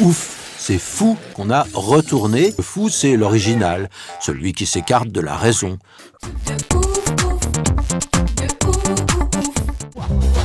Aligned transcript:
Ouf, 0.00 0.54
c'est 0.58 0.76
fou 0.76 1.16
qu'on 1.34 1.48
a 1.48 1.64
retourné. 1.72 2.52
Le 2.58 2.62
fou, 2.62 2.90
c'est 2.90 3.16
l'original, 3.16 3.88
celui 4.20 4.52
qui 4.52 4.66
s'écarte 4.66 5.08
de 5.08 5.22
la 5.22 5.34
raison. 5.34 5.78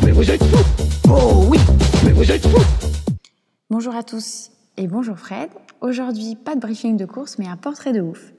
Mais 0.05 0.11
vous 0.11 0.31
êtes 0.31 0.41
fous 0.41 0.85
Oh 1.09 1.47
oui 1.49 1.59
Mais 2.05 2.13
vous 2.13 2.31
êtes 2.31 2.47
fous 2.47 2.63
Bonjour 3.69 3.93
à 3.93 4.03
tous 4.03 4.51
et 4.77 4.87
bonjour 4.87 5.19
Fred. 5.19 5.49
Aujourd'hui, 5.81 6.37
pas 6.37 6.55
de 6.55 6.61
briefing 6.61 6.95
de 6.95 7.05
course, 7.05 7.37
mais 7.37 7.47
un 7.47 7.57
portrait 7.57 7.91
de 7.91 7.99
ouf. 7.99 8.31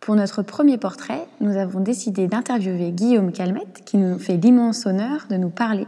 Pour 0.00 0.16
notre 0.16 0.42
premier 0.42 0.76
portrait, 0.76 1.28
nous 1.40 1.56
avons 1.56 1.78
décidé 1.78 2.26
d'interviewer 2.26 2.90
Guillaume 2.90 3.30
Calmette, 3.30 3.84
qui 3.84 3.96
nous 3.96 4.18
fait 4.18 4.36
l'immense 4.36 4.86
honneur 4.86 5.26
de 5.30 5.36
nous 5.36 5.50
parler 5.50 5.86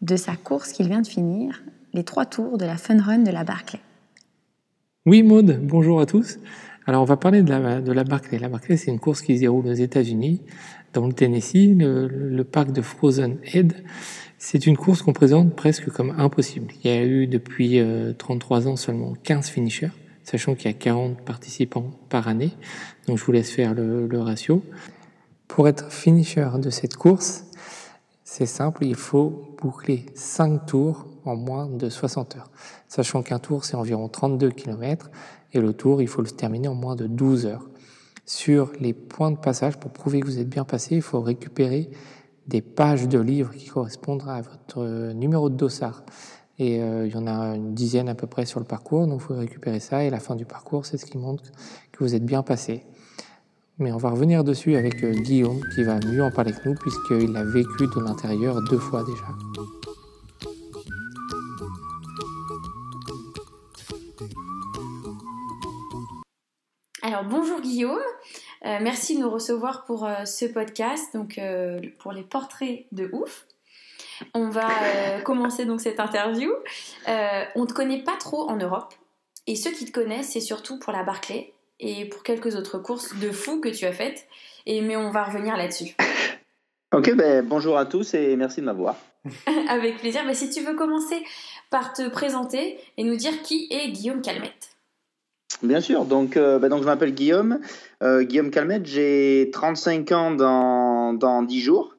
de 0.00 0.16
sa 0.16 0.34
course 0.34 0.72
qu'il 0.72 0.88
vient 0.88 1.02
de 1.02 1.06
finir, 1.06 1.62
les 1.92 2.02
trois 2.02 2.26
tours 2.26 2.58
de 2.58 2.64
la 2.64 2.76
Fun 2.76 3.00
Run 3.00 3.18
de 3.18 3.30
la 3.30 3.44
Barclay. 3.44 3.80
Oui, 5.04 5.24
Maude, 5.24 5.58
bonjour 5.60 6.00
à 6.00 6.06
tous. 6.06 6.38
Alors, 6.86 7.02
on 7.02 7.06
va 7.06 7.16
parler 7.16 7.42
de 7.42 7.50
la, 7.50 7.80
de 7.80 7.90
la 7.90 8.04
Barclay. 8.04 8.38
La 8.38 8.48
Barclay, 8.48 8.76
c'est 8.76 8.92
une 8.92 9.00
course 9.00 9.20
qui 9.20 9.34
se 9.34 9.40
déroule 9.40 9.66
aux 9.66 9.72
États-Unis, 9.72 10.42
dans 10.92 11.08
le 11.08 11.12
Tennessee, 11.12 11.74
le, 11.76 12.06
le 12.06 12.44
parc 12.44 12.70
de 12.70 12.82
Frozen 12.82 13.38
Head. 13.52 13.74
C'est 14.38 14.64
une 14.64 14.76
course 14.76 15.02
qu'on 15.02 15.12
présente 15.12 15.56
presque 15.56 15.90
comme 15.90 16.14
impossible. 16.18 16.68
Il 16.84 16.88
y 16.88 16.94
a 16.94 17.04
eu 17.04 17.26
depuis 17.26 17.80
euh, 17.80 18.12
33 18.12 18.68
ans 18.68 18.76
seulement 18.76 19.14
15 19.24 19.48
finishers, 19.48 19.90
sachant 20.22 20.54
qu'il 20.54 20.66
y 20.66 20.74
a 20.74 20.78
40 20.78 21.20
participants 21.22 21.90
par 22.08 22.28
année. 22.28 22.52
Donc, 23.08 23.18
je 23.18 23.24
vous 23.24 23.32
laisse 23.32 23.50
faire 23.50 23.74
le, 23.74 24.06
le 24.06 24.20
ratio. 24.20 24.62
Pour 25.48 25.66
être 25.66 25.90
finisher 25.90 26.48
de 26.62 26.70
cette 26.70 26.94
course, 26.94 27.46
c'est 28.22 28.46
simple, 28.46 28.84
il 28.84 28.94
faut 28.94 29.56
boucler 29.60 30.06
5 30.14 30.64
tours 30.66 31.11
en 31.24 31.36
moins 31.36 31.66
de 31.66 31.88
60 31.88 32.36
heures. 32.36 32.50
Sachant 32.88 33.22
qu'un 33.22 33.38
tour, 33.38 33.64
c'est 33.64 33.76
environ 33.76 34.08
32 34.08 34.50
km, 34.50 35.10
et 35.52 35.60
le 35.60 35.72
tour, 35.72 36.02
il 36.02 36.08
faut 36.08 36.22
le 36.22 36.30
terminer 36.30 36.68
en 36.68 36.74
moins 36.74 36.96
de 36.96 37.06
12 37.06 37.46
heures. 37.46 37.68
Sur 38.24 38.72
les 38.80 38.92
points 38.92 39.30
de 39.30 39.36
passage, 39.36 39.78
pour 39.78 39.90
prouver 39.90 40.20
que 40.20 40.26
vous 40.26 40.38
êtes 40.38 40.48
bien 40.48 40.64
passé, 40.64 40.96
il 40.96 41.02
faut 41.02 41.20
récupérer 41.20 41.90
des 42.46 42.62
pages 42.62 43.08
de 43.08 43.18
livres 43.18 43.52
qui 43.52 43.66
correspondent 43.66 44.24
à 44.26 44.40
votre 44.40 44.78
euh, 44.78 45.12
numéro 45.12 45.48
de 45.48 45.56
dossard. 45.56 46.02
Et 46.58 46.82
euh, 46.82 47.06
il 47.06 47.12
y 47.12 47.16
en 47.16 47.26
a 47.26 47.54
une 47.54 47.74
dizaine 47.74 48.08
à 48.08 48.14
peu 48.14 48.26
près 48.26 48.46
sur 48.46 48.60
le 48.60 48.66
parcours, 48.66 49.06
donc 49.06 49.20
il 49.20 49.24
faut 49.24 49.34
récupérer 49.34 49.80
ça, 49.80 50.04
et 50.04 50.10
la 50.10 50.20
fin 50.20 50.36
du 50.36 50.44
parcours, 50.44 50.86
c'est 50.86 50.98
ce 50.98 51.06
qui 51.06 51.18
montre 51.18 51.44
que 51.92 52.04
vous 52.04 52.14
êtes 52.14 52.24
bien 52.24 52.42
passé. 52.42 52.84
Mais 53.78 53.90
on 53.90 53.96
va 53.96 54.10
revenir 54.10 54.44
dessus 54.44 54.76
avec 54.76 55.02
euh, 55.02 55.12
Guillaume, 55.12 55.60
qui 55.74 55.82
va 55.82 55.98
mieux 55.98 56.22
en 56.22 56.30
parler 56.30 56.52
que 56.52 56.68
nous, 56.68 56.74
puisqu'il 56.74 57.36
a 57.36 57.44
vécu 57.44 57.86
de 57.86 58.00
l'intérieur 58.00 58.62
deux 58.62 58.78
fois 58.78 59.02
déjà. 59.02 60.01
Guillaume, 67.72 67.98
Euh, 68.64 68.78
merci 68.80 69.16
de 69.16 69.22
nous 69.22 69.30
recevoir 69.30 69.84
pour 69.86 70.04
euh, 70.04 70.24
ce 70.24 70.44
podcast, 70.44 71.12
donc 71.14 71.38
euh, 71.38 71.80
pour 71.98 72.12
les 72.12 72.22
portraits 72.22 72.84
de 72.92 73.08
ouf. 73.12 73.46
On 74.34 74.50
va 74.50 74.68
commencer 75.24 75.64
donc 75.64 75.80
cette 75.80 75.98
interview. 75.98 76.52
On 77.56 77.66
te 77.66 77.72
connaît 77.72 78.04
pas 78.04 78.16
trop 78.20 78.48
en 78.48 78.56
Europe, 78.56 78.94
et 79.48 79.56
ceux 79.56 79.72
qui 79.72 79.86
te 79.86 79.90
connaissent, 79.90 80.32
c'est 80.32 80.40
surtout 80.40 80.78
pour 80.78 80.92
la 80.92 81.02
Barclay 81.02 81.54
et 81.80 82.04
pour 82.04 82.22
quelques 82.22 82.54
autres 82.54 82.78
courses 82.78 83.16
de 83.16 83.32
fou 83.32 83.58
que 83.58 83.68
tu 83.68 83.84
as 83.86 83.92
faites. 83.92 84.28
Et 84.66 84.80
mais 84.80 84.96
on 84.96 85.10
va 85.10 85.24
revenir 85.24 85.56
là-dessus. 85.56 85.96
Ok, 86.94 87.14
ben, 87.14 87.44
bonjour 87.44 87.78
à 87.78 87.86
tous 87.86 88.14
et 88.14 88.36
merci 88.36 88.60
de 88.60 88.66
m'avoir. 88.66 88.96
Avec 89.68 89.96
plaisir. 89.98 90.24
Bah, 90.26 90.34
si 90.34 90.50
tu 90.50 90.60
veux 90.60 90.76
commencer 90.76 91.24
par 91.70 91.94
te 91.94 92.08
présenter 92.08 92.78
et 92.96 93.02
nous 93.02 93.16
dire 93.16 93.42
qui 93.42 93.66
est 93.70 93.88
Guillaume 93.88 94.20
Calmette. 94.20 94.71
Bien 95.62 95.80
sûr, 95.80 96.04
donc, 96.04 96.36
euh, 96.36 96.58
ben, 96.58 96.68
donc 96.68 96.80
je 96.80 96.86
m'appelle 96.86 97.14
Guillaume, 97.14 97.60
euh, 98.02 98.22
Guillaume 98.24 98.50
Calmette, 98.50 98.86
j'ai 98.86 99.50
35 99.52 100.10
ans 100.12 100.30
dans, 100.32 101.12
dans 101.14 101.42
10 101.42 101.60
jours. 101.60 101.94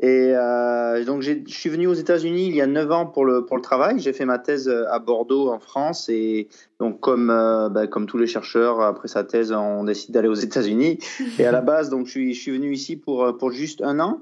Et 0.00 0.32
euh, 0.32 1.04
donc 1.04 1.22
j'ai- 1.22 1.42
je 1.48 1.54
suis 1.54 1.70
venu 1.70 1.88
aux 1.88 1.94
États-Unis 1.94 2.46
il 2.46 2.54
y 2.54 2.60
a 2.60 2.68
9 2.68 2.90
ans 2.92 3.06
pour 3.06 3.24
le, 3.24 3.44
pour 3.44 3.56
le 3.56 3.62
travail. 3.62 3.98
J'ai 3.98 4.12
fait 4.12 4.24
ma 4.24 4.38
thèse 4.38 4.68
à 4.68 4.98
Bordeaux 5.00 5.48
en 5.50 5.58
France 5.58 6.08
et 6.08 6.48
donc 6.78 7.00
comme, 7.00 7.30
euh, 7.30 7.68
ben, 7.68 7.86
comme 7.88 8.06
tous 8.06 8.18
les 8.18 8.28
chercheurs, 8.28 8.80
après 8.80 9.08
sa 9.08 9.24
thèse, 9.24 9.50
on 9.52 9.82
décide 9.84 10.12
d'aller 10.14 10.28
aux 10.28 10.34
États-Unis. 10.34 10.98
Et 11.40 11.46
à 11.46 11.50
la 11.52 11.60
base, 11.62 11.90
donc 11.90 12.06
je 12.06 12.12
suis, 12.12 12.34
je 12.34 12.40
suis 12.40 12.52
venu 12.52 12.72
ici 12.72 12.96
pour, 12.96 13.36
pour 13.38 13.50
juste 13.50 13.82
un 13.82 13.98
an. 13.98 14.20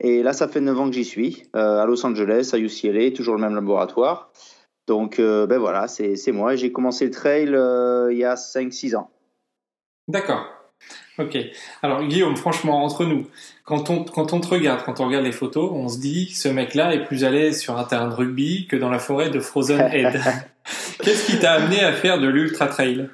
Et 0.00 0.22
là, 0.22 0.32
ça 0.32 0.46
fait 0.46 0.60
9 0.60 0.78
ans 0.78 0.88
que 0.88 0.94
j'y 0.94 1.04
suis, 1.04 1.42
euh, 1.56 1.80
à 1.82 1.86
Los 1.86 2.06
Angeles, 2.06 2.50
à 2.52 2.58
UCLA, 2.58 3.10
toujours 3.10 3.34
le 3.34 3.40
même 3.40 3.56
laboratoire. 3.56 4.30
Donc, 4.88 5.18
euh, 5.18 5.46
ben 5.46 5.58
voilà, 5.58 5.86
c'est 5.86 6.32
moi. 6.32 6.56
J'ai 6.56 6.72
commencé 6.72 7.04
le 7.04 7.10
trail 7.10 7.50
euh, 7.52 8.08
il 8.10 8.18
y 8.18 8.24
a 8.24 8.34
5-6 8.34 8.96
ans. 8.96 9.10
D'accord. 10.08 10.46
Ok. 11.18 11.36
Alors 11.82 12.02
Guillaume, 12.04 12.36
franchement, 12.36 12.82
entre 12.84 13.04
nous, 13.04 13.26
quand 13.64 13.90
on, 13.90 14.04
quand 14.04 14.32
on 14.32 14.40
te 14.40 14.46
regarde, 14.48 14.82
quand 14.84 15.00
on 15.00 15.06
regarde 15.06 15.24
les 15.24 15.32
photos, 15.32 15.70
on 15.74 15.88
se 15.88 15.98
dit 15.98 16.30
ce 16.30 16.48
mec-là 16.48 16.94
est 16.94 17.04
plus 17.04 17.24
à 17.24 17.30
l'aise 17.30 17.60
sur 17.60 17.76
un 17.76 17.84
terrain 17.84 18.08
de 18.08 18.14
rugby 18.14 18.66
que 18.66 18.76
dans 18.76 18.88
la 18.88 18.98
forêt 18.98 19.28
de 19.28 19.40
Frozen 19.40 19.80
Head. 19.92 20.20
Qu'est-ce 21.02 21.26
qui 21.26 21.38
t'a 21.38 21.52
amené 21.52 21.80
à 21.80 21.92
faire 21.92 22.20
de 22.20 22.28
l'ultra 22.28 22.68
trail? 22.68 23.10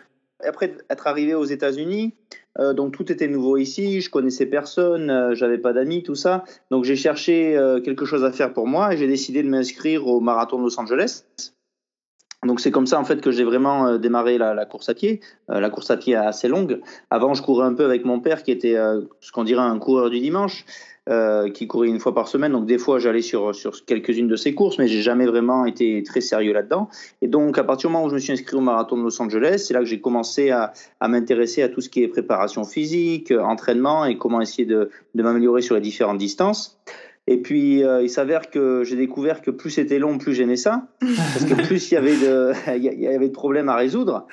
Après 0.47 0.77
être 0.91 1.07
arrivé 1.07 1.35
aux 1.35 1.47
États-Unis, 1.47 2.15
euh, 2.59 2.73
donc 2.73 2.93
tout 2.93 3.11
était 3.11 3.29
nouveau 3.29 3.57
ici. 3.57 4.01
Je 4.01 4.11
connaissais 4.11 4.47
personne, 4.47 5.11
euh, 5.11 5.35
j'avais 5.35 5.59
pas 5.59 5.73
d'amis, 5.73 6.03
tout 6.03 6.15
ça. 6.15 6.45
Donc 6.71 6.85
j'ai 6.85 6.97
cherché 6.97 7.57
euh, 7.57 7.81
quelque 7.81 8.05
chose 8.05 8.25
à 8.25 8.31
faire 8.31 8.53
pour 8.53 8.67
moi 8.67 8.93
et 8.93 8.97
j'ai 8.97 9.09
décidé 9.09 9.43
de 9.43 9.49
m'inscrire 9.49 10.07
au 10.07 10.21
marathon 10.21 10.59
de 10.59 10.65
Los 10.65 10.79
Angeles. 10.79 11.25
Donc 12.45 12.61
c'est 12.61 12.71
comme 12.71 12.87
ça 12.87 13.01
en 13.01 13.05
fait 13.05 13.21
que 13.21 13.31
j'ai 13.31 13.45
vraiment 13.45 13.87
euh, 13.87 13.99
démarré 13.99 14.39
la, 14.39 14.55
la 14.55 14.67
course 14.67 14.89
à 14.89 14.95
pied. 14.95 15.21
Euh, 15.51 15.61
la 15.61 15.71
course 15.71 15.91
à 15.91 15.97
pied 15.97 16.15
assez 16.15 16.49
longue. 16.49 16.81
Avant, 17.11 17.35
je 17.35 17.43
courais 17.43 17.67
un 17.67 17.75
peu 17.75 17.85
avec 17.85 18.05
mon 18.05 18.21
père 18.21 18.43
qui 18.43 18.51
était 18.51 18.77
euh, 18.77 19.01
ce 19.21 19.33
qu'on 19.33 19.45
dirait 19.45 19.63
un 19.63 19.79
coureur 19.79 20.11
du 20.11 20.21
dimanche. 20.21 20.65
euh, 21.09 21.51
qui 21.51 21.67
courait 21.67 21.89
une 21.89 22.01
fois 22.01 22.15
par 22.15 22.29
semaine, 22.29 22.53
donc 22.53 22.67
des 22.67 22.79
fois 22.79 22.99
j'allais 22.99 23.23
sur, 23.23 23.55
sur 23.55 23.85
quelques-unes 23.85 24.29
de 24.29 24.37
ses 24.37 24.55
courses, 24.55 24.79
mais 24.79 24.89
j'ai 24.89 25.03
jamais 25.03 25.27
vraiment 25.27 25.67
été 25.67 26.03
très 26.03 26.21
sérieux 26.21 26.53
là-dedans. 26.53 26.89
Et 27.21 27.29
donc 27.29 27.59
à 27.59 27.65
partir 27.65 27.91
du 27.91 27.93
moment 27.95 28.07
où 28.07 28.09
je 28.09 28.15
me 28.15 28.21
suis 28.21 28.33
inscrit 28.33 28.57
au 28.57 28.61
marathon 28.61 28.97
de 28.97 29.03
Los 29.03 29.21
Angeles, 29.21 29.65
c'est 29.67 29.75
là 29.75 29.81
que 29.81 29.87
j'ai 29.87 30.01
commencé 30.01 30.51
à, 30.51 30.73
à 31.01 31.09
m'intéresser 31.09 31.63
à 31.63 31.69
tout 31.69 31.81
ce 31.81 31.89
qui 31.89 32.03
est 32.03 32.09
préparation 32.09 32.65
physique, 32.65 33.31
euh, 33.31 33.43
entraînement 33.43 34.05
et 34.07 34.17
comment 34.17 34.41
essayer 34.41 34.67
de, 34.67 34.91
de 35.15 35.23
m'améliorer 35.23 35.63
sur 35.63 35.75
les 35.75 35.81
différentes 35.81 36.19
distances. 36.19 36.79
Et 37.27 37.39
puis, 37.39 37.83
euh, 37.83 38.03
il 38.03 38.11
s'avère 38.11 38.51
que 38.51 38.85
j'ai 38.85 38.97
découvert 38.97 39.41
que 39.41 39.51
plus 39.51 39.71
c'était 39.71 39.99
long, 39.99 40.19
plus 40.19 40.35
j'aimais 40.35 40.57
ça. 40.57 40.89
Parce 41.01 41.47
que 41.47 41.55
plus 41.55 41.91
il 41.91 41.95
y 41.95 41.97
avait 41.97 42.17
de, 42.17 42.53
il 42.77 42.83
y 42.83 43.07
avait 43.07 43.29
de 43.29 43.33
problèmes 43.33 43.71
à 43.71 43.77
résoudre. 43.77 44.27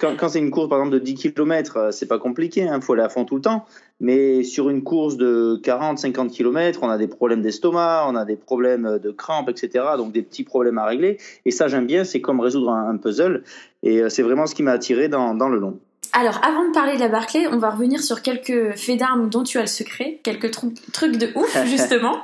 Quand, 0.00 0.16
quand 0.16 0.28
c'est 0.30 0.38
une 0.38 0.50
course, 0.50 0.70
par 0.70 0.78
exemple, 0.78 0.94
de 0.94 1.00
10 1.00 1.14
km, 1.14 1.90
c'est 1.92 2.06
pas 2.06 2.18
compliqué, 2.18 2.66
il 2.72 2.82
faut 2.82 2.94
aller 2.94 3.02
à 3.02 3.10
fond 3.10 3.24
tout 3.24 3.36
le 3.36 3.42
temps. 3.42 3.66
Mais 4.00 4.42
sur 4.42 4.70
une 4.70 4.82
course 4.82 5.16
de 5.16 5.60
40, 5.62 5.98
50 5.98 6.30
km, 6.30 6.80
on 6.82 6.88
a 6.88 6.98
des 6.98 7.08
problèmes 7.08 7.42
d'estomac, 7.42 8.06
on 8.08 8.16
a 8.16 8.24
des 8.24 8.36
problèmes 8.36 8.98
de 8.98 9.10
crampes, 9.10 9.50
etc. 9.50 9.84
Donc 9.98 10.12
des 10.12 10.22
petits 10.22 10.44
problèmes 10.44 10.78
à 10.78 10.86
régler. 10.86 11.18
Et 11.44 11.50
ça, 11.50 11.68
j'aime 11.68 11.86
bien, 11.86 12.04
c'est 12.04 12.20
comme 12.20 12.40
résoudre 12.40 12.70
un, 12.70 12.88
un 12.88 12.96
puzzle. 12.96 13.44
Et 13.82 14.00
euh, 14.00 14.08
c'est 14.08 14.22
vraiment 14.22 14.46
ce 14.46 14.54
qui 14.54 14.62
m'a 14.62 14.72
attiré 14.72 15.08
dans, 15.08 15.34
dans 15.34 15.48
le 15.48 15.58
long. 15.58 15.78
Alors, 16.16 16.40
avant 16.44 16.64
de 16.68 16.72
parler 16.72 16.94
de 16.94 17.00
la 17.00 17.08
Barclay, 17.08 17.46
on 17.50 17.58
va 17.58 17.70
revenir 17.70 18.00
sur 18.00 18.22
quelques 18.22 18.76
faits 18.76 18.98
d'armes 19.00 19.28
dont 19.28 19.42
tu 19.42 19.58
as 19.58 19.62
le 19.62 19.66
secret, 19.66 20.20
quelques 20.22 20.50
tru- 20.54 20.72
trucs 20.92 21.16
de 21.16 21.30
ouf, 21.34 21.56
justement. 21.66 22.20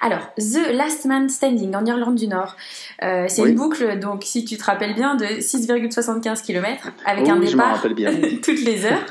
Alors, 0.00 0.20
The 0.38 0.72
Last 0.72 1.04
Man 1.04 1.28
Standing 1.28 1.74
en 1.74 1.84
Irlande 1.84 2.14
du 2.14 2.28
Nord. 2.28 2.56
Euh, 3.02 3.26
c'est 3.28 3.42
Oui. 3.42 3.50
une 3.50 3.56
boucle, 3.56 3.98
donc 3.98 4.22
si 4.24 4.44
tu 4.46 4.56
te 4.56 4.64
rappelles 4.64 4.94
bien, 4.94 5.16
de 5.16 5.24
6,75 5.26 6.42
km 6.44 6.88
avec 7.04 7.28
un 7.28 7.36
départ 7.36 7.86
bien. 7.90 8.10
toutes 8.42 8.60
les 8.62 8.86
heures. 8.86 9.04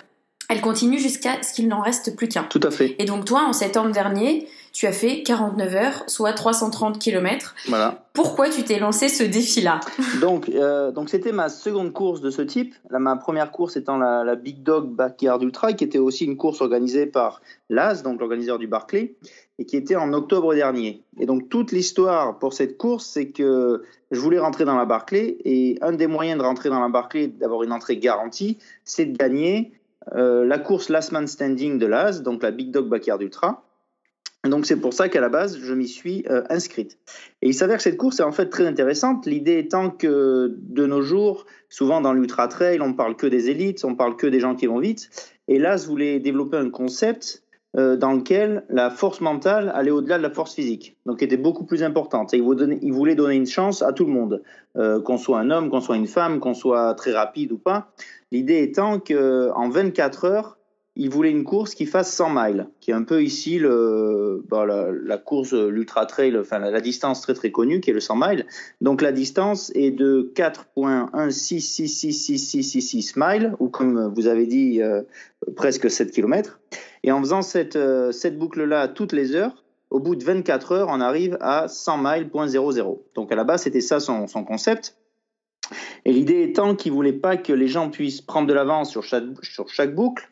Elle 0.49 0.61
continue 0.61 0.99
jusqu'à 0.99 1.41
ce 1.41 1.53
qu'il 1.53 1.67
n'en 1.67 1.81
reste 1.81 2.15
plus 2.15 2.27
qu'un. 2.27 2.43
Tout 2.43 2.59
à 2.63 2.69
fait. 2.71 2.95
Et 2.99 3.05
donc, 3.05 3.25
toi, 3.25 3.45
en 3.47 3.53
septembre 3.53 3.91
dernier, 3.91 4.47
tu 4.75 4.87
as 4.87 4.91
fait 4.91 5.23
49 5.23 5.75
heures, 5.75 6.03
soit 6.07 6.33
330 6.33 6.99
km. 6.99 7.55
Voilà. 7.69 8.03
Pourquoi 8.11 8.49
tu 8.49 8.61
t'es 8.63 8.77
lancé 8.77 9.07
ce 9.07 9.23
défi-là? 9.23 9.79
Donc, 10.19 10.49
euh, 10.49 10.91
donc 10.91 11.09
c'était 11.09 11.31
ma 11.31 11.47
seconde 11.47 11.93
course 11.93 12.19
de 12.19 12.29
ce 12.29 12.41
type. 12.41 12.75
Ma 12.89 13.15
première 13.15 13.51
course 13.51 13.77
étant 13.77 13.97
la, 13.97 14.25
la 14.25 14.35
Big 14.35 14.63
Dog 14.63 14.89
Backyard 14.89 15.41
Ultra, 15.41 15.71
qui 15.71 15.85
était 15.85 15.97
aussi 15.97 16.25
une 16.25 16.35
course 16.35 16.59
organisée 16.59 17.05
par 17.05 17.41
l'AS, 17.69 18.03
donc 18.03 18.19
l'organiseur 18.19 18.59
du 18.59 18.67
Barclay. 18.67 19.15
et 19.59 19.65
qui 19.65 19.77
était 19.77 19.95
en 19.95 20.11
octobre 20.11 20.53
dernier. 20.53 21.03
Et 21.21 21.25
donc 21.25 21.47
toute 21.47 21.71
l'histoire 21.71 22.37
pour 22.37 22.51
cette 22.51 22.77
course, 22.77 23.05
c'est 23.05 23.29
que 23.29 23.81
je 24.11 24.19
voulais 24.19 24.39
rentrer 24.39 24.65
dans 24.65 24.75
la 24.75 24.85
Barclay 24.85 25.37
et 25.45 25.77
un 25.79 25.93
des 25.93 26.07
moyens 26.07 26.37
de 26.37 26.43
rentrer 26.43 26.67
dans 26.67 26.81
la 26.81 26.89
Barclay, 26.89 27.27
d'avoir 27.27 27.63
une 27.63 27.71
entrée 27.71 27.95
garantie, 27.95 28.57
c'est 28.83 29.05
de 29.05 29.17
gagner 29.17 29.71
euh, 30.15 30.45
la 30.45 30.59
course 30.59 30.89
Last 30.89 31.13
Man 31.13 31.27
Standing 31.27 31.79
de 31.79 31.85
l'AS, 31.85 32.23
donc 32.23 32.43
la 32.43 32.51
Big 32.51 32.71
Dog 32.71 32.89
Backyard 32.89 33.21
Ultra. 33.21 33.64
Donc 34.49 34.65
c'est 34.65 34.79
pour 34.79 34.93
ça 34.93 35.09
qu'à 35.09 35.21
la 35.21 35.29
base, 35.29 35.59
je 35.59 35.73
m'y 35.73 35.87
suis 35.87 36.25
euh, 36.29 36.43
inscrite. 36.49 36.97
Et 37.41 37.49
il 37.49 37.53
s'avère 37.53 37.77
que 37.77 37.83
cette 37.83 37.97
course 37.97 38.19
est 38.19 38.23
en 38.23 38.31
fait 38.31 38.47
très 38.47 38.65
intéressante, 38.65 39.25
l'idée 39.25 39.57
étant 39.57 39.89
que 39.89 40.55
de 40.57 40.85
nos 40.85 41.01
jours, 41.01 41.45
souvent 41.69 42.01
dans 42.01 42.13
l'ultra 42.13 42.47
trail, 42.47 42.79
on 42.81 42.93
parle 42.93 43.15
que 43.15 43.27
des 43.27 43.49
élites, 43.49 43.83
on 43.85 43.95
parle 43.95 44.15
que 44.15 44.27
des 44.27 44.39
gens 44.39 44.55
qui 44.55 44.67
vont 44.67 44.79
vite. 44.79 45.09
Et 45.47 45.59
là, 45.59 45.77
je 45.77 45.87
voulais 45.87 46.19
développer 46.19 46.57
un 46.57 46.69
concept 46.69 47.43
euh, 47.77 47.97
dans 47.97 48.13
lequel 48.13 48.63
la 48.69 48.89
force 48.89 49.19
mentale 49.19 49.69
allait 49.75 49.91
au-delà 49.91 50.17
de 50.17 50.23
la 50.23 50.29
force 50.29 50.55
physique, 50.55 50.95
donc 51.05 51.21
était 51.21 51.35
beaucoup 51.35 51.65
plus 51.65 51.83
importante. 51.83 52.33
Et 52.33 52.37
il 52.37 52.93
voulait 52.93 53.15
donner 53.15 53.35
une 53.35 53.45
chance 53.45 53.81
à 53.81 53.91
tout 53.91 54.05
le 54.05 54.11
monde, 54.11 54.43
euh, 54.77 55.01
qu'on 55.01 55.17
soit 55.17 55.39
un 55.39 55.51
homme, 55.51 55.69
qu'on 55.69 55.81
soit 55.81 55.97
une 55.97 56.07
femme, 56.07 56.39
qu'on 56.39 56.53
soit 56.53 56.93
très 56.93 57.11
rapide 57.11 57.51
ou 57.51 57.57
pas. 57.57 57.91
L'idée 58.31 58.61
étant 58.61 58.99
qu'en 58.99 59.69
24 59.69 60.25
heures, 60.25 60.54
il 60.97 61.09
voulait 61.09 61.31
une 61.31 61.43
course 61.43 61.75
qui 61.75 61.85
fasse 61.85 62.13
100 62.13 62.29
miles, 62.29 62.69
qui 62.79 62.91
est 62.91 62.93
un 62.93 63.03
peu 63.03 63.21
ici 63.21 63.59
le, 63.59 64.41
bah, 64.47 64.65
la, 64.65 65.17
course, 65.17 65.51
l'ultra 65.53 66.05
trail, 66.05 66.37
enfin 66.37 66.59
la, 66.59 66.79
distance 66.79 67.19
très 67.21 67.33
très 67.33 67.51
connue 67.51 67.81
qui 67.81 67.89
est 67.89 67.93
le 67.93 67.99
100 67.99 68.15
miles. 68.15 68.45
Donc 68.79 69.01
la 69.01 69.11
distance 69.11 69.73
est 69.75 69.91
de 69.91 70.31
4.1666666 70.35 73.15
miles, 73.17 73.53
ou 73.59 73.67
comme 73.67 74.13
vous 74.15 74.27
avez 74.27 74.47
dit, 74.47 74.81
euh, 74.81 75.01
presque 75.55 75.91
7 75.91 76.11
km. 76.11 76.61
Et 77.03 77.11
en 77.11 77.19
faisant 77.19 77.41
cette, 77.41 77.75
euh, 77.75 78.13
cette 78.13 78.37
boucle-là 78.37 78.87
toutes 78.87 79.11
les 79.11 79.35
heures, 79.35 79.65
au 79.89 79.99
bout 79.99 80.15
de 80.15 80.23
24 80.23 80.71
heures, 80.71 80.87
on 80.89 81.01
arrive 81.01 81.37
à 81.41 81.67
100 81.67 81.97
miles.00. 81.97 82.99
Donc 83.15 83.29
à 83.31 83.35
la 83.35 83.43
base, 83.43 83.63
c'était 83.63 83.81
ça 83.81 83.99
son, 83.99 84.27
son 84.27 84.45
concept. 84.45 84.95
Et 86.05 86.13
l'idée 86.13 86.43
étant 86.43 86.75
qu'il 86.75 86.91
voulait 86.91 87.13
pas 87.13 87.37
que 87.37 87.51
les 87.51 87.67
gens 87.67 87.89
puissent 87.89 88.21
prendre 88.21 88.47
de 88.47 88.53
l'avance 88.53 88.91
sur 88.91 89.01
chaque, 89.03 89.23
sur 89.41 89.67
chaque 89.69 89.95
boucle, 89.95 90.29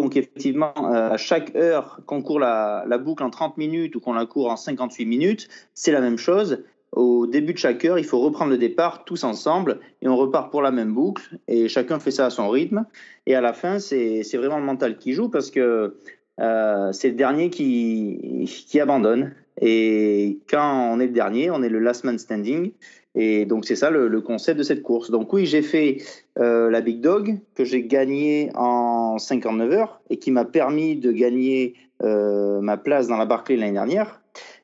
donc 0.00 0.16
effectivement, 0.16 0.72
euh, 0.76 1.10
à 1.10 1.16
chaque 1.16 1.54
heure 1.56 2.00
qu'on 2.06 2.22
court 2.22 2.38
la, 2.38 2.98
boucle 2.98 3.22
en 3.22 3.30
30 3.30 3.56
minutes 3.56 3.96
ou 3.96 4.00
qu'on 4.00 4.12
la 4.12 4.26
court 4.26 4.50
en 4.50 4.56
58 4.56 5.04
minutes, 5.06 5.48
c'est 5.74 5.92
la 5.92 6.00
même 6.00 6.18
chose. 6.18 6.62
Au 6.92 7.26
début 7.26 7.52
de 7.52 7.58
chaque 7.58 7.84
heure, 7.84 7.98
il 7.98 8.04
faut 8.04 8.20
reprendre 8.20 8.50
le 8.50 8.58
départ 8.58 9.04
tous 9.04 9.24
ensemble 9.24 9.80
et 10.00 10.08
on 10.08 10.16
repart 10.16 10.50
pour 10.50 10.62
la 10.62 10.70
même 10.70 10.94
boucle 10.94 11.38
et 11.48 11.68
chacun 11.68 11.98
fait 11.98 12.10
ça 12.10 12.26
à 12.26 12.30
son 12.30 12.48
rythme. 12.48 12.86
Et 13.26 13.34
à 13.34 13.40
la 13.40 13.52
fin, 13.52 13.78
c'est 13.78 14.22
vraiment 14.34 14.58
le 14.58 14.64
mental 14.64 14.96
qui 14.96 15.12
joue 15.12 15.28
parce 15.28 15.50
que 15.50 15.96
euh, 16.40 16.92
c'est 16.92 17.08
le 17.08 17.14
dernier 17.14 17.50
qui, 17.50 18.80
abandonne. 18.80 19.34
Et 19.60 20.38
quand 20.48 20.92
on 20.92 21.00
est 21.00 21.06
le 21.06 21.12
dernier, 21.12 21.50
on 21.50 21.62
est 21.62 21.68
le 21.68 21.80
last 21.80 22.04
man 22.04 22.18
standing. 22.18 22.72
Et 23.14 23.46
donc 23.46 23.64
c'est 23.64 23.74
ça 23.74 23.90
le, 23.90 24.20
concept 24.20 24.58
de 24.58 24.62
cette 24.62 24.82
course. 24.82 25.10
Donc 25.10 25.32
oui, 25.32 25.44
j'ai 25.44 25.62
fait 25.62 25.98
euh, 26.38 26.70
la 26.70 26.80
Big 26.80 27.00
Dog 27.00 27.38
que 27.54 27.64
j'ai 27.64 27.82
gagné 27.82 28.50
en 28.54 28.87
59 29.18 29.72
heures 29.72 30.00
et 30.10 30.18
qui 30.18 30.30
m'a 30.30 30.44
permis 30.44 30.96
de 30.96 31.12
gagner 31.12 31.74
euh, 32.02 32.60
ma 32.60 32.76
place 32.76 33.08
dans 33.08 33.16
la 33.16 33.26
Barclay 33.26 33.56
l'année 33.56 33.72
dernière. 33.72 34.20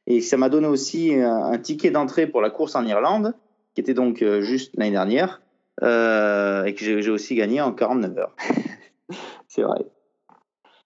Et 0.06 0.20
ça 0.20 0.36
m'a 0.36 0.48
donné 0.48 0.66
aussi 0.66 1.14
un, 1.14 1.58
ticket 1.58 1.90
d'entrée 1.90 2.26
pour 2.26 2.40
la 2.40 2.50
course 2.50 2.74
en 2.74 2.84
Irlande, 2.84 3.34
qui 3.74 3.80
était 3.80 3.94
donc 3.94 4.22
euh, 4.22 4.42
juste 4.42 4.72
l'année 4.76 4.90
dernière, 4.90 5.40
et 5.80 6.74
que 6.74 7.00
j'ai 7.00 7.10
aussi 7.10 7.34
gagné 7.34 7.60
en 7.60 7.72
49 7.72 8.18
heures. 8.18 8.36
c'est 9.48 9.62
vrai. 9.62 9.84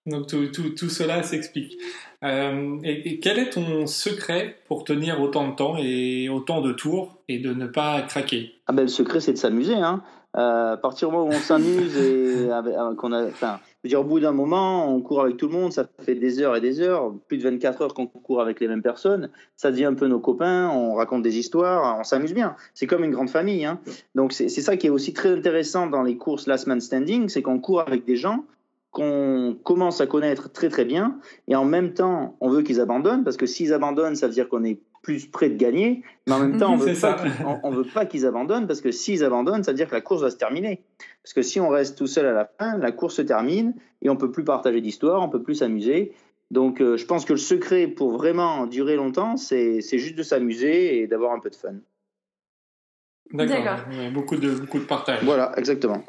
Donc 0.09 0.27
tout, 0.27 0.47
tout, 0.47 0.71
tout 0.71 0.89
cela 0.89 1.23
s'explique. 1.23 1.77
Euh, 2.25 2.79
et, 2.83 3.21
quel 3.21 3.39
est 3.39 3.51
ton 3.51 3.87
secret 3.87 4.57
pour 4.67 4.85
tenir 4.85 5.21
autant 5.21 5.49
de 5.49 5.55
temps 5.55 5.77
et 5.79 6.29
autant 6.29 6.61
de 6.61 6.73
tours 6.73 7.23
et 7.29 7.39
de 7.39 7.53
ne 7.53 7.67
pas 7.67 8.03
craquer? 8.03 8.55
Ah 8.67 8.73
ben, 8.73 8.83
Le 8.83 8.89
secret, 8.89 9.21
c'est 9.21 9.33
de 9.33 9.39
s'amuser. 9.39 9.75
Hein. 9.75 10.03
Euh, 10.37 10.75
à 10.75 10.77
partir 10.77 11.09
du 11.09 11.15
moment 11.15 11.27
où 11.27 11.33
on 11.33 11.41
s'amuse 11.41 11.97
et 11.97 12.51
euh, 12.51 12.95
qu'on 12.97 13.13
a, 13.13 13.25
enfin, 13.25 13.59
je 13.83 13.89
veux 13.89 13.89
dire, 13.89 14.01
au 14.01 14.05
bout 14.05 14.21
d'un 14.21 14.33
moment, 14.33 14.95
on 14.95 15.01
court 15.01 15.23
avec 15.23 15.39
tout 15.39 15.47
le 15.49 15.55
monde, 15.55 15.73
ça 15.73 15.89
fait 16.01 16.15
des 16.15 16.41
heures 16.41 16.55
et 16.55 16.61
des 16.61 16.81
heures, 16.81 17.15
plus 17.29 17.39
de 17.39 17.43
24 17.45 17.83
heures 17.83 17.95
qu'on 17.95 18.07
court 18.07 18.43
avec 18.43 18.61
les 18.61 18.69
mêmes 18.69 18.83
personnes, 18.83 19.31
ça 19.57 19.71
devient 19.71 19.87
un 19.87 19.95
peu 19.95 20.07
nos 20.07 20.21
copains, 20.21 20.69
on 20.69 20.95
raconte 20.95 21.23
des 21.23 21.39
histoires, 21.39 21.99
on 21.99 22.05
s'amuse 22.05 22.35
bien. 22.35 22.57
C'est 22.75 22.87
comme 22.87 23.05
une 23.05 23.11
grande 23.11 23.31
famille. 23.31 23.65
Hein. 23.65 23.81
Donc 24.15 24.33
c'est 24.35 24.49
ça 24.49 24.77
qui 24.77 24.89
est 24.89 24.91
aussi 24.91 25.15
très 25.15 25.33
intéressant 25.33 25.87
dans 25.87 26.03
les 26.03 26.19
courses 26.19 26.47
Last 26.47 26.67
Man 26.67 26.81
Standing, 26.81 27.31
c'est 27.31 27.41
qu'on 27.41 27.59
court 27.59 27.81
avec 27.81 28.05
des 28.05 28.17
gens 28.17 28.45
qu'on 28.91 29.57
commence 29.65 30.01
à 30.01 30.07
connaître 30.07 30.51
très 30.51 30.69
très 30.69 30.85
bien, 30.85 31.19
et 31.47 31.55
en 31.55 31.65
même 31.65 31.93
temps, 31.93 32.37
on 32.41 32.49
veut 32.49 32.63
qu'ils 32.63 32.81
abandonnent, 32.81 33.23
parce 33.23 33.37
que 33.37 33.47
s'ils 33.47 33.73
abandonnent, 33.73 34.17
ça 34.17 34.27
veut 34.27 34.33
dire 34.33 34.49
qu'on 34.49 34.65
est 34.65 34.81
plus 35.03 35.27
près 35.27 35.49
de 35.49 35.57
gagner, 35.57 36.03
mais 36.27 36.35
en 36.35 36.41
même 36.41 36.59
temps, 36.59 36.73
on 36.73 36.77
veut 36.77 36.95
pas 36.95 37.17
veut 37.71 37.85
pas 37.85 38.07
qu'ils 38.07 38.27
abandonnent, 38.27 38.67
parce 38.67 38.81
que 38.81 38.91
s'ils 38.91 39.25
abandonnent, 39.25 39.63
ça 39.63 39.73
veut 39.73 39.77
dire 39.77 39.89
que 39.89 39.95
la 39.95 40.01
course 40.01 40.23
va 40.23 40.31
se 40.31 40.37
terminer. 40.37 40.83
Parce 41.23 41.33
que 41.33 41.43
si 41.43 41.61
on 41.61 41.69
reste 41.69 41.97
tout 41.97 42.07
seul 42.07 42.27
à 42.27 42.33
la 42.33 42.51
fin, 42.59 42.79
la 42.79 42.93
course 42.93 43.17
se 43.17 43.23
termine, 43.23 43.75
et 44.03 44.11
on 44.11 44.17
peut 44.17 44.31
plus 44.31 44.45
partager 44.45 44.81
d'histoire, 44.81 45.23
on 45.23 45.29
peut 45.29 45.43
plus 45.43 45.57
s'amuser. 45.57 46.13
Donc 46.51 46.81
euh, 46.81 46.97
je 46.97 47.05
pense 47.05 47.25
que 47.25 47.35
le 47.35 47.39
secret 47.39 47.89
pour 47.89 48.13
vraiment 48.13 48.67
durer 48.67 48.97
longtemps, 48.97 49.37
c'est 49.37 49.81
juste 49.81 50.17
de 50.17 50.23
s'amuser 50.23 51.01
et 51.01 51.07
d'avoir 51.07 51.33
un 51.33 51.41
peu 51.41 51.51
de 51.51 51.57
fun. 51.57 51.75
D'accord, 53.33 53.85
beaucoup 54.15 54.37
de, 54.37 54.55
beaucoup 54.55 54.79
de 54.79 54.85
partage. 54.85 55.23
Voilà, 55.25 55.53
exactement 55.59 56.03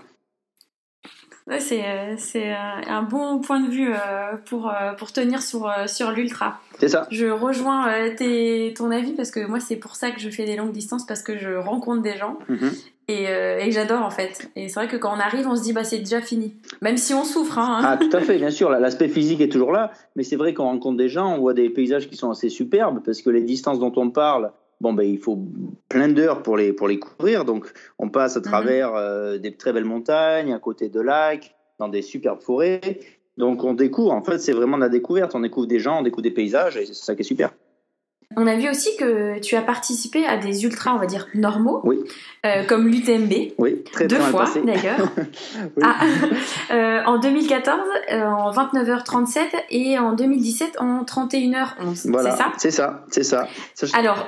c'est 1.57 1.83
euh, 1.83 2.15
c'est 2.17 2.51
euh, 2.51 2.55
un 2.87 3.01
bon 3.01 3.39
point 3.39 3.59
de 3.59 3.69
vue 3.69 3.91
euh, 3.91 4.37
pour, 4.45 4.71
pour 4.97 5.11
tenir 5.11 5.41
sur, 5.41 5.71
sur 5.87 6.11
l'ultra. 6.11 6.59
C'est 6.79 6.89
ça. 6.89 7.07
Je 7.09 7.25
rejoins 7.25 7.87
tes, 8.15 8.73
ton 8.77 8.91
avis 8.91 9.13
parce 9.13 9.31
que 9.31 9.45
moi, 9.45 9.59
c'est 9.59 9.77
pour 9.77 9.95
ça 9.95 10.11
que 10.11 10.19
je 10.19 10.29
fais 10.29 10.45
des 10.45 10.55
longues 10.55 10.71
distances 10.71 11.05
parce 11.05 11.23
que 11.23 11.37
je 11.37 11.55
rencontre 11.55 12.01
des 12.01 12.17
gens. 12.17 12.37
Mhm. 12.47 12.71
Et, 13.07 13.23
et 13.23 13.71
j'adore 13.71 14.03
en 14.03 14.11
fait. 14.11 14.51
Et 14.55 14.69
c'est 14.69 14.75
vrai 14.75 14.87
que 14.87 14.95
quand 14.95 15.11
on 15.11 15.19
arrive, 15.19 15.47
on 15.47 15.55
se 15.55 15.63
dit 15.63 15.73
bah 15.73 15.83
c'est 15.83 15.97
déjà 15.97 16.21
fini, 16.21 16.53
même 16.81 16.95
si 16.95 17.15
on 17.15 17.23
souffre. 17.23 17.57
Hein. 17.57 17.81
Ah 17.83 17.97
tout 17.97 18.15
à 18.15 18.21
fait, 18.21 18.37
bien 18.37 18.51
sûr. 18.51 18.69
L'aspect 18.69 19.07
physique 19.07 19.41
est 19.41 19.49
toujours 19.49 19.71
là, 19.71 19.91
mais 20.15 20.21
c'est 20.21 20.35
vrai 20.35 20.53
qu'on 20.53 20.65
rencontre 20.65 20.97
des 20.97 21.09
gens, 21.09 21.33
on 21.33 21.39
voit 21.39 21.55
des 21.55 21.71
paysages 21.71 22.07
qui 22.07 22.15
sont 22.15 22.29
assez 22.29 22.49
superbes 22.49 23.01
parce 23.03 23.23
que 23.23 23.31
les 23.31 23.41
distances 23.41 23.79
dont 23.79 23.93
on 23.95 24.11
parle, 24.11 24.51
bon 24.81 24.93
ben 24.93 25.03
il 25.03 25.17
faut 25.17 25.39
plein 25.89 26.07
d'heures 26.07 26.41
pour 26.43 26.57
les 26.57 26.73
pour 26.73 26.87
les 26.87 26.99
couvrir 26.99 27.45
donc 27.45 27.71
on 27.97 28.09
passe 28.09 28.37
à 28.37 28.39
mhm. 28.39 28.45
travers 28.45 28.95
euh, 28.95 29.37
des 29.37 29.55
très 29.55 29.73
belles 29.73 29.85
montagnes 29.85 30.53
à 30.53 30.59
côté 30.59 30.89
de 30.89 31.01
lacs 31.01 31.55
dans 31.79 31.89
des 31.89 32.01
superbes 32.01 32.41
forêts. 32.41 32.99
Donc 33.37 33.63
on 33.63 33.73
découvre 33.73 34.11
en 34.11 34.21
fait 34.21 34.37
c'est 34.39 34.51
vraiment 34.51 34.77
de 34.77 34.83
la 34.83 34.89
découverte. 34.89 35.33
On 35.33 35.39
découvre 35.39 35.67
des 35.67 35.79
gens 35.79 35.99
on 35.99 36.03
découvre 36.03 36.23
des 36.23 36.31
paysages 36.31 36.77
et 36.77 36.85
c'est 36.85 36.93
ça 36.93 37.15
qui 37.15 37.21
est 37.21 37.23
super 37.23 37.51
on 38.37 38.45
a 38.45 38.55
vu 38.55 38.69
aussi 38.69 38.95
que 38.97 39.39
tu 39.39 39.55
as 39.55 39.61
participé 39.61 40.25
à 40.25 40.37
des 40.37 40.63
ultras, 40.63 40.93
on 40.93 40.99
va 40.99 41.07
dire, 41.07 41.27
normaux, 41.33 41.81
oui. 41.83 41.99
euh, 42.45 42.63
comme 42.65 42.87
l'UTMB. 42.87 43.53
Oui, 43.57 43.83
très, 43.91 44.07
Deux 44.07 44.19
fois, 44.19 44.45
d'ailleurs. 44.63 45.09
ah, 45.81 45.95
euh, 46.71 47.01
en 47.05 47.17
2014, 47.17 47.79
euh, 48.11 48.21
en 48.23 48.51
29h37 48.51 49.39
et 49.71 49.97
en 49.97 50.13
2017, 50.13 50.77
en 50.79 51.03
31h11. 51.03 52.09
Voilà, 52.11 52.31
c'est 52.31 52.37
ça? 52.37 52.53
C'est 52.57 52.71
ça, 53.23 53.49
c'est 53.73 53.87
ça. 53.87 53.97
Alors, 53.97 54.27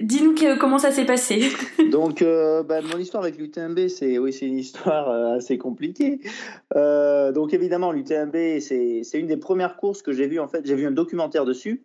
dis-nous 0.00 0.34
comment 0.58 0.78
ça 0.78 0.90
s'est 0.90 1.06
passé? 1.06 1.50
Donc, 1.92 2.20
euh, 2.20 2.62
bah, 2.64 2.80
mon 2.82 2.98
histoire 2.98 3.22
avec 3.22 3.38
l'UTMB, 3.38 3.86
c'est 3.88 4.18
oui, 4.18 4.32
c'est 4.32 4.46
une 4.46 4.58
histoire 4.58 5.08
euh, 5.08 5.36
assez 5.36 5.56
compliquée. 5.56 6.20
Euh, 6.74 7.30
donc, 7.30 7.54
évidemment, 7.54 7.92
l'UTMB, 7.92 8.58
c'est 8.60 9.04
une 9.14 9.28
des 9.28 9.36
premières 9.36 9.76
courses 9.76 10.02
que 10.02 10.12
j'ai 10.12 10.26
vues. 10.26 10.40
En 10.40 10.48
fait, 10.48 10.66
j'ai 10.66 10.74
vu 10.74 10.86
un 10.86 10.90
documentaire 10.90 11.44
dessus 11.44 11.84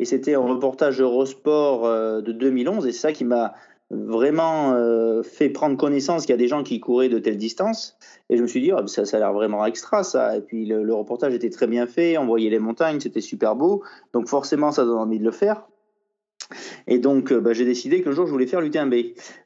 et 0.00 0.06
c'était 0.06 0.34
un 0.34 0.40
reportage 0.40 0.98
Eurosport 0.98 1.84
euh, 1.84 2.22
de 2.22 2.32
2011, 2.32 2.86
et 2.86 2.92
c'est 2.92 2.98
ça 2.98 3.12
qui 3.12 3.26
m'a 3.26 3.52
vraiment 3.90 4.72
euh, 4.72 5.22
fait 5.22 5.50
prendre 5.50 5.76
connaissance 5.76 6.22
qu'il 6.22 6.30
y 6.30 6.34
a 6.34 6.38
des 6.38 6.48
gens 6.48 6.62
qui 6.62 6.80
couraient 6.80 7.10
de 7.10 7.18
telles 7.18 7.36
distances. 7.36 7.98
Et 8.30 8.38
je 8.38 8.42
me 8.42 8.46
suis 8.46 8.62
dit, 8.62 8.70
ça, 8.86 9.04
ça 9.04 9.18
a 9.18 9.20
l'air 9.20 9.34
vraiment 9.34 9.66
extra, 9.66 10.02
ça. 10.02 10.38
Et 10.38 10.40
puis 10.40 10.64
le, 10.64 10.94
reportage 10.94 11.34
était 11.34 11.50
très 11.50 11.66
bien 11.66 11.86
fait, 11.86 12.16
on 12.16 12.24
voyait 12.24 12.48
les 12.48 12.60
montagnes, 12.60 12.98
c'était 12.98 13.20
super 13.20 13.56
beau. 13.56 13.82
Donc 14.14 14.28
forcément, 14.28 14.72
ça 14.72 14.84
donne 14.86 14.96
envie 14.96 15.18
de 15.18 15.24
le 15.24 15.32
faire. 15.32 15.66
Et 16.86 16.98
donc, 16.98 17.30
euh, 17.30 17.40
bah, 17.40 17.52
j'ai 17.52 17.66
décidé 17.66 18.00
que 18.00 18.08
le 18.08 18.14
jour, 18.14 18.26
je 18.26 18.32
voulais 18.32 18.46
faire 18.46 18.60
l'UTMB. 18.60 18.94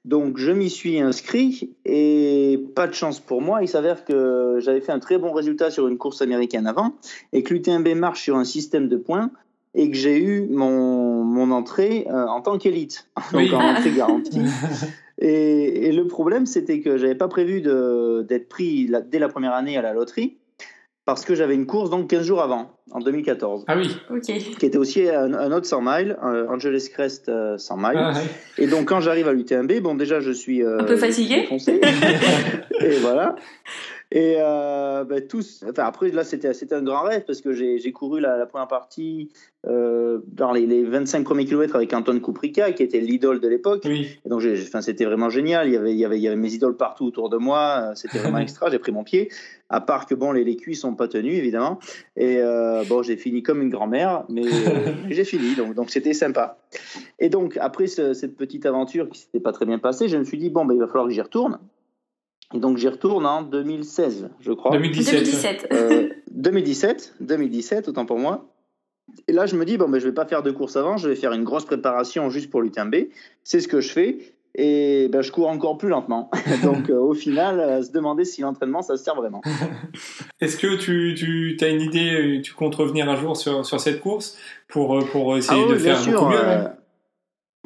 Donc, 0.04 0.38
je 0.38 0.52
m'y 0.52 0.70
suis 0.70 1.00
inscrit 1.00 1.75
et 1.84 2.62
pas 2.76 2.87
de 2.87 2.94
chance 2.94 3.20
pour 3.20 3.42
moi. 3.42 3.62
Il 3.62 3.68
s'avère 3.68 4.04
que 4.04 4.58
j'avais 4.61 4.80
fait 4.80 4.92
un 4.92 5.00
très 5.00 5.18
bon 5.18 5.32
résultat 5.32 5.70
sur 5.70 5.88
une 5.88 5.99
course 5.99 6.23
américaine 6.23 6.66
avant 6.66 6.94
et 7.32 7.42
que 7.42 7.52
l'UTMB 7.52 7.88
marche 7.96 8.23
sur 8.23 8.37
un 8.37 8.44
système 8.44 8.88
de 8.88 8.96
points 8.96 9.30
et 9.75 9.90
que 9.90 9.97
j'ai 9.97 10.19
eu 10.23 10.47
mon, 10.50 11.25
mon 11.25 11.50
entrée 11.50 12.07
euh, 12.09 12.26
en 12.26 12.40
tant 12.40 12.59
qu'élite, 12.59 13.09
donc 13.33 13.52
en 13.52 13.61
entrée 13.61 13.93
garantie. 13.93 14.40
et, 15.19 15.88
et, 15.88 15.93
le 15.93 16.07
problème, 16.07 16.47
c'était 16.47 16.81
que 16.81 16.97
j'avais 16.97 17.14
pas 17.14 17.28
prévu 17.28 17.61
d'être 17.61 18.49
pris 18.49 18.90
dès 19.11 19.19
la 19.19 19.28
première 19.28 19.54
année 19.54 19.76
à 19.76 19.83
la 19.83 19.93
loterie, 19.93 20.38
parce 21.04 21.25
que 21.25 21.35
j'avais 21.35 21.54
une 21.54 21.66
course 21.66 21.90
donc 21.90 22.09
15 22.09 22.25
jours 22.25 22.40
avant, 22.40 22.71
en 22.90 23.00
2014. 23.00 23.64
Ah 23.66 23.76
oui. 23.76 23.95
Ok. 24.11 24.23
Qui 24.23 24.66
était 24.66 24.78
aussi 24.78 25.09
un, 25.09 25.52
autre 25.52 25.66
100 25.66 25.83
miles, 25.83 26.16
Angeles 26.23 26.88
Crest 26.90 27.26
100 27.26 27.31
euh, 27.31 27.57
miles. 27.76 27.99
Ah, 27.99 28.12
et 28.59 28.66
donc 28.66 28.88
quand 28.88 29.00
j'arrive 29.00 29.28
à 29.28 29.33
l'UTMB, 29.33 29.81
bon 29.83 29.95
déjà 29.95 30.21
je 30.21 30.31
suis 30.31 30.62
euh, 30.62 30.81
un 30.81 30.85
peu 30.85 30.97
fatigué. 30.97 31.47
et 32.81 32.97
voilà. 33.00 33.37
Et 34.12 34.37
euh, 34.38 35.04
ben, 35.04 35.26
tous, 35.26 35.64
enfin, 35.68 35.84
après, 35.84 36.11
là, 36.11 36.25
c'était 36.25 36.75
un 36.75 36.82
grand 36.82 37.02
rêve 37.02 37.25
parce 37.26 37.40
que 37.40 37.52
j'ai 37.52 37.92
couru 37.92 38.20
la, 38.20 38.37
la, 38.37 38.46
première 38.46 38.68
partie 38.68 39.30
euh, 39.66 40.20
dans 40.28 40.52
les, 40.52 40.66
les, 40.66 40.84
25 40.84 41.25
premiers 41.25 41.44
kilomètres 41.44 41.75
avec 41.75 41.92
Anton 41.92 42.20
Kuprika, 42.20 42.73
qui 42.73 42.82
était 42.82 43.00
l'idole 43.00 43.40
de 43.40 43.49
l'époque. 43.49 43.82
Oui. 43.87 44.18
Et 44.25 44.28
donc, 44.28 44.42
enfin, 44.44 44.82
c'était 44.82 45.04
vraiment 45.04 45.30
génial. 45.30 45.68
Il 45.68 45.75
y, 45.75 45.76
avait, 45.76 45.92
il, 45.92 45.99
y 45.99 46.04
avait, 46.04 46.18
il 46.18 46.23
y 46.23 46.28
avait 46.28 46.37
mes 46.37 46.52
idoles 46.52 46.76
partout 46.76 47.06
autour 47.06 47.28
de 47.28 47.38
moi. 47.38 47.92
C'était 47.94 48.18
vraiment 48.18 48.38
extra. 48.38 48.70
J'ai 48.70 48.78
pris 48.78 48.92
mon 48.92 49.04
pied. 49.04 49.30
À 49.68 49.80
part 49.80 50.06
que, 50.06 50.14
bon, 50.14 50.32
les, 50.32 50.44
les 50.44 50.56
cuisses 50.56 50.82
sont 50.82 50.94
pas 50.94 51.08
tenues, 51.08 51.34
évidemment. 51.34 51.78
Et 52.16 52.38
euh, 52.38 52.84
bon, 52.88 53.02
j'ai 53.02 53.16
fini 53.16 53.42
comme 53.42 53.62
une 53.62 53.70
grand-mère, 53.70 54.25
mais, 54.28 54.42
j'ai 55.11 55.25
fini. 55.25 55.56
Donc, 55.56 55.75
donc 55.75 55.90
c'était 55.90 56.14
sympa. 56.14 56.58
Et 57.18 57.30
donc, 57.30 57.56
après 57.61 57.87
ce, 57.87 58.12
cette 58.12 58.37
petite 58.37 58.66
aventure 58.66 59.08
qui 59.08 59.20
s'était 59.20 59.40
pas 59.40 59.52
très 59.52 59.66
bien 59.66 59.78
passée, 59.78 60.08
je 60.08 60.16
me 60.16 60.25
suis 60.25 60.38
dit, 60.38 60.50
bon, 60.50 60.64
ben, 60.64 60.75
il 60.75 60.80
va 60.80 60.87
falloir 60.87 61.06
que 61.06 61.12
j'y 61.12 61.20
retourne. 61.20 61.58
Et 62.54 62.61
donc 62.61 62.78
j'y 62.78 62.88
retourne 62.88 63.26
en 63.26 63.42
2016, 63.42 64.30
je 64.40 64.52
crois. 64.52 64.70
2017. 64.70 65.14
2017. 65.14 65.68
Euh, 65.73 66.08
2017, 66.30 67.14
2017, 67.20 67.88
autant 67.88 68.06
pour 68.06 68.18
moi. 68.18 68.49
Et 69.28 69.32
là, 69.32 69.46
je 69.46 69.56
me 69.56 69.64
dis, 69.64 69.76
bon, 69.76 69.88
ben, 69.88 69.99
je 69.99 70.06
vais 70.06 70.14
pas 70.14 70.25
faire 70.25 70.42
de 70.42 70.50
course 70.50 70.76
avant, 70.76 70.96
je 70.96 71.08
vais 71.08 71.16
faire 71.16 71.32
une 71.32 71.44
grosse 71.44 71.64
préparation 71.64 72.30
juste 72.30 72.50
pour 72.50 72.62
l'UTMB. 72.62 72.94
C'est 73.42 73.61
ce 73.61 73.68
que 73.68 73.80
je 73.80 73.90
fais. 73.90 74.18
Et 74.56 75.08
ben, 75.11 75.20
je 75.20 75.32
cours 75.32 75.49
encore 75.49 75.78
plus 75.78 75.88
lentement. 75.88 76.30
Donc, 76.62 76.88
euh, 76.88 76.99
au 76.99 77.12
final, 77.12 77.58
euh, 77.58 77.82
se 77.82 77.90
demander 77.90 78.25
si 78.25 78.40
l'entraînement, 78.42 78.82
ça 78.82 78.96
sert 78.96 79.16
vraiment. 79.16 79.42
Est-ce 80.40 80.56
que 80.56 80.76
tu, 80.76 81.14
tu 81.16 81.64
as 81.64 81.68
une 81.68 81.80
idée, 81.80 82.40
tu 82.42 82.54
comptes 82.54 82.76
revenir 82.76 83.08
un 83.08 83.16
jour 83.16 83.37
sur, 83.37 83.66
sur 83.66 83.80
cette 83.80 84.00
course 84.00 84.38
pour, 84.68 85.04
pour 85.06 85.37
essayer 85.37 85.61
ah, 85.61 85.66
oui, 85.66 85.75
de 85.75 85.78
faire 85.78 85.99
sûr, 85.99 86.12
beaucoup 86.12 86.30
mieux 86.30 86.38
euh, 86.38 86.68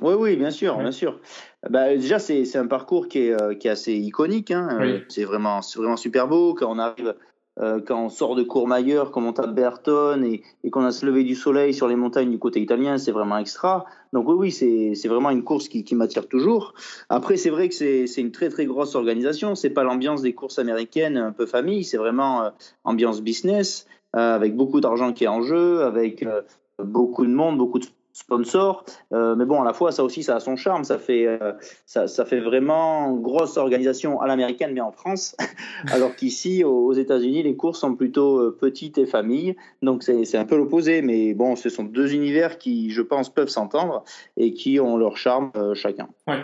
Oui, 0.00 0.14
oui, 0.14 0.36
bien 0.36 0.50
sûr, 0.50 0.76
ouais. 0.76 0.82
bien 0.82 0.92
sûr. 0.92 1.20
Bah, 1.68 1.96
déjà, 1.96 2.18
c'est 2.18 2.56
un 2.56 2.66
parcours 2.66 3.08
qui 3.08 3.18
est, 3.18 3.32
euh, 3.32 3.54
qui 3.54 3.68
est 3.68 3.70
assez 3.70 3.94
iconique. 3.94 4.50
Hein. 4.50 4.78
Oui. 4.80 5.02
C'est 5.08 5.24
vraiment, 5.24 5.60
vraiment 5.76 5.96
super 5.96 6.28
beau. 6.28 6.54
Quand 6.54 6.70
on 6.70 6.78
arrive, 6.78 7.14
euh, 7.60 7.80
quand 7.84 8.04
on 8.04 8.08
sort 8.08 8.36
de 8.36 8.44
Courmayeur, 8.44 9.10
qu'on 9.10 9.22
monte 9.22 9.40
à 9.40 9.48
Berton 9.48 10.22
et, 10.22 10.42
et 10.62 10.70
qu'on 10.70 10.84
a 10.84 10.92
se 10.92 11.04
levé 11.04 11.24
du 11.24 11.34
soleil 11.34 11.74
sur 11.74 11.88
les 11.88 11.96
montagnes 11.96 12.30
du 12.30 12.38
côté 12.38 12.60
italien, 12.60 12.96
c'est 12.96 13.10
vraiment 13.10 13.38
extra. 13.38 13.86
Donc 14.12 14.28
oui, 14.28 14.52
oui, 14.52 14.94
c'est 14.94 15.08
vraiment 15.08 15.30
une 15.30 15.42
course 15.42 15.68
qui, 15.68 15.82
qui 15.82 15.96
m'attire 15.96 16.28
toujours. 16.28 16.74
Après, 17.08 17.36
c'est 17.36 17.50
vrai 17.50 17.68
que 17.68 17.74
c'est 17.74 18.20
une 18.20 18.30
très 18.30 18.50
très 18.50 18.64
grosse 18.64 18.94
organisation. 18.94 19.56
C'est 19.56 19.70
pas 19.70 19.82
l'ambiance 19.82 20.22
des 20.22 20.34
courses 20.34 20.60
américaines 20.60 21.16
un 21.16 21.32
peu 21.32 21.46
famille. 21.46 21.82
C'est 21.82 21.98
vraiment 21.98 22.44
euh, 22.44 22.50
ambiance 22.84 23.20
business 23.20 23.86
euh, 24.14 24.36
avec 24.36 24.54
beaucoup 24.54 24.80
d'argent 24.80 25.12
qui 25.12 25.24
est 25.24 25.28
en 25.28 25.42
jeu, 25.42 25.82
avec 25.82 26.22
euh, 26.22 26.42
beaucoup 26.82 27.26
de 27.26 27.32
monde, 27.32 27.58
beaucoup 27.58 27.80
de 27.80 27.86
sponsors. 28.18 28.84
Euh, 29.12 29.36
mais 29.36 29.44
bon, 29.44 29.62
à 29.62 29.64
la 29.64 29.72
fois, 29.72 29.92
ça 29.92 30.02
aussi, 30.02 30.22
ça 30.22 30.36
a 30.36 30.40
son 30.40 30.56
charme. 30.56 30.84
Ça 30.84 30.98
fait, 30.98 31.26
euh, 31.26 31.52
ça, 31.86 32.08
ça, 32.08 32.24
fait 32.24 32.40
vraiment 32.40 33.12
grosse 33.12 33.56
organisation 33.56 34.20
à 34.20 34.26
l'américaine, 34.26 34.72
mais 34.74 34.80
en 34.80 34.92
France. 34.92 35.36
Alors 35.92 36.14
qu'ici, 36.16 36.64
aux 36.64 36.92
États-Unis, 36.92 37.44
les 37.44 37.56
courses 37.56 37.80
sont 37.80 37.94
plutôt 37.94 38.38
euh, 38.38 38.56
petites 38.60 38.98
et 38.98 39.06
familles. 39.06 39.56
Donc 39.82 40.02
c'est 40.02 40.36
un 40.36 40.44
peu 40.44 40.56
l'opposé. 40.56 41.00
Mais 41.02 41.32
bon, 41.34 41.54
ce 41.54 41.68
sont 41.68 41.84
deux 41.84 42.14
univers 42.14 42.58
qui, 42.58 42.90
je 42.90 43.02
pense, 43.02 43.28
peuvent 43.30 43.48
s'entendre 43.48 44.04
et 44.36 44.52
qui 44.52 44.80
ont 44.80 44.96
leur 44.96 45.16
charme 45.16 45.50
euh, 45.56 45.74
chacun. 45.74 46.08
Ouais. 46.26 46.42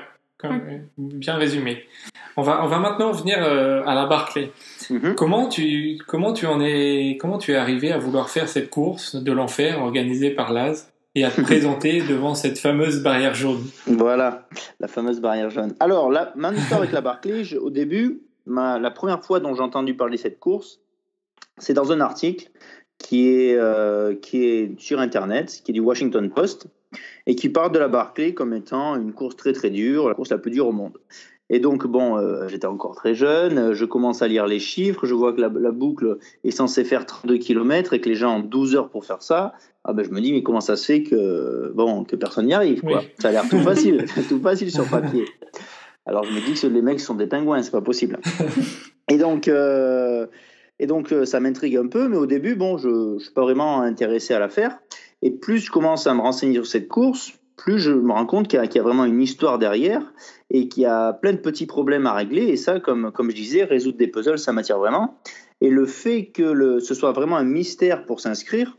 Bien 0.98 1.36
résumé. 1.36 1.84
On 2.36 2.42
va, 2.42 2.62
on 2.62 2.66
va 2.66 2.78
maintenant 2.78 3.12
venir 3.12 3.38
à 3.38 3.94
la 3.94 4.04
Barclay. 4.04 4.50
Mm 4.90 4.96
-hmm. 4.96 5.14
Comment 5.14 5.48
tu, 5.48 5.96
comment 6.06 6.34
tu 6.34 6.46
en 6.46 6.60
es, 6.60 7.16
comment 7.18 7.38
tu 7.38 7.52
es 7.52 7.56
arrivé 7.56 7.92
à 7.92 7.98
vouloir 7.98 8.28
faire 8.28 8.48
cette 8.48 8.68
course 8.68 9.16
de 9.16 9.32
l'enfer 9.32 9.80
organisée 9.80 10.34
par 10.34 10.52
Laz 10.52 10.93
et 11.14 11.24
à 11.24 11.30
te 11.30 11.40
présenter 11.42 12.02
devant 12.02 12.34
cette 12.34 12.58
fameuse 12.58 13.02
barrière 13.02 13.34
jaune. 13.34 13.62
Voilà, 13.86 14.48
la 14.80 14.88
fameuse 14.88 15.20
barrière 15.20 15.50
jaune. 15.50 15.74
Alors, 15.80 16.10
là, 16.10 16.32
ma 16.36 16.52
histoire 16.52 16.80
avec 16.80 16.92
la 16.92 17.00
Barclay, 17.00 17.56
au 17.56 17.70
début, 17.70 18.22
ma, 18.46 18.78
la 18.78 18.90
première 18.90 19.24
fois 19.24 19.40
dont 19.40 19.54
j'ai 19.54 19.62
entendu 19.62 19.94
parler 19.94 20.16
de 20.16 20.22
cette 20.22 20.38
course, 20.38 20.80
c'est 21.58 21.74
dans 21.74 21.92
un 21.92 22.00
article 22.00 22.50
qui 22.98 23.28
est, 23.28 23.54
euh, 23.56 24.14
qui 24.14 24.44
est 24.44 24.80
sur 24.80 25.00
Internet, 25.00 25.60
qui 25.64 25.72
est 25.72 25.74
du 25.74 25.80
Washington 25.80 26.30
Post, 26.30 26.66
et 27.26 27.34
qui 27.34 27.48
parle 27.48 27.72
de 27.72 27.78
la 27.78 27.88
Barclay 27.88 28.34
comme 28.34 28.54
étant 28.54 28.96
une 28.96 29.12
course 29.12 29.36
très 29.36 29.52
très 29.52 29.70
dure, 29.70 30.08
la 30.08 30.14
course 30.14 30.30
la 30.30 30.38
plus 30.38 30.50
dure 30.50 30.68
au 30.68 30.72
monde. 30.72 30.98
Et 31.50 31.60
donc, 31.60 31.86
bon, 31.86 32.16
euh, 32.16 32.48
j'étais 32.48 32.66
encore 32.66 32.94
très 32.94 33.14
jeune, 33.14 33.74
je 33.74 33.84
commence 33.84 34.22
à 34.22 34.28
lire 34.28 34.46
les 34.46 34.58
chiffres, 34.58 35.04
je 35.04 35.14
vois 35.14 35.34
que 35.34 35.40
la, 35.40 35.48
la, 35.48 35.72
boucle 35.72 36.18
est 36.42 36.50
censée 36.50 36.84
faire 36.84 37.04
32 37.04 37.36
km 37.36 37.92
et 37.92 38.00
que 38.00 38.08
les 38.08 38.14
gens 38.14 38.38
ont 38.38 38.40
12 38.40 38.76
heures 38.76 38.88
pour 38.88 39.04
faire 39.04 39.22
ça. 39.22 39.52
Ah 39.84 39.92
ben, 39.92 40.04
je 40.04 40.10
me 40.10 40.20
dis, 40.20 40.32
mais 40.32 40.42
comment 40.42 40.62
ça 40.62 40.76
se 40.76 40.86
fait 40.86 41.02
que, 41.02 41.70
bon, 41.74 42.04
que 42.04 42.16
personne 42.16 42.46
n'y 42.46 42.54
arrive, 42.54 42.80
quoi? 42.80 43.00
Oui. 43.00 43.08
Ça 43.18 43.28
a 43.28 43.32
l'air 43.32 43.48
tout 43.48 43.58
facile, 43.58 44.06
tout 44.28 44.40
facile 44.40 44.70
sur 44.70 44.88
papier. 44.88 45.26
Alors, 46.06 46.24
je 46.24 46.32
me 46.32 46.40
dis 46.40 46.58
que 46.58 46.66
les 46.66 46.82
mecs 46.82 47.00
sont 47.00 47.14
des 47.14 47.26
pingouins, 47.26 47.62
c'est 47.62 47.70
pas 47.70 47.82
possible. 47.82 48.18
Et 49.10 49.18
donc, 49.18 49.48
euh, 49.48 50.26
et 50.80 50.86
donc 50.86 51.14
ça 51.24 51.38
m'intrigue 51.38 51.76
un 51.76 51.88
peu, 51.88 52.08
mais 52.08 52.16
au 52.16 52.24
début, 52.24 52.54
bon, 52.54 52.78
je 52.78 52.88
ne 52.88 53.18
suis 53.18 53.32
pas 53.32 53.42
vraiment 53.42 53.82
intéressé 53.82 54.32
à 54.32 54.38
la 54.38 54.48
faire. 54.48 54.78
Et 55.20 55.30
plus 55.30 55.58
je 55.58 55.70
commence 55.70 56.06
à 56.06 56.14
me 56.14 56.20
renseigner 56.20 56.54
sur 56.54 56.66
cette 56.66 56.88
course, 56.88 57.34
plus 57.56 57.78
je 57.78 57.92
me 57.92 58.12
rends 58.12 58.26
compte 58.26 58.48
qu'il 58.48 58.62
y, 58.62 58.68
qu 58.68 58.76
y, 58.76 58.80
a 58.80 58.82
vraiment 58.82 59.04
une 59.04 59.20
histoire 59.20 59.58
derrière 59.58 60.12
et 60.50 60.68
qu'il 60.68 60.82
y 60.82 60.86
a 60.86 61.12
plein 61.12 61.32
de 61.32 61.38
petits 61.38 61.66
problèmes 61.66 62.06
à 62.06 62.12
régler. 62.12 62.46
Et 62.46 62.56
ça, 62.56 62.80
comme, 62.80 63.12
comme 63.12 63.30
je 63.30 63.36
disais, 63.36 63.64
résoudre 63.64 63.98
des 63.98 64.08
puzzles, 64.08 64.38
ça 64.38 64.52
m'attire 64.52 64.78
vraiment. 64.78 65.18
Et 65.60 65.70
le 65.70 65.86
fait 65.86 66.26
que 66.26 66.42
le, 66.42 66.80
ce 66.80 66.94
soit 66.94 67.12
vraiment 67.12 67.36
un 67.36 67.44
mystère 67.44 68.06
pour 68.06 68.20
s'inscrire, 68.20 68.76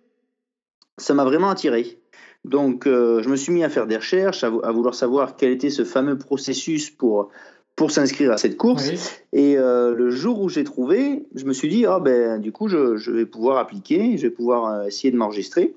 ça 0.98 1.14
m'a 1.14 1.24
vraiment 1.24 1.50
attiré. 1.50 2.00
Donc, 2.44 2.86
euh, 2.86 3.24
je 3.24 3.30
me 3.30 3.36
suis 3.36 3.52
mis 3.52 3.64
à 3.64 3.70
faire 3.70 3.88
des 3.88 3.98
recherches, 3.98 4.44
à, 4.44 4.48
à, 4.48 4.72
vouloir 4.72 4.94
savoir 4.94 5.36
quel 5.36 5.52
était 5.52 5.72
ce 5.72 5.84
fameux 5.84 6.18
processus 6.18 6.92
pour, 6.92 7.30
pour 7.76 7.92
s'inscrire 7.92 8.32
à 8.32 8.38
cette 8.38 8.58
course. 8.58 8.90
Oui. 8.90 9.00
Et 9.34 9.58
euh, 9.58 9.96
le 9.96 10.12
jour 10.12 10.42
où 10.42 10.50
j'ai 10.50 10.64
trouvé, 10.64 11.26
je 11.34 11.46
me 11.46 11.54
suis 11.54 11.70
dit, 11.70 11.86
ah 11.86 12.00
ben, 12.00 12.40
du 12.40 12.52
coup, 12.52 12.68
je, 12.68 12.98
je 12.98 13.12
vais 13.12 13.26
pouvoir 13.26 13.58
appliquer, 13.58 14.18
je 14.18 14.28
vais 14.28 14.34
pouvoir 14.34 14.66
euh, 14.66 14.86
essayer 14.86 15.12
de 15.12 15.18
m'enregistrer. 15.18 15.76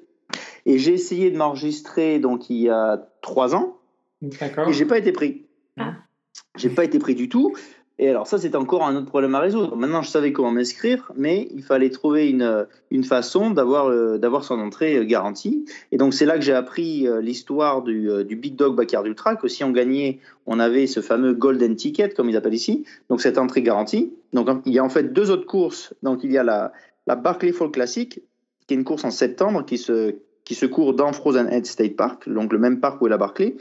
Et 0.68 0.78
j'ai 0.78 0.92
essayé 0.92 1.30
de 1.30 1.36
m'enregistrer 1.36 2.18
donc 2.18 2.50
il 2.50 2.58
y 2.58 2.68
a 2.68 3.08
trois 3.22 3.54
ans. 3.54 3.78
D'accord. 4.20 4.68
Et 4.68 4.72
j'ai 4.74 4.84
pas 4.84 4.98
été 4.98 5.12
pris. 5.12 5.46
Ah. 5.78 5.94
J'ai 6.56 6.68
pas 6.68 6.84
été 6.84 6.98
pris 6.98 7.14
du 7.14 7.28
tout. 7.30 7.54
Et 7.98 8.08
alors 8.08 8.26
ça, 8.26 8.38
c'est 8.38 8.54
encore 8.54 8.86
un 8.86 8.94
autre 8.94 9.06
problème 9.06 9.34
à 9.34 9.40
résoudre. 9.40 9.74
Maintenant, 9.76 10.02
je 10.02 10.10
savais 10.10 10.30
comment 10.32 10.52
m'inscrire, 10.52 11.10
mais 11.16 11.48
il 11.52 11.62
fallait 11.62 11.88
trouver 11.90 12.28
une, 12.28 12.66
une 12.90 13.02
façon 13.02 13.50
d'avoir 13.50 13.88
euh, 13.88 14.18
d'avoir 14.18 14.44
son 14.44 14.60
entrée 14.60 15.04
garantie. 15.06 15.64
Et 15.90 15.96
donc 15.96 16.12
c'est 16.14 16.26
là 16.26 16.36
que 16.36 16.44
j'ai 16.44 16.52
appris 16.52 17.08
euh, 17.08 17.20
l'histoire 17.20 17.82
du, 17.82 18.08
euh, 18.10 18.22
du 18.22 18.36
Big 18.36 18.54
Dog 18.54 18.76
Backyard 18.76 19.06
Ultra, 19.06 19.36
que 19.36 19.48
si 19.48 19.64
on 19.64 19.72
gagnait, 19.72 20.20
on 20.46 20.60
avait 20.60 20.86
ce 20.86 21.00
fameux 21.00 21.32
golden 21.32 21.74
ticket, 21.76 22.10
comme 22.10 22.28
ils 22.28 22.36
appellent 22.36 22.54
ici, 22.54 22.84
donc 23.08 23.20
cette 23.20 23.38
entrée 23.38 23.62
garantie. 23.62 24.12
Donc 24.34 24.48
il 24.66 24.72
y 24.74 24.78
a 24.78 24.84
en 24.84 24.90
fait 24.90 25.14
deux 25.14 25.30
autres 25.30 25.46
courses. 25.46 25.94
Donc 26.02 26.22
il 26.22 26.30
y 26.30 26.38
a 26.38 26.44
la, 26.44 26.72
la 27.06 27.16
Barclay 27.16 27.52
Fall 27.52 27.70
Classic, 27.70 28.20
qui 28.66 28.74
est 28.74 28.76
une 28.76 28.84
course 28.84 29.04
en 29.04 29.10
septembre, 29.10 29.64
qui 29.64 29.78
se 29.78 30.16
qui 30.48 30.54
se 30.54 30.64
court 30.64 30.94
dans 30.94 31.12
Frozen 31.12 31.46
Head 31.52 31.66
State 31.66 31.94
Park, 31.94 32.26
donc 32.26 32.54
le 32.54 32.58
même 32.58 32.80
parc 32.80 33.02
où 33.02 33.06
est 33.06 33.10
la 33.10 33.18
Barclay, 33.18 33.56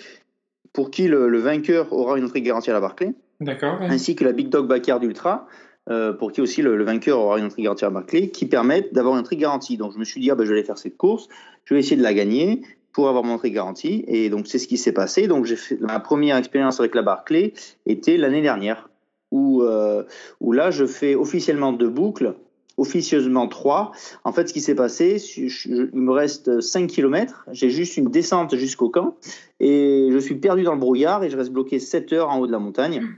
pour 0.72 0.90
qui 0.90 1.10
le, 1.10 1.28
le 1.28 1.38
vainqueur 1.38 1.92
aura 1.92 2.18
une 2.18 2.24
entrée 2.24 2.42
garantie 2.42 2.70
à 2.70 2.74
la 2.74 2.80
Barclay. 2.80 3.14
D'accord. 3.42 3.82
Ouais. 3.82 3.88
Ainsi 3.88 4.16
que 4.16 4.24
la 4.24 4.32
Big 4.32 4.48
Dog 4.48 4.70
Backyard 4.70 5.04
Ultra, 5.04 5.48
euh, 5.90 6.14
pour 6.14 6.32
qui 6.32 6.40
aussi 6.40 6.62
le, 6.62 6.78
le, 6.78 6.86
vainqueur 6.86 7.20
aura 7.20 7.40
une 7.40 7.46
entrée 7.46 7.64
garantie 7.64 7.84
à 7.84 7.90
la 7.90 7.96
Barclay, 7.96 8.30
qui 8.30 8.46
permettent 8.46 8.94
d'avoir 8.94 9.16
une 9.16 9.20
entrée 9.20 9.36
garantie. 9.36 9.76
Donc 9.76 9.92
je 9.92 10.00
me 10.00 10.06
suis 10.06 10.22
dit, 10.22 10.32
ah, 10.32 10.36
ben, 10.36 10.46
je 10.46 10.50
vais 10.50 10.60
aller 10.60 10.66
faire 10.66 10.78
cette 10.78 10.96
course, 10.96 11.28
je 11.66 11.74
vais 11.74 11.82
essayer 11.82 11.98
de 11.98 12.04
la 12.04 12.14
gagner 12.14 12.62
pour 12.94 13.10
avoir 13.10 13.26
mon 13.26 13.34
entrée 13.34 13.52
garantie. 13.52 14.06
Et 14.08 14.30
donc 14.30 14.48
c'est 14.48 14.58
ce 14.58 14.70
qui 14.70 14.78
s'est 14.78 14.94
passé. 14.94 15.28
Donc 15.28 15.44
j'ai 15.44 15.58
fait 15.58 15.82
ma 15.82 16.00
première 16.00 16.38
expérience 16.38 16.80
avec 16.80 16.96
la 16.96 17.02
Barclay 17.02 17.52
était 17.86 18.16
l'année 18.16 18.42
dernière, 18.42 18.90
où, 19.32 19.62
euh, 19.64 20.04
où 20.40 20.54
là 20.54 20.72
je 20.72 20.86
fais 20.86 21.16
officiellement 21.16 21.74
deux 21.74 21.90
boucles 21.90 22.34
officieusement 22.78 23.48
3. 23.48 23.92
En 24.24 24.32
fait, 24.32 24.48
ce 24.48 24.54
qui 24.54 24.62
s'est 24.62 24.76
passé, 24.76 25.20
je, 25.20 25.48
je, 25.48 25.90
il 25.92 26.00
me 26.00 26.12
reste 26.12 26.62
5 26.62 26.88
km, 26.88 27.46
j'ai 27.52 27.70
juste 27.70 27.98
une 27.98 28.10
descente 28.10 28.56
jusqu'au 28.56 28.90
camp 28.90 29.18
et 29.60 30.10
je 30.12 30.18
suis 30.18 30.36
perdu 30.36 30.64
dans 30.64 30.74
le 30.74 30.80
brouillard 30.80 31.24
et 31.24 31.30
je 31.30 31.38
reste 31.38 31.52
bloqué 31.52 31.80
7 31.80 32.14
heures 32.14 32.30
en 32.30 32.40
haut 32.40 32.48
de 32.48 32.52
la 32.52 32.60
montagne. 32.60 33.18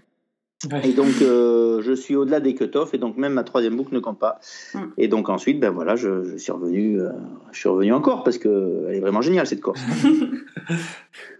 Ouais. 0.69 0.89
Et 0.89 0.93
donc, 0.93 1.21
euh, 1.21 1.81
je 1.81 1.93
suis 1.93 2.17
au-delà 2.17 2.41
des 2.41 2.53
cut-offs 2.53 2.93
et 2.93 2.97
donc 2.97 3.15
même 3.15 3.33
ma 3.33 3.45
troisième 3.45 3.77
boucle 3.77 3.93
ne 3.93 3.99
compte 3.99 4.19
pas. 4.19 4.39
Mm. 4.73 4.79
Et 4.97 5.07
donc 5.07 5.29
ensuite, 5.29 5.59
ben 5.59 5.69
voilà, 5.69 5.95
je, 5.95 6.23
je 6.23 6.35
suis 6.35 6.51
revenu, 6.51 6.99
euh, 6.99 7.11
je 7.53 7.59
suis 7.59 7.69
revenu 7.69 7.93
encore 7.93 8.23
parce 8.23 8.37
que 8.37 8.87
elle 8.89 8.95
est 8.95 8.99
vraiment 8.99 9.21
géniale 9.21 9.47
cette 9.47 9.61
course. 9.61 9.81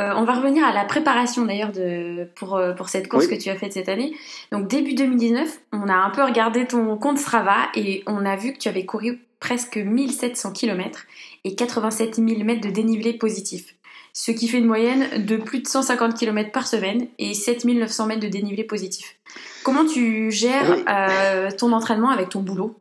Euh, 0.00 0.14
on 0.16 0.24
va 0.24 0.34
revenir 0.34 0.64
à 0.64 0.72
la 0.72 0.84
préparation 0.84 1.44
d'ailleurs 1.44 1.72
de, 1.72 2.28
pour, 2.36 2.56
euh, 2.56 2.72
pour 2.72 2.88
cette 2.88 3.08
course 3.08 3.26
oui. 3.26 3.36
que 3.36 3.42
tu 3.42 3.50
as 3.50 3.56
faite 3.56 3.74
cette 3.74 3.88
année. 3.88 4.14
Donc 4.50 4.66
début 4.66 4.94
2019, 4.94 5.60
on 5.72 5.88
a 5.88 5.94
un 5.94 6.10
peu 6.10 6.24
regardé 6.24 6.66
ton 6.66 6.96
compte 6.96 7.18
Strava 7.18 7.56
et 7.74 8.02
on 8.06 8.24
a 8.24 8.36
vu 8.36 8.52
que 8.52 8.58
tu 8.58 8.68
avais 8.68 8.86
couru 8.86 9.20
presque 9.40 9.76
1700 9.76 10.52
km 10.52 11.06
et 11.44 11.54
87 11.54 12.16
000 12.16 12.44
mètres 12.44 12.66
de 12.66 12.70
dénivelé 12.70 13.12
positif. 13.12 13.74
Ce 14.12 14.32
qui 14.32 14.48
fait 14.48 14.58
une 14.58 14.66
moyenne 14.66 15.24
de 15.24 15.36
plus 15.36 15.60
de 15.60 15.68
150 15.68 16.14
km 16.14 16.50
par 16.50 16.66
semaine 16.66 17.06
et 17.18 17.34
7900 17.34 18.06
mètres 18.06 18.20
de 18.20 18.28
dénivelé 18.28 18.64
positif. 18.64 19.16
Comment 19.62 19.84
tu 19.84 20.30
gères 20.30 20.70
oui. 20.76 20.84
euh, 20.88 21.50
ton 21.50 21.72
entraînement 21.72 22.10
avec 22.10 22.30
ton 22.30 22.40
boulot? 22.40 22.80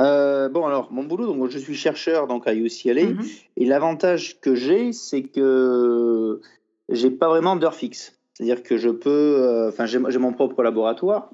Euh, 0.00 0.48
bon, 0.48 0.66
alors, 0.66 0.92
mon 0.92 1.04
boulot, 1.04 1.26
donc, 1.26 1.50
je 1.50 1.58
suis 1.58 1.74
chercheur 1.74 2.26
donc, 2.26 2.46
à 2.46 2.54
UCLA, 2.54 3.04
mm 3.04 3.18
-hmm. 3.18 3.42
et 3.56 3.64
l'avantage 3.64 4.40
que 4.40 4.54
j'ai, 4.54 4.92
c'est 4.92 5.22
que 5.22 6.40
j'ai 6.88 7.10
pas 7.10 7.28
vraiment 7.28 7.56
d'heure 7.56 7.74
fixe. 7.74 8.18
C'est-à-dire 8.32 8.62
que 8.62 8.76
je 8.76 8.90
peux, 8.90 9.68
enfin, 9.68 9.84
euh, 9.84 10.10
j'ai 10.10 10.18
mon 10.18 10.32
propre 10.32 10.62
laboratoire, 10.62 11.30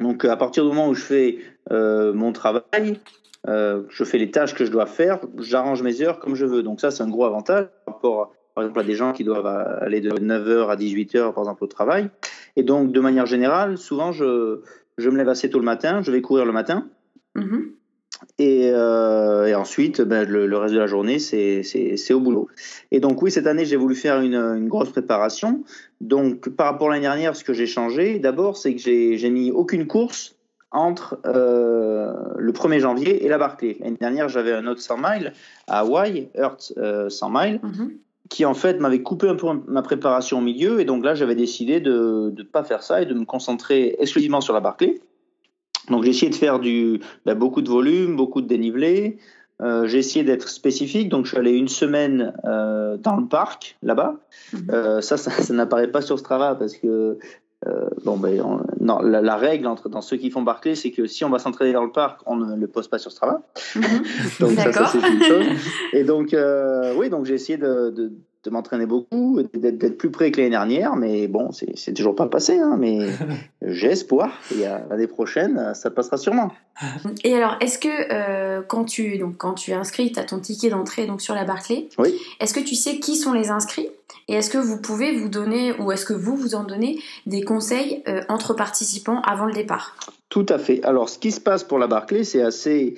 Donc 0.00 0.24
à 0.24 0.36
partir 0.36 0.62
du 0.64 0.70
moment 0.70 0.88
où 0.88 0.94
je 0.94 1.06
fais 1.12 1.28
mon 2.22 2.32
travail, 2.32 2.86
je 3.96 4.04
fais 4.10 4.18
les 4.24 4.30
tâches 4.36 4.54
que 4.58 4.64
je 4.68 4.72
dois 4.76 4.86
faire, 4.86 5.16
j'arrange 5.38 5.80
mes 5.88 5.96
heures 6.02 6.18
comme 6.22 6.36
je 6.42 6.46
veux. 6.52 6.62
Donc 6.68 6.76
ça, 6.82 6.88
c'est 6.94 7.02
un 7.08 7.12
gros 7.14 7.26
avantage 7.32 7.66
par 7.84 7.94
rapport, 7.94 8.20
par 8.54 8.60
exemple, 8.64 8.80
à 8.84 8.86
des 8.90 8.96
gens 9.00 9.12
qui 9.16 9.24
doivent 9.30 9.52
aller 9.86 10.00
de 10.08 10.10
9h 10.32 10.68
à 10.74 10.76
18h, 10.76 11.32
par 11.34 11.42
exemple, 11.44 11.62
au 11.64 11.70
travail. 11.78 12.04
Et 12.58 12.64
donc, 12.70 12.82
de 12.96 13.00
manière 13.08 13.26
générale, 13.34 13.70
souvent, 13.88 14.10
je, 14.20 14.60
je 14.98 15.08
me 15.10 15.16
lève 15.16 15.28
assez 15.28 15.48
tôt 15.48 15.60
le 15.64 15.64
matin, 15.64 16.02
je 16.02 16.10
vais 16.10 16.20
courir 16.20 16.44
le 16.44 16.52
matin. 16.52 16.78
Mm-hmm. 17.38 17.72
Euh, 18.40 19.46
et, 19.46 19.54
ensuite, 19.54 20.00
ben, 20.00 20.28
le, 20.28 20.56
reste 20.56 20.74
de 20.74 20.78
la 20.78 20.86
journée, 20.86 21.18
c'est 21.18 22.12
au 22.12 22.20
boulot. 22.20 22.48
Et 22.90 23.00
donc 23.00 23.22
oui, 23.22 23.30
cette 23.30 23.46
année, 23.46 23.64
j'ai 23.64 23.76
voulu 23.76 23.94
faire 23.94 24.20
une, 24.20 24.68
grosse 24.68 24.90
préparation. 24.90 25.64
Donc 26.00 26.48
par 26.48 26.66
rapport 26.66 26.88
à 26.88 26.90
l'année 26.90 27.02
dernière, 27.02 27.36
ce 27.36 27.44
que 27.44 27.52
j'ai 27.52 27.66
changé, 27.66 28.18
d'abord, 28.18 28.56
c'est 28.56 28.74
que 28.74 28.80
j'ai 28.80 29.30
mis 29.30 29.50
aucune 29.50 29.86
course 29.86 30.36
entre 30.70 31.18
euh, 31.24 32.12
le 32.36 32.52
1er 32.52 32.80
janvier 32.80 33.24
et 33.24 33.28
la 33.28 33.38
Barclay. 33.38 33.78
L'année 33.80 33.96
dernière, 33.98 34.28
j'avais 34.28 34.52
un 34.52 34.66
autre 34.66 34.82
100 34.82 34.98
miles 34.98 35.32
à 35.66 35.80
Hawaï, 35.80 36.28
Earth 36.36 36.74
100 36.76 36.76
euh, 36.76 37.08
miles, 37.30 37.60
mm-hmm. 37.62 37.90
qui 38.28 38.44
en 38.44 38.52
fait 38.52 38.78
m'avait 38.78 39.02
coupé 39.02 39.28
un 39.28 39.34
peu 39.34 39.46
ma 39.66 39.82
préparation 39.82 40.38
au 40.38 40.42
milieu. 40.42 40.80
Et 40.80 40.84
donc 40.84 41.04
là, 41.04 41.14
j'avais 41.14 41.34
décidé 41.34 41.80
de 41.80 42.34
ne 42.36 42.42
pas 42.42 42.64
faire 42.64 42.82
ça 42.82 43.00
et 43.00 43.06
de 43.06 43.14
me 43.14 43.24
concentrer 43.24 43.96
exclusivement 43.98 44.42
sur 44.42 44.52
la 44.52 44.60
Barclay. 44.60 45.00
Donc 45.90 46.04
j'ai 46.04 46.10
essayé 46.10 46.30
de 46.30 46.36
faire 46.36 46.58
du, 46.58 47.00
bah, 47.26 47.34
beaucoup 47.34 47.62
de 47.62 47.68
volume, 47.68 48.16
beaucoup 48.16 48.40
de 48.40 48.46
dénivelé. 48.46 49.18
Euh, 49.60 49.86
j'ai 49.86 49.98
essayé 49.98 50.24
d'être 50.24 50.48
spécifique, 50.48 51.08
donc 51.08 51.24
je 51.24 51.30
suis 51.30 51.38
allé 51.38 51.50
une 51.50 51.68
semaine 51.68 52.32
euh, 52.44 52.96
dans 52.96 53.16
le 53.16 53.26
parc 53.26 53.76
là-bas. 53.82 54.16
Mhm. 54.52 54.70
Euh, 54.70 55.00
ça, 55.00 55.16
ça, 55.16 55.52
n'apparaît 55.52 55.88
pas 55.88 56.00
sur 56.00 56.18
Strava 56.18 56.54
parce 56.54 56.76
que 56.76 57.18
bon, 58.04 58.16
ben, 58.16 58.40
non, 58.80 59.00
la, 59.00 59.36
règle 59.36 59.66
entre 59.66 59.88
dans 59.88 60.00
ceux 60.00 60.16
qui 60.16 60.30
font 60.30 60.42
Barclay, 60.42 60.76
c'est 60.76 60.92
que 60.92 61.06
si 61.06 61.24
on 61.24 61.30
va 61.30 61.40
s'entraîner 61.40 61.72
dans 61.72 61.82
le 61.82 61.90
parc, 61.90 62.20
on 62.26 62.36
ne 62.36 62.54
le 62.54 62.66
poste 62.68 62.88
pas 62.88 62.98
sur 62.98 63.10
Strava. 63.10 63.42
Mhm. 63.74 63.82
donc 64.40 64.52
ça, 64.52 64.72
ça 64.72 64.86
c'est 64.86 65.08
une 65.08 65.22
chose. 65.24 65.46
Et 65.92 66.04
donc 66.04 66.36
oui, 66.96 67.10
donc 67.10 67.26
j'ai 67.26 67.34
essayé 67.34 67.58
de 67.58 67.90
de 67.90 68.12
m'entraîner 68.50 68.86
beaucoup, 68.86 69.40
d'être 69.54 69.98
plus 69.98 70.10
près 70.10 70.30
que 70.30 70.38
l'année 70.38 70.50
dernière, 70.50 70.96
mais 70.96 71.28
bon, 71.28 71.50
c'est 71.52 71.92
toujours 71.92 72.14
pas 72.14 72.26
passé, 72.26 72.58
hein, 72.58 72.76
mais 72.78 73.08
j'ai 73.62 73.88
espoir. 73.88 74.32
L'année 74.90 75.06
prochaine, 75.06 75.72
ça 75.74 75.90
passera 75.90 76.16
sûrement. 76.16 76.52
Et 77.24 77.34
alors, 77.34 77.56
est-ce 77.60 77.78
que 77.78 77.88
euh, 77.88 78.62
quand 78.66 78.84
tu 78.84 79.18
donc 79.18 79.36
quand 79.36 79.54
tu 79.54 79.72
inscris, 79.72 80.12
tu 80.12 80.20
as 80.20 80.24
ton 80.24 80.38
ticket 80.38 80.70
d'entrée 80.70 81.06
donc 81.06 81.20
sur 81.20 81.34
la 81.34 81.44
Barclay, 81.44 81.88
oui. 81.98 82.14
est-ce 82.40 82.54
que 82.54 82.60
tu 82.60 82.74
sais 82.74 82.98
qui 82.98 83.16
sont 83.16 83.32
les 83.32 83.50
inscrits 83.50 83.88
et 84.28 84.34
est-ce 84.34 84.50
que 84.50 84.58
vous 84.58 84.80
pouvez 84.80 85.16
vous 85.16 85.28
donner 85.28 85.72
ou 85.78 85.90
est-ce 85.90 86.04
que 86.04 86.12
vous 86.12 86.36
vous 86.36 86.54
en 86.54 86.64
donnez 86.64 86.98
des 87.26 87.42
conseils 87.42 88.02
euh, 88.08 88.22
entre 88.28 88.54
participants 88.54 89.20
avant 89.22 89.46
le 89.46 89.52
départ? 89.52 89.96
Tout 90.28 90.46
à 90.48 90.58
fait. 90.58 90.84
Alors, 90.84 91.08
ce 91.08 91.18
qui 91.18 91.32
se 91.32 91.40
passe 91.40 91.64
pour 91.64 91.78
la 91.78 91.86
Barclay, 91.86 92.24
c'est 92.24 92.42
assez 92.42 92.94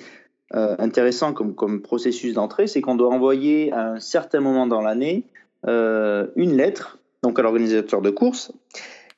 euh, 0.53 0.75
intéressant 0.79 1.31
comme, 1.31 1.55
comme 1.55 1.81
processus 1.81 2.33
d'entrée, 2.33 2.67
c'est 2.67 2.81
qu'on 2.81 2.95
doit 2.95 3.09
envoyer 3.09 3.71
à 3.71 3.91
un 3.93 3.99
certain 3.99 4.41
moment 4.41 4.67
dans 4.67 4.81
l'année 4.81 5.23
une 5.65 6.57
lettre 6.57 6.99
donc 7.23 7.37
à 7.39 7.41
l'organisateur 7.41 8.01
de 8.01 8.09
course. 8.09 8.51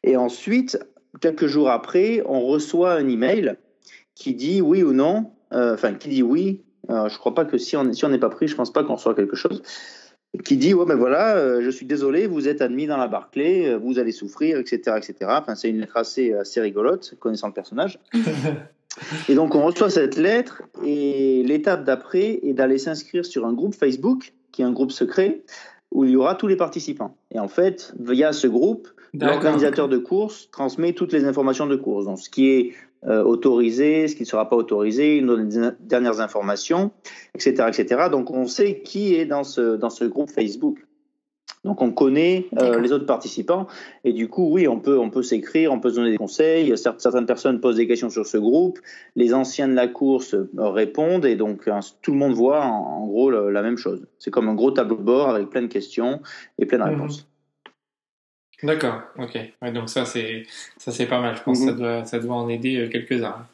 Et 0.03 0.17
ensuite, 0.17 0.77
quelques 1.21 1.47
jours 1.47 1.69
après, 1.69 2.21
on 2.25 2.41
reçoit 2.41 2.93
un 2.93 3.07
email 3.07 3.55
qui 4.15 4.33
dit 4.33 4.61
oui 4.61 4.83
ou 4.83 4.93
non, 4.93 5.31
euh, 5.53 5.73
enfin 5.73 5.93
qui 5.93 6.09
dit 6.09 6.23
oui. 6.23 6.61
je 6.89 6.93
ne 6.93 7.17
crois 7.17 7.33
pas 7.33 7.45
que 7.45 7.57
si 7.57 7.77
on 7.77 7.91
si 7.93 8.05
n'est 8.07 8.17
pas 8.17 8.29
pris, 8.29 8.47
je 8.47 8.53
ne 8.53 8.57
pense 8.57 8.73
pas 8.73 8.83
qu'on 8.83 8.95
reçoit 8.95 9.15
quelque 9.15 9.35
chose 9.35 9.61
qui 10.43 10.57
dit 10.57 10.73
ouais 10.73 10.85
ben 10.85 10.95
voilà, 10.95 11.61
je 11.61 11.69
suis 11.69 11.85
désolé, 11.85 12.25
vous 12.25 12.47
êtes 12.47 12.61
admis 12.61 12.87
dans 12.87 12.97
la 12.97 13.07
Barclay, 13.07 13.75
vous 13.75 13.99
allez 13.99 14.11
souffrir, 14.11 14.57
etc., 14.57 14.97
etc. 14.97 15.15
Enfin, 15.29 15.53
c'est 15.53 15.69
une 15.69 15.79
lettre 15.79 15.95
assez 15.95 16.33
assez 16.33 16.59
rigolote, 16.59 17.13
connaissant 17.19 17.47
le 17.47 17.53
personnage. 17.53 17.99
Et 19.29 19.35
donc 19.35 19.55
on 19.55 19.63
reçoit 19.63 19.89
cette 19.89 20.17
lettre 20.17 20.61
et 20.85 21.43
l'étape 21.43 21.83
d'après 21.83 22.39
est 22.43 22.53
d'aller 22.53 22.77
s'inscrire 22.77 23.25
sur 23.25 23.45
un 23.45 23.53
groupe 23.53 23.73
Facebook, 23.73 24.33
qui 24.51 24.61
est 24.61 24.65
un 24.65 24.71
groupe 24.71 24.91
secret, 24.91 25.41
où 25.93 26.03
il 26.05 26.11
y 26.11 26.15
aura 26.15 26.35
tous 26.35 26.47
les 26.47 26.55
participants. 26.55 27.15
Et 27.31 27.39
en 27.39 27.47
fait, 27.47 27.93
via 27.99 28.33
ce 28.33 28.47
groupe, 28.47 28.89
l'organisateur 29.13 29.87
de 29.87 29.97
course 29.97 30.49
transmet 30.51 30.93
toutes 30.93 31.13
les 31.13 31.25
informations 31.25 31.67
de 31.67 31.75
course. 31.75 32.05
Donc 32.05 32.19
ce 32.19 32.29
qui 32.29 32.49
est 32.49 32.73
euh, 33.05 33.23
autorisé, 33.23 34.07
ce 34.07 34.15
qui 34.15 34.23
ne 34.23 34.27
sera 34.27 34.49
pas 34.49 34.55
autorisé, 34.55 35.21
les 35.21 35.71
dernières 35.81 36.19
informations, 36.19 36.91
etc., 37.35 37.65
etc. 37.67 38.07
Donc 38.11 38.31
on 38.31 38.47
sait 38.47 38.81
qui 38.81 39.15
est 39.15 39.25
dans 39.25 39.43
ce, 39.43 39.75
dans 39.75 39.91
ce 39.91 40.03
groupe 40.05 40.31
Facebook. 40.31 40.79
Donc 41.63 41.81
on 41.81 41.91
connaît 41.91 42.47
euh, 42.57 42.79
les 42.79 42.91
autres 42.91 43.05
participants 43.05 43.67
et 44.03 44.11
du 44.11 44.27
coup 44.27 44.49
oui 44.51 44.67
on 44.67 44.79
peut 44.79 44.99
on 44.99 45.09
peut 45.09 45.23
s'écrire, 45.23 45.71
on 45.71 45.79
peut 45.79 45.91
se 45.91 45.95
donner 45.95 46.11
des 46.11 46.17
conseils. 46.17 46.77
Certaines 46.77 47.25
personnes 47.25 47.61
posent 47.61 47.77
des 47.77 47.87
questions 47.87 48.09
sur 48.09 48.25
ce 48.25 48.37
groupe, 48.37 48.79
les 49.15 49.33
anciens 49.33 49.69
de 49.69 49.73
la 49.73 49.87
course 49.87 50.33
euh, 50.33 50.47
répondent 50.57 51.25
et 51.25 51.35
donc 51.35 51.67
hein, 51.67 51.79
tout 52.01 52.11
le 52.11 52.17
monde 52.17 52.33
voit 52.33 52.65
en, 52.65 53.05
gros 53.07 53.29
la 53.29 53.61
même 53.61 53.77
chose. 53.77 54.05
C'est 54.19 54.31
comme 54.31 54.49
un 54.49 54.55
gros 54.55 54.71
tableau 54.71 54.97
de 54.97 55.03
bord 55.03 55.29
avec 55.29 55.49
plein 55.49 55.61
de 55.61 55.67
questions 55.67 56.21
et 56.59 56.65
plein 56.65 56.79
de 56.79 56.83
mhm. 56.83 56.89
réponses. 56.89 57.29
D'accord, 58.61 59.01
ok. 59.19 59.37
donc 59.73 59.89
ça 59.89 60.05
c'est 60.05 60.43
ça 60.77 60.91
c'est 60.91 61.05
pas 61.05 61.21
mal. 61.21 61.35
Je 61.35 61.43
pense 61.43 61.59
que 61.59 61.65
ça 61.65 61.71
mhm. 61.71 61.77
doit 61.77 62.05
ça 62.05 62.19
doit 62.19 62.35
en 62.35 62.49
aider 62.49 62.77
euh, 62.77 62.89
quelques 62.89 63.23
uns. 63.23 63.47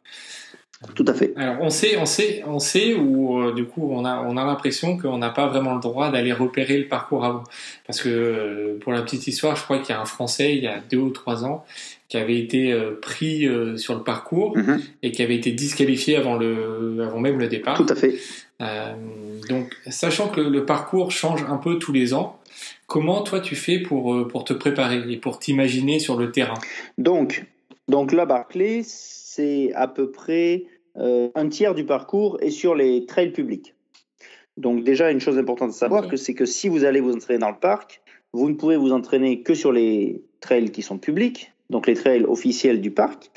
Tout 0.96 1.04
à 1.10 1.14
fait. 1.14 1.34
Alors 1.36 1.58
on 1.60 1.70
sait, 1.70 1.98
on 1.98 2.06
sait, 2.06 2.42
on 2.48 2.60
sait 2.60 2.94
où 2.94 3.42
euh, 3.42 3.54
du 3.54 3.66
coup 3.66 3.90
on 3.92 4.06
a, 4.06 4.22
on 4.22 4.38
a 4.38 4.46
l'impression 4.46 4.98
qu'on 4.98 5.18
n'a 5.18 5.30
pas 5.30 5.48
vraiment 5.48 5.76
le 5.76 5.82
droit 5.82 6.10
d'aller 6.10 6.32
repérer 6.32 6.78
le 6.78 6.88
parcours 6.88 7.26
avant, 7.26 7.44
parce 7.86 8.02
que 8.02 8.08
euh, 8.08 8.80
pour 8.80 8.94
la 8.94 9.02
petite 9.02 9.28
histoire, 9.28 9.58
je 9.58 9.64
crois 9.64 9.80
qu'il 9.80 9.90
y 9.90 9.98
a 9.98 10.02
un 10.02 10.06
Français 10.06 10.56
il 10.56 10.64
y 10.64 10.68
a 10.68 10.80
deux 10.90 10.98
ou 10.98 11.10
trois 11.10 11.44
ans 11.44 11.66
qui 12.08 12.16
avait 12.16 12.40
été 12.40 12.72
euh, 12.72 12.98
pris 13.02 13.46
sur 13.76 13.94
le 13.94 14.04
parcours 14.04 14.58
mhm. 14.58 14.82
et 15.04 15.12
qui 15.12 15.22
avait 15.22 15.36
été 15.36 15.52
disqualifié 15.52 16.16
avant 16.16 16.38
le, 16.38 17.04
avant 17.06 17.20
même 17.20 17.40
le 17.40 17.50
départ. 17.50 17.76
Tout 17.76 17.86
à 17.90 17.96
fait. 17.96 18.16
donc 19.50 19.76
sachant 19.90 20.30
que 20.30 20.40
le, 20.40 20.64
parcours 20.66 21.12
change 21.12 21.44
un 21.50 21.58
peu 21.58 21.78
tous 21.78 21.92
les 21.92 22.14
ans, 22.14 22.40
comment 22.88 23.22
toi 23.22 23.42
tu 23.42 23.58
fais 23.58 23.80
pour 23.80 24.30
pour 24.30 24.46
te 24.46 24.54
préparer 24.54 25.02
et 25.10 25.18
pour 25.18 25.40
t'imaginer 25.40 26.00
sur 26.00 26.16
le 26.16 26.32
terrain? 26.32 26.58
Donc 26.98 27.44
donc 27.90 28.14
la 28.14 28.26
Barclay 28.26 28.84
c'est 29.32 29.72
à 29.76 29.88
peu 29.88 30.10
près 30.10 30.66
euh, 30.98 31.30
un 31.36 31.50
tiers 31.50 31.76
du 31.76 31.86
parcours 31.86 32.40
est 32.42 32.50
sur 32.50 32.74
les 32.74 33.06
trails 33.06 33.32
publics. 33.32 33.76
Donc 34.58 34.84
déjà, 34.84 35.12
une 35.12 35.20
chose 35.20 35.38
importante 35.38 35.70
à 35.70 35.74
savoir, 35.74 36.06
c'est 36.18 36.34
que 36.34 36.46
si 36.46 36.68
vous 36.68 36.84
allez 36.84 37.00
vous 37.00 37.14
entraîner 37.14 37.38
dans 37.38 37.52
le 37.52 37.60
parc, 37.60 38.02
vous 38.34 38.50
ne 38.50 38.56
pouvez 38.56 38.76
vous 38.76 38.92
entraîner 38.92 39.44
que 39.44 39.54
sur 39.54 39.72
les 39.72 40.24
trails 40.40 40.72
qui 40.72 40.82
sont 40.82 40.98
publics, 40.98 41.54
donc 41.70 41.86
les 41.86 41.94
trails 41.94 42.24
officiels 42.24 42.82
du 42.82 42.90
parc. 42.90 43.30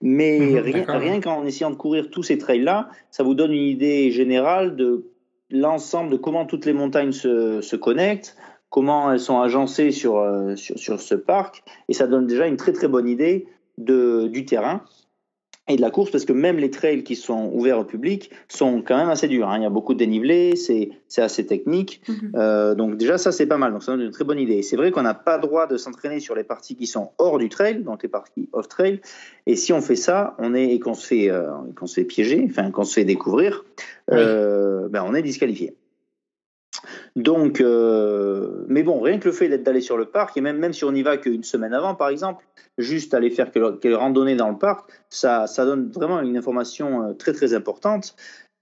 Mais 0.00 0.38
mhm, 0.38 0.86
rien, 0.86 1.20
qu'en 1.20 1.44
essayant 1.44 1.70
de 1.70 1.76
courir 1.76 2.10
tous 2.10 2.22
ces 2.22 2.38
trails-là, 2.38 2.88
ça 3.10 3.24
vous 3.24 3.34
donne 3.34 3.52
une 3.52 3.70
idée 3.76 4.12
générale 4.12 4.76
de 4.76 5.04
l'ensemble 5.50 6.10
de 6.10 6.16
comment 6.16 6.46
toutes 6.46 6.64
les 6.64 6.72
montagnes 6.72 7.12
se, 7.12 7.74
connectent, 7.74 8.36
comment 8.68 9.12
elles 9.12 9.18
sont 9.18 9.40
agencées 9.40 9.90
sur, 9.90 10.18
euh, 10.18 10.54
sur, 10.54 10.78
sur, 10.78 11.00
ce 11.00 11.16
parc, 11.16 11.64
et 11.88 11.92
ça 11.92 12.06
donne 12.06 12.28
déjà 12.28 12.46
une 12.46 12.56
très 12.56 12.72
très 12.72 12.86
bonne 12.86 13.08
idée 13.08 13.46
de, 13.78 14.28
du 14.28 14.44
terrain 14.44 14.84
et 15.70 15.76
de 15.76 15.80
la 15.80 15.90
course 15.90 16.10
parce 16.10 16.24
que 16.24 16.32
même 16.32 16.58
les 16.58 16.70
trails 16.70 17.02
qui 17.02 17.16
sont 17.16 17.50
ouverts 17.52 17.78
au 17.78 17.84
public 17.84 18.30
sont 18.48 18.82
quand 18.82 18.96
même 18.96 19.08
assez 19.08 19.28
durs. 19.28 19.48
Hein. 19.48 19.58
Il 19.58 19.62
y 19.62 19.66
a 19.66 19.70
beaucoup 19.70 19.94
de 19.94 19.98
dénivelé, 19.98 20.56
c'est 20.56 20.90
assez 21.18 21.46
technique. 21.46 22.02
Mhm. 22.08 22.32
Euh, 22.34 22.74
donc 22.74 22.96
déjà 22.96 23.18
ça 23.18 23.32
c'est 23.32 23.46
pas 23.46 23.58
mal, 23.58 23.72
donc 23.72 23.82
ça 23.82 23.92
donne 23.92 24.02
une 24.02 24.10
très 24.10 24.24
bonne 24.24 24.38
idée. 24.38 24.62
C'est 24.62 24.76
vrai 24.76 24.90
qu'on 24.90 25.02
n'a 25.02 25.14
pas 25.14 25.38
droit 25.38 25.66
de 25.66 25.76
s'entraîner 25.76 26.20
sur 26.20 26.34
les 26.34 26.44
parties 26.44 26.76
qui 26.76 26.86
sont 26.86 27.10
hors 27.18 27.38
du 27.38 27.48
trail, 27.48 27.82
donc 27.82 28.02
les 28.02 28.08
parties 28.08 28.48
off 28.52 28.68
trail. 28.68 29.00
Et 29.46 29.56
si 29.56 29.72
on 29.72 29.80
fait 29.80 29.96
ça, 29.96 30.34
on 30.38 30.54
est 30.54 30.74
et 30.74 30.80
qu'on 30.80 30.94
se 30.94 31.06
fait 31.06 31.30
euh, 31.30 31.50
qu'on 31.76 31.86
se 31.86 31.94
fait 31.94 32.04
piéger, 32.04 32.44
enfin 32.48 32.70
qu'on 32.70 32.84
se 32.84 32.94
fait 32.94 33.04
découvrir, 33.04 33.64
euh, 34.12 34.88
ben 34.88 35.04
on 35.06 35.14
est 35.14 35.22
disqualifié. 35.22 35.74
Donc, 37.16 37.60
euh, 37.60 38.64
mais 38.68 38.82
bon, 38.82 39.00
rien 39.00 39.18
que 39.18 39.28
le 39.28 39.32
fait 39.32 39.48
d'aller 39.58 39.80
sur 39.80 39.96
le 39.96 40.06
parc, 40.06 40.36
et 40.36 40.40
même, 40.40 40.58
même 40.58 40.72
si 40.72 40.84
on 40.84 40.92
n'y 40.92 41.02
va 41.02 41.16
qu'une 41.16 41.42
semaine 41.42 41.74
avant, 41.74 41.94
par 41.94 42.08
exemple, 42.08 42.44
juste 42.78 43.14
aller 43.14 43.30
faire 43.30 43.50
quelques 43.50 43.96
randonnées 43.96 44.36
dans 44.36 44.50
le 44.50 44.58
parc, 44.58 44.90
ça, 45.08 45.46
ça 45.46 45.64
donne 45.64 45.90
vraiment 45.90 46.20
une 46.20 46.36
information 46.36 47.02
euh, 47.02 47.12
très 47.14 47.32
très 47.32 47.54
importante. 47.54 48.14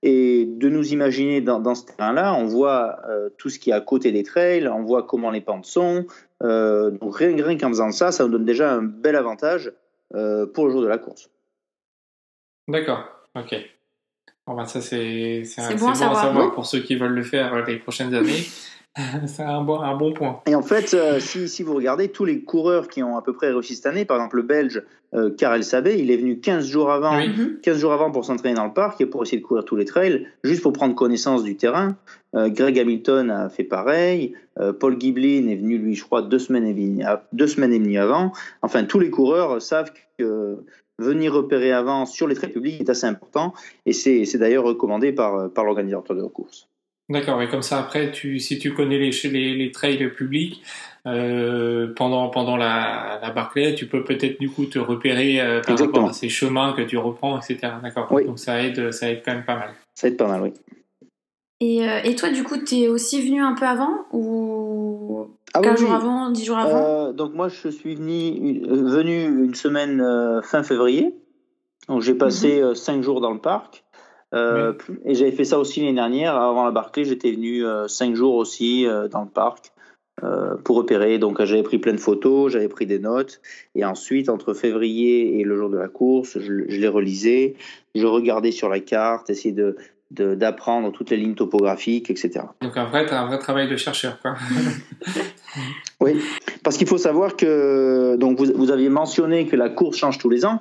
Et 0.04 0.44
de 0.46 0.68
nous 0.68 0.92
imaginer 0.92 1.40
dans, 1.40 1.74
ce 1.74 1.86
terrain-là, 1.86 2.32
on 2.32 2.44
voit 2.44 3.00
euh, 3.08 3.30
tout 3.36 3.48
ce 3.48 3.58
qui 3.58 3.70
est 3.70 3.72
à 3.72 3.80
côté 3.80 4.12
des 4.12 4.22
trails, 4.22 4.68
on 4.68 4.84
voit 4.84 5.02
comment 5.02 5.32
les 5.32 5.40
pentes 5.40 5.66
sont. 5.66 6.06
donc 6.40 7.16
rien, 7.16 7.34
rien 7.44 7.58
qu'en 7.58 7.68
faisant 7.70 7.90
ça, 7.90 8.12
ça 8.12 8.24
nous 8.24 8.30
donne 8.30 8.44
déjà 8.44 8.72
un 8.72 8.82
bel 8.82 9.16
avantage 9.16 9.72
pour 10.10 10.66
le 10.66 10.70
jour 10.70 10.82
de 10.82 10.86
la 10.86 10.98
course. 10.98 11.30
D'accord, 12.68 13.08
ok. 13.34 13.56
Bon, 14.48 14.54
bah, 14.54 14.64
ça, 14.64 14.80
c'est 14.80 15.42
bon, 15.78 15.88
à 15.88 15.94
savoir, 15.94 16.54
pour 16.54 16.64
ceux 16.64 16.78
qui 16.78 16.96
veulent 16.96 17.12
le 17.12 17.22
faire 17.22 17.52
euh, 17.52 17.62
les 17.66 17.76
prochaines 17.76 18.14
années. 18.14 18.46
c'est 19.26 19.42
un 19.42 19.60
bon, 19.60 19.78
un 19.82 19.94
bon 19.94 20.14
point. 20.14 20.40
Et 20.46 20.54
en 20.54 20.62
fait, 20.62 20.94
euh, 20.94 21.20
si, 21.20 21.50
si, 21.50 21.62
vous 21.62 21.74
regardez 21.74 22.08
tous 22.08 22.24
les 22.24 22.40
coureurs 22.40 22.88
qui 22.88 23.02
ont 23.02 23.18
à 23.18 23.22
peu 23.22 23.34
près 23.34 23.50
réussi 23.50 23.76
cette 23.76 23.84
année, 23.84 24.06
par 24.06 24.16
exemple 24.16 24.36
le 24.36 24.44
Belge 24.44 24.82
euh, 25.12 25.28
Karel 25.36 25.64
Sabé, 25.64 25.98
il 25.98 26.10
est 26.10 26.16
venu 26.16 26.40
15 26.40 26.66
jours 26.66 26.90
avant, 26.90 27.20
15 27.62 27.78
jours 27.78 27.92
avant 27.92 28.10
pour 28.10 28.24
s'entraîner 28.24 28.54
dans 28.54 28.64
le 28.64 28.72
parc 28.72 29.02
et 29.02 29.06
pour 29.06 29.22
essayer 29.22 29.36
de 29.36 29.44
courir 29.44 29.66
tous 29.66 29.76
les 29.76 29.84
trails, 29.84 30.26
juste 30.42 30.62
pour 30.62 30.72
prendre 30.72 30.94
connaissance 30.94 31.44
du 31.44 31.56
terrain. 31.56 31.96
Greg 32.34 32.78
Hamilton 32.78 33.30
a 33.30 33.48
fait 33.50 33.64
pareil. 33.64 34.34
Paul 34.80 34.98
Giblin 34.98 35.48
est 35.48 35.56
venu, 35.56 35.78
lui, 35.78 35.94
je 35.94 36.04
crois, 36.04 36.22
deux 36.22 36.38
semaines 36.38 36.66
et, 36.66 37.04
deux 37.32 37.46
semaines 37.46 37.72
et 37.72 37.78
demie 37.78 37.96
avant. 37.96 38.32
Enfin, 38.60 38.84
tous 38.84 38.98
les 38.98 39.08
coureurs 39.08 39.62
savent 39.62 39.92
que 40.18 40.58
venir 40.98 41.32
repérer 41.32 41.72
avant 41.72 42.06
sur 42.06 42.26
les 42.26 42.34
trails 42.34 42.52
publics 42.52 42.80
est 42.80 42.90
assez 42.90 43.06
important 43.06 43.54
et 43.86 43.92
c'est 43.92 44.38
d'ailleurs 44.38 44.64
recommandé 44.64 45.12
par, 45.12 45.50
par 45.52 45.64
l'organisateur 45.64 46.16
de 46.16 46.22
la 46.22 46.28
course. 46.28 46.68
D'accord, 47.10 47.40
et 47.40 47.48
comme 47.48 47.62
ça 47.62 47.78
après, 47.78 48.12
tu, 48.12 48.38
si 48.38 48.58
tu 48.58 48.74
connais 48.74 48.98
les, 48.98 49.10
les, 49.30 49.54
les 49.54 49.70
trails 49.70 50.10
publics 50.10 50.62
euh, 51.06 51.94
pendant 51.96 52.28
pendant 52.28 52.58
la, 52.58 53.18
la 53.22 53.30
Barclay, 53.30 53.74
tu 53.74 53.86
peux 53.86 54.04
peut-être 54.04 54.38
du 54.38 54.50
coup 54.50 54.66
te 54.66 54.78
repérer 54.78 55.40
euh, 55.40 55.62
par 55.62 55.78
rapport 55.78 56.10
à 56.10 56.12
ces 56.12 56.28
chemins 56.28 56.74
que 56.74 56.82
tu 56.82 56.98
reprends, 56.98 57.38
etc. 57.38 57.72
D'accord. 57.82 58.10
Donc 58.26 58.38
ça 58.38 58.62
aide, 58.62 58.92
ça 58.92 59.10
aide 59.10 59.22
quand 59.24 59.32
même 59.32 59.44
pas 59.44 59.56
mal. 59.56 59.70
Ça 59.94 60.08
aide 60.08 60.18
pas 60.18 60.28
mal, 60.28 60.42
oui. 60.42 60.52
Et, 61.60 61.88
euh, 61.88 62.02
et 62.04 62.14
toi, 62.14 62.28
du 62.28 62.44
coup, 62.44 62.58
tu 62.58 62.74
es 62.76 62.88
aussi 62.88 63.26
venu 63.26 63.40
un 63.40 63.54
peu 63.54 63.64
avant 63.64 64.04
ou 64.12 64.37
ah, 65.58 65.62
15 65.62 65.80
jours 65.80 65.92
avant, 65.92 66.30
10 66.30 66.44
jours 66.44 66.58
avant? 66.58 67.12
Donc 67.12 67.34
moi, 67.34 67.48
je 67.48 67.68
suis 67.68 67.94
venu, 67.94 68.60
venu 68.66 69.44
une 69.44 69.54
semaine 69.54 70.02
fin 70.42 70.62
février. 70.62 71.14
Donc 71.88 72.02
j'ai 72.02 72.14
passé 72.14 72.62
5 72.74 72.96
mhm. 72.96 73.02
jours 73.02 73.20
dans 73.20 73.32
le 73.32 73.40
parc. 73.40 73.84
Euh, 74.34 74.74
et 75.04 75.14
j'avais 75.14 75.32
fait 75.32 75.44
ça 75.44 75.58
aussi 75.58 75.80
l'année 75.80 75.94
dernière. 75.94 76.36
Avant 76.36 76.64
la 76.64 76.70
Barclay, 76.70 77.04
j'étais 77.04 77.32
venu 77.32 77.64
euh, 77.64 77.88
cinq 77.88 78.14
jours 78.14 78.34
aussi 78.34 78.86
euh, 78.86 79.08
dans 79.08 79.22
le 79.22 79.28
parc 79.28 79.72
pour 80.64 80.76
repérer. 80.76 81.18
Donc 81.18 81.40
j'avais 81.44 81.62
pris 81.62 81.78
plein 81.78 81.92
de 81.92 82.00
photos, 82.00 82.50
j'avais 82.50 82.66
pris 82.66 82.86
des 82.86 82.98
notes. 82.98 83.40
Et 83.76 83.84
ensuite, 83.84 84.28
entre 84.28 84.52
février 84.52 85.38
et 85.38 85.44
le 85.44 85.56
jour 85.56 85.70
de 85.70 85.78
la 85.78 85.86
course, 85.86 86.40
je, 86.40 86.52
les 86.52 86.88
relisais, 86.88 87.54
je 87.94 88.04
regardais 88.04 88.50
sur 88.50 88.68
la 88.68 88.80
carte, 88.80 89.30
essayais 89.30 89.54
de 89.54 89.76
d'apprendre 90.10 90.90
toutes 90.90 91.10
les 91.10 91.16
lignes 91.16 91.34
topographiques, 91.34 92.10
etc. 92.10 92.40
Donc 92.62 92.76
un 92.76 92.86
vrai, 92.86 93.10
un 93.12 93.26
vrai 93.26 93.38
travail 93.38 93.68
de 93.68 93.76
chercheur, 93.76 94.18
quoi. 94.20 94.34
oui, 96.00 96.18
parce 96.64 96.76
qu'il 96.76 96.86
faut 96.86 96.98
savoir 96.98 97.36
que 97.36 98.16
donc 98.16 98.38
vous, 98.38 98.46
vous 98.54 98.70
aviez 98.70 98.88
mentionné 98.88 99.46
que 99.46 99.56
la 99.56 99.68
course 99.68 99.98
change 99.98 100.18
tous 100.18 100.30
les 100.30 100.44
ans. 100.46 100.60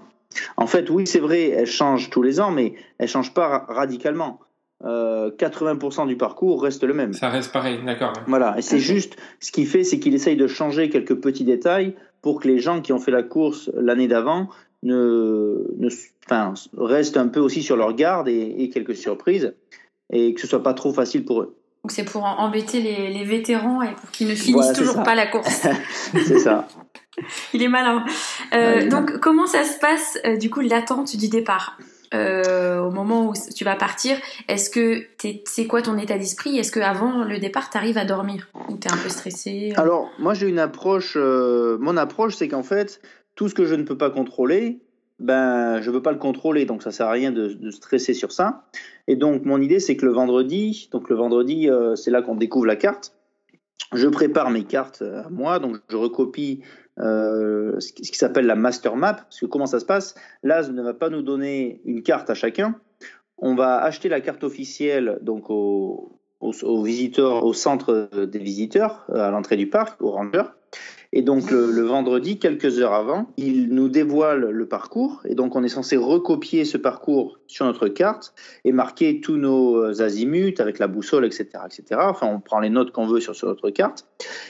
En 0.57 0.67
fait, 0.67 0.89
oui, 0.89 1.07
c'est 1.07 1.19
vrai, 1.19 1.49
elle 1.49 1.65
change 1.65 2.09
tous 2.09 2.21
les 2.21 2.39
ans, 2.39 2.51
mais 2.51 2.73
elle 2.99 3.05
ne 3.05 3.09
change 3.09 3.33
pas 3.33 3.65
radicalement. 3.69 4.39
80% 4.83 6.03
euh, 6.03 6.05
du 6.05 6.17
parcours 6.17 6.61
reste 6.61 6.83
le 6.83 6.93
même. 6.93 7.13
Ça 7.13 7.29
reste 7.29 7.51
pareil, 7.51 7.79
d'accord. 7.83 8.13
Voilà, 8.27 8.55
et 8.57 8.61
c'est 8.61 8.79
juste, 8.79 9.17
ce 9.39 9.51
qu'il 9.51 9.65
fait, 9.65 9.83
c'est 9.83 9.99
qu'il 9.99 10.13
essaye 10.13 10.35
de 10.35 10.47
changer 10.47 10.89
quelques 10.89 11.15
petits 11.15 11.45
détails 11.45 11.95
pour 12.21 12.41
que 12.41 12.47
les 12.47 12.59
gens 12.59 12.81
qui 12.81 12.93
ont 12.93 12.99
fait 12.99 13.11
la 13.11 13.23
course 13.23 13.71
l'année 13.75 14.07
d'avant 14.07 14.49
ne, 14.83 15.65
restent 16.77 17.17
un 17.17 17.27
peu 17.27 17.39
aussi 17.39 17.63
sur 17.63 17.75
leur 17.77 17.93
garde 17.93 18.27
et, 18.27 18.69
quelques 18.73 18.95
surprises, 18.95 19.53
et 20.11 20.33
que 20.33 20.41
ce 20.41 20.47
soit 20.47 20.63
pas 20.63 20.73
trop 20.73 20.93
facile 20.93 21.25
pour 21.25 21.41
eux. 21.41 21.55
Donc 21.83 21.91
c'est 21.91 22.05
pour 22.05 22.23
embêter 22.23 22.81
les, 22.81 23.23
vétérans 23.23 23.81
et 23.81 23.93
pour 23.93 24.11
qu'ils 24.11 24.27
ne 24.27 24.35
finissent 24.35 24.73
toujours 24.73 25.03
pas 25.03 25.15
la 25.15 25.27
course. 25.27 25.67
c'est 26.25 26.39
ça. 26.39 26.67
il 27.53 27.63
est 27.63 27.67
malin. 27.67 28.05
Euh, 28.53 28.89
donc, 28.89 29.19
comment 29.19 29.47
ça 29.47 29.63
se 29.63 29.79
passe, 29.79 30.17
euh, 30.25 30.37
du 30.37 30.49
coup, 30.49 30.61
l'attente 30.61 31.15
du 31.15 31.29
départ 31.29 31.77
euh, 32.13 32.79
Au 32.79 32.91
moment 32.91 33.29
où 33.29 33.33
tu 33.55 33.63
vas 33.63 33.75
partir, 33.75 34.17
est-ce 34.47 34.69
que 34.69 35.03
c'est 35.45 35.67
quoi 35.67 35.81
ton 35.81 35.97
état 35.97 36.17
d'esprit? 36.17 36.57
Est-ce 36.57 36.71
qu'avant 36.71 37.23
le 37.23 37.39
départ, 37.39 37.69
tu 37.69 37.77
arrives 37.77 37.97
à 37.97 38.05
dormir? 38.05 38.47
Ou 38.69 38.77
tu 38.77 38.87
es 38.87 38.91
un 38.91 38.97
peu 38.97 39.09
stressé? 39.09 39.73
Alors, 39.75 40.09
moi, 40.19 40.33
j'ai 40.33 40.47
une 40.47 40.59
approche. 40.59 41.15
mon 41.17 41.97
approche, 41.97 42.35
c'est 42.35 42.47
qu'en 42.47 42.63
fait, 42.63 43.01
tout 43.37 43.47
ce 43.47 43.55
que 43.55 43.63
je 43.63 43.75
ne 43.75 43.83
peux 43.83 43.97
pas 43.97 44.09
contrôler, 44.09 44.81
ben, 45.19 45.81
je 45.81 45.89
ne 45.89 45.95
veux 45.95 46.01
pas 46.01 46.11
le 46.11 46.17
contrôler, 46.17 46.65
donc 46.65 46.83
ça 46.83 46.91
sert 46.91 47.07
à 47.07 47.11
rien 47.11 47.31
de, 47.31 47.71
stresser 47.71 48.13
sur 48.13 48.33
ça. 48.33 48.65
Et 49.07 49.15
donc, 49.15 49.45
mon 49.45 49.61
idée, 49.61 49.79
c'est 49.79 49.95
que 49.95 50.05
le 50.05 50.11
vendredi, 50.11 50.89
donc 50.91 51.09
le 51.09 51.15
vendredi, 51.15 51.69
c'est 51.95 52.11
là 52.11 52.21
qu'on 52.21 52.35
découvre 52.35 52.65
la 52.65 52.75
carte. 52.75 53.13
Je 53.93 54.07
prépare 54.09 54.49
mes 54.49 54.65
cartes 54.65 55.01
à 55.01 55.29
moi, 55.29 55.59
donc 55.59 55.77
je 55.89 55.95
recopie 55.95 56.61
euh, 56.99 57.79
ce 57.79 57.93
qui 57.93 58.17
s'appelle 58.17 58.47
la 58.47 58.55
master 58.55 58.95
map. 58.95 59.13
Parce 59.13 59.39
que 59.39 59.45
comment 59.45 59.65
ça 59.65 59.79
se 59.79 59.85
passe? 59.85 60.15
L'AS 60.43 60.71
ne 60.71 60.81
va 60.81 60.93
pas 60.93 61.09
nous 61.09 61.21
donner 61.21 61.81
une 61.85 62.01
carte 62.01 62.29
à 62.29 62.33
chacun. 62.33 62.75
On 63.37 63.55
va 63.55 63.77
acheter 63.77 64.09
la 64.09 64.19
carte 64.19 64.43
officielle 64.43 65.19
donc 65.21 65.49
aux, 65.49 66.19
visiteurs, 66.83 67.45
au 67.45 67.53
centre 67.53 68.09
des 68.25 68.39
visiteurs, 68.39 69.05
à 69.13 69.29
l'entrée 69.29 69.57
du 69.57 69.69
parc, 69.69 70.01
au 70.01 70.11
ranger. 70.11 70.43
Et 71.13 71.21
donc 71.21 71.51
le, 71.51 71.81
vendredi, 71.81 72.37
quelques 72.37 72.79
heures 72.79 72.93
avant, 72.93 73.31
il 73.37 73.69
nous 73.69 73.89
dévoile 73.89 74.49
le 74.49 74.65
parcours. 74.67 75.21
Et 75.25 75.35
donc 75.35 75.55
on 75.55 75.63
est 75.63 75.69
censé 75.69 75.95
recopier 75.95 76.65
ce 76.65 76.77
parcours 76.77 77.39
sur 77.47 77.65
notre 77.65 77.87
carte 77.87 78.33
et 78.65 78.71
marquer 78.71 79.21
tous 79.21 79.37
nos 79.37 80.01
azimuts 80.01 80.59
avec 80.59 80.79
la 80.79 80.87
boussole, 80.87 81.25
etc. 81.25 81.47
etc. 81.65 82.01
Enfin, 82.03 82.27
on 82.27 82.39
prend 82.39 82.59
les 82.59 82.69
notes 82.69 82.91
qu'on 82.91 83.07
veut 83.07 83.21
sur, 83.21 83.33
notre 83.47 83.69
carte. 83.69 84.05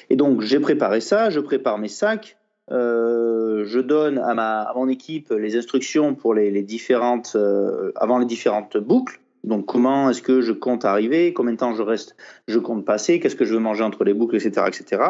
Et 0.09 0.15
donc 0.15 0.41
j'ai 0.41 0.59
préparé 0.59 0.99
ça, 0.99 1.29
je 1.29 1.39
prépare 1.39 1.77
mes 1.77 1.89
sacs, 1.89 2.37
euh, 2.71 3.63
je 3.65 3.79
donne 3.79 4.17
à, 4.17 4.33
ma, 4.33 4.61
à 4.61 4.73
mon 4.73 4.89
équipe 4.89 5.29
les 5.29 5.55
instructions 5.55 6.15
pour 6.15 6.33
les 6.33 6.63
différentes, 6.63 7.33
euh, 7.35 7.91
avant 7.95 8.17
les 8.17 8.25
différentes 8.25 8.77
boucles. 8.77 9.19
Donc 9.43 9.65
comment 9.65 10.09
est-ce 10.09 10.21
que 10.21 10.41
je 10.41 10.51
compte 10.51 10.83
arriver, 10.83 11.33
combien 11.33 11.53
de 11.53 11.57
temps 11.57 11.73
je 11.73 11.81
reste, 11.81 12.15
je 12.47 12.59
compte 12.59 12.85
passer, 12.85 13.19
qu'est-ce 13.19 13.35
que 13.35 13.45
je 13.45 13.53
veux 13.53 13.59
manger 13.59 13.83
entre 13.83 14.03
les 14.03 14.13
boucles, 14.13 14.35
etc., 14.35 14.65
etc. 14.67 15.03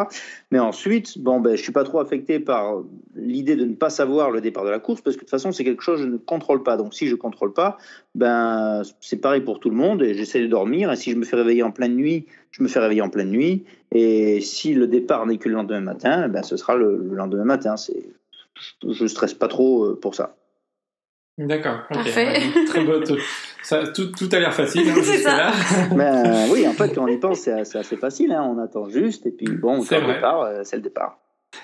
Mais 0.52 0.60
ensuite, 0.60 1.18
bon 1.18 1.40
ben 1.40 1.56
je 1.56 1.62
suis 1.62 1.72
pas 1.72 1.84
trop 1.84 2.00
affecté 2.00 2.40
par 2.40 2.84
l'idée 3.16 3.56
de 3.56 3.66
ne 3.66 3.74
pas 3.74 3.90
savoir 3.90 4.32
le 4.32 4.42
départ 4.42 4.66
de 4.66 4.70
la 4.70 4.80
course 4.80 5.02
parce 5.02 5.16
que 5.16 5.22
de 5.22 5.26
toute 5.26 5.32
façon 5.32 5.52
c'est 5.52 5.64
quelque 5.64 5.82
chose 5.82 6.00
que 6.00 6.06
je 6.06 6.12
ne 6.12 6.18
contrôle 6.18 6.64
pas. 6.64 6.78
Donc 6.78 6.94
si 6.94 7.08
je 7.08 7.16
contrôle 7.16 7.54
pas, 7.54 7.78
ben 8.16 8.82
c'est 9.02 9.22
pareil 9.22 9.42
pour 9.42 9.60
tout 9.60 9.70
le 9.70 9.76
monde 9.76 10.04
et 10.04 10.14
j'essaie 10.14 10.42
de 10.42 10.48
dormir. 10.48 10.92
Et 10.92 10.96
si 10.96 11.12
je 11.12 11.16
me 11.16 11.26
fais 11.26 11.36
réveiller 11.36 11.64
en 11.64 11.72
pleine 11.72 11.96
nuit, 11.96 12.26
je 12.52 12.64
me 12.64 12.68
fais 12.68 12.80
réveiller 12.80 13.02
en 13.02 13.10
pleine 13.10 13.30
nuit. 13.30 13.66
Et 13.92 14.42
si 14.42 14.74
le 14.74 14.88
départ 14.88 15.26
n'est 15.26 15.38
que 15.38 15.50
le 15.50 15.56
lendemain 15.56 15.82
matin, 15.82 16.28
ben 16.28 16.44
ce 16.44 16.58
sera 16.58 16.76
le, 16.76 16.98
lendemain 17.12 17.46
matin. 17.46 17.78
C'est 17.78 18.04
je 18.88 19.06
stresse 19.06 19.34
pas 19.34 19.48
trop 19.48 19.86
euh, 19.86 20.00
pour 20.00 20.16
ça. 20.16 20.36
D'accord. 21.38 21.82
Parfait. 21.90 22.42
très 22.66 22.84
beau. 22.84 23.04
Ça, 23.62 23.88
tout, 23.88 24.12
tout, 24.12 24.30
a 24.32 24.40
l'air 24.40 24.54
facile. 24.54 24.90
Hein, 24.90 24.96
c'est 25.04 25.18
ça. 25.18 25.52
Ben, 25.92 26.48
oui, 26.52 26.68
en 26.68 26.74
fait, 26.74 26.94
quand 26.96 27.04
on 27.04 27.08
y 27.08 27.18
pense, 27.18 27.40
c'est 27.42 27.52
assez 27.52 27.98
facile. 27.98 28.32
Hein. 28.32 28.44
On 28.44 28.58
attend 28.60 28.90
juste, 28.90 29.26
et 29.26 29.32
puis 29.32 29.48
bon, 29.48 29.82
c'est 29.82 30.00
le 30.00 30.14
départ, 30.14 30.42
euh, 30.42 30.62
c'est 30.64 30.78
le 30.78 30.82
départ. 30.82 31.20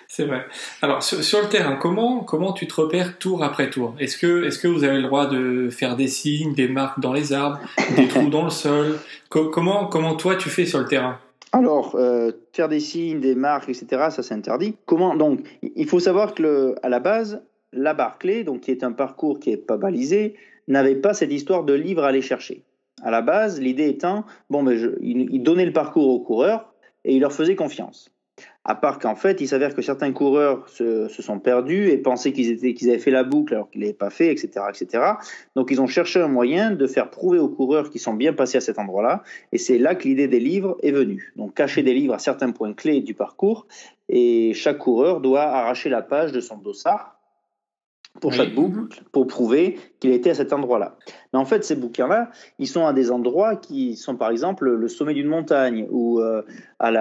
C'est 0.08 0.26
vrai. 0.26 0.46
Alors, 0.82 1.02
sur, 1.02 1.42
le 1.42 1.50
terrain, 1.50 1.76
comment, 1.76 2.20
comment 2.20 2.54
tu 2.54 2.68
te 2.68 2.74
repères 2.80 3.18
tour 3.18 3.44
après 3.44 3.70
tour? 3.70 3.96
Est-ce 4.00 4.18
que, 4.18 4.46
est 4.46 4.62
que 4.62 4.68
vous 4.68 4.84
avez 4.84 4.98
le 4.98 5.04
droit 5.04 5.28
de 5.28 5.70
faire 5.70 5.96
des 5.96 6.08
signes, 6.08 6.54
des 6.54 6.68
marques 6.68 7.00
dans 7.00 7.14
les 7.14 7.34
arbres, 7.34 7.60
des 7.96 8.08
trous 8.08 8.30
dans 8.30 8.44
le 8.44 8.50
sol? 8.50 9.00
Comment, 9.30 9.88
comment 9.88 10.16
toi 10.16 10.36
tu 10.36 10.50
fais 10.50 10.66
sur 10.66 10.80
le 10.80 10.86
terrain? 10.86 11.20
Alors, 11.52 11.96
euh, 11.96 12.32
faire 12.52 12.70
des 12.70 12.80
signes, 12.80 13.20
des 13.20 13.36
marques, 13.36 13.70
etc., 13.70 13.86
ça 14.10 14.24
c'est 14.24 14.34
interdit. 14.34 14.76
Comment 14.86 15.16
donc 15.16 15.40
Il 15.62 15.88
faut 15.88 16.00
savoir 16.00 16.34
que 16.34 16.44
le, 16.44 16.76
à 16.82 16.90
la 16.90 17.00
base, 17.00 17.42
la 17.74 17.94
Barclay, 17.94 18.44
donc 18.44 18.62
qui 18.62 18.72
est 18.72 18.84
un 18.84 18.92
parcours 18.92 19.40
qui 19.40 19.50
n'est 19.50 19.58
pas 19.58 19.78
balisé, 19.78 20.36
n'avait 20.68 20.96
pas 20.96 21.14
cette 21.14 21.32
histoire 21.32 21.64
de 21.64 21.74
livre 21.74 22.04
à 22.04 22.08
aller 22.08 22.22
chercher. 22.22 22.64
À 23.02 23.12
la 23.12 23.22
base, 23.22 23.60
l'idée 23.60 23.88
étant, 23.88 24.26
bon, 24.50 24.64
ben 24.64 24.96
il, 25.02 25.44
donnait 25.44 25.66
le 25.66 25.74
parcours 25.74 26.08
aux 26.08 26.20
coureurs 26.22 26.74
et 27.04 27.16
il 27.16 27.22
leur 27.22 27.34
faisait 27.34 27.56
confiance. 27.56 28.10
À 28.64 28.76
part 28.76 28.98
qu'en 28.98 29.16
fait, 29.16 29.42
il 29.42 29.48
s'avère 29.48 29.76
que 29.76 29.82
certains 29.82 30.14
coureurs 30.14 30.68
se, 30.70 31.08
sont 31.10 31.40
perdus 31.40 31.90
et 31.90 31.98
pensaient 31.98 32.32
qu'ils 32.32 32.74
qu'ils 32.74 32.90
avaient 32.90 33.00
fait 33.00 33.12
la 33.12 33.24
boucle 33.24 33.54
alors 33.54 33.70
qu'ils 33.70 33.82
ne 33.82 33.86
l'avaient 33.86 33.98
pas 33.98 34.10
fait, 34.10 34.32
etc., 34.32 34.66
etc. 34.70 35.04
Donc, 35.56 35.70
ils 35.70 35.82
ont 35.82 35.88
cherché 35.88 36.22
un 36.22 36.30
moyen 36.30 36.72
de 36.72 36.88
faire 36.88 37.10
prouver 37.10 37.40
aux 37.40 37.50
coureurs 37.50 37.90
qu'ils 37.90 38.00
sont 38.00 38.14
bien 38.14 38.32
passés 38.32 38.58
à 38.58 38.62
cet 38.62 38.80
endroit-là. 38.80 39.22
Et 39.52 39.58
c'est 39.58 39.78
là 39.78 39.96
que 39.96 40.08
l'idée 40.08 40.30
des 40.30 40.40
livres 40.40 40.78
est 40.82 40.92
venue. 40.92 41.34
Donc, 41.36 41.56
cacher 41.56 41.84
des 41.84 41.94
livres 41.94 42.14
à 42.14 42.20
certains 42.20 42.52
points 42.52 42.74
clés 42.74 43.02
du 43.02 43.14
parcours. 43.14 43.68
Et 44.08 44.54
chaque 44.54 44.78
coureur 44.78 45.20
doit 45.20 45.44
arracher 45.44 45.90
la 45.90 46.02
page 46.02 46.32
de 46.32 46.40
son 46.40 46.58
dossard 46.58 47.20
pour 48.21 48.32
chaque 48.32 48.54
boucle 48.54 49.02
pour 49.12 49.28
prouver 49.28 49.80
qu'il 49.99 50.12
était 50.12 50.30
à 50.30 50.36
cet 50.36 50.54
endroit-là. 50.54 50.97
Mais 51.34 51.39
en 51.39 51.45
fait, 51.45 51.63
ces 51.63 51.76
bouquins-là, 51.76 52.30
ils 52.60 52.67
sont 52.67 52.86
à 52.86 52.93
des 52.93 53.12
endroits 53.12 53.56
qui 53.56 53.95
sont 53.95 54.15
par 54.15 54.30
exemple 54.30 54.69
le 54.69 54.88
sommet 54.88 55.13
d'une 55.13 55.28
montagne 55.28 55.88
ou 55.89 56.19
euh, 56.19 56.43
à 56.80 56.91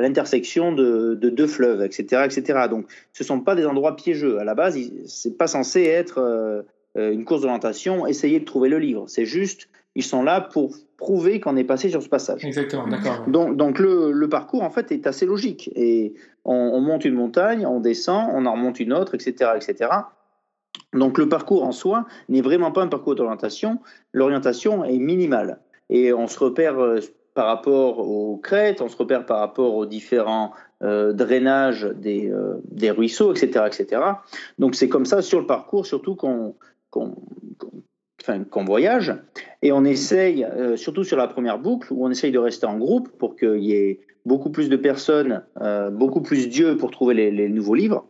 l'intersection 0.00 0.72
de, 0.72 1.14
de, 1.14 1.30
deux 1.30 1.46
fleuves, 1.46 1.82
etc., 1.82 2.24
etc. 2.24 2.66
Donc, 2.68 2.86
ce 3.12 3.22
ne 3.22 3.26
sont 3.26 3.40
pas 3.40 3.54
des 3.54 3.64
endroits 3.66 3.96
piégeux. 3.96 4.38
À 4.38 4.44
la 4.44 4.54
base, 4.54 4.78
c'est 5.06 5.38
pas 5.38 5.46
censé 5.46 5.82
être 5.82 6.18
euh, 6.18 6.62
euh, 6.96 7.12
une 7.12 7.24
course 7.24 7.42
d'orientation, 7.42 8.06
essayer 8.06 8.40
de 8.40 8.44
trouver 8.44 8.68
le 8.68 8.78
livre. 8.78 9.04
C'est 9.06 9.26
juste, 9.26 9.68
ils 9.94 10.04
sont 10.04 10.22
là 10.22 10.40
pour 10.40 10.74
prouver 10.96 11.40
qu'on 11.40 11.56
est 11.56 11.64
passé 11.64 11.90
sur 11.90 12.02
ce 12.02 12.08
passage. 12.08 12.44
Exactement, 12.44 12.88
d'accord. 12.88 13.24
Donc, 13.28 13.56
donc 13.56 13.78
le, 13.78 14.10
le, 14.12 14.28
parcours, 14.28 14.62
en 14.62 14.70
fait, 14.70 14.90
est 14.90 15.06
assez 15.06 15.26
logique. 15.26 15.70
Et 15.76 16.14
on, 16.44 16.54
on, 16.54 16.80
monte 16.80 17.04
une 17.04 17.14
montagne, 17.14 17.66
on 17.66 17.80
descend, 17.80 18.30
on 18.34 18.46
en 18.46 18.52
remonte 18.52 18.80
une 18.80 18.92
autre, 18.92 19.14
etc., 19.14 19.50
etc. 19.54 19.90
Donc 20.92 21.18
le 21.18 21.28
parcours 21.28 21.64
en 21.64 21.72
soi 21.72 22.06
n'est 22.28 22.40
vraiment 22.40 22.72
pas 22.72 22.82
un 22.82 22.88
parcours 22.88 23.14
d'orientation. 23.14 23.80
L'orientation 24.12 24.84
est 24.84 24.98
minimale. 24.98 25.60
Et 25.90 26.12
on 26.12 26.26
se 26.26 26.38
repère 26.38 26.78
euh, 26.78 27.00
par 27.34 27.46
rapport 27.46 27.98
aux 27.98 28.38
crêtes, 28.38 28.80
on 28.80 28.88
se 28.88 28.96
repère 28.96 29.26
par 29.26 29.38
rapport 29.38 29.74
aux 29.74 29.86
différents 29.86 30.52
euh, 30.82 31.12
drainages 31.12 31.84
des, 31.84 32.30
euh, 32.30 32.92
ruisseaux, 32.92 33.32
etc. 33.32 33.66
etc. 33.66 34.02
Donc 34.58 34.74
c'est 34.74 34.88
comme 34.88 35.06
ça 35.06 35.22
sur 35.22 35.40
le 35.40 35.46
parcours, 35.46 35.86
surtout 35.86 36.14
qu'on 36.14 36.54
qu'on 38.50 38.64
voyage. 38.64 39.14
Et 39.62 39.70
on 39.70 39.84
essaye, 39.84 40.44
surtout 40.74 41.04
sur 41.04 41.16
la 41.16 41.28
première 41.28 41.58
boucle, 41.60 41.92
où 41.92 42.04
on 42.06 42.10
essaye 42.10 42.32
de 42.32 42.38
rester 42.38 42.66
en 42.66 42.76
groupe 42.76 43.08
pour 43.18 43.36
qu'il 43.36 43.62
y 43.62 43.72
ait 43.74 44.00
beaucoup 44.24 44.50
plus 44.50 44.68
de 44.68 44.76
personnes, 44.76 45.44
beaucoup 45.92 46.22
plus 46.22 46.48
d'yeux 46.48 46.76
pour 46.76 46.90
trouver 46.90 47.14
les 47.30 47.48
nouveaux 47.48 47.74
livres. 47.74 48.06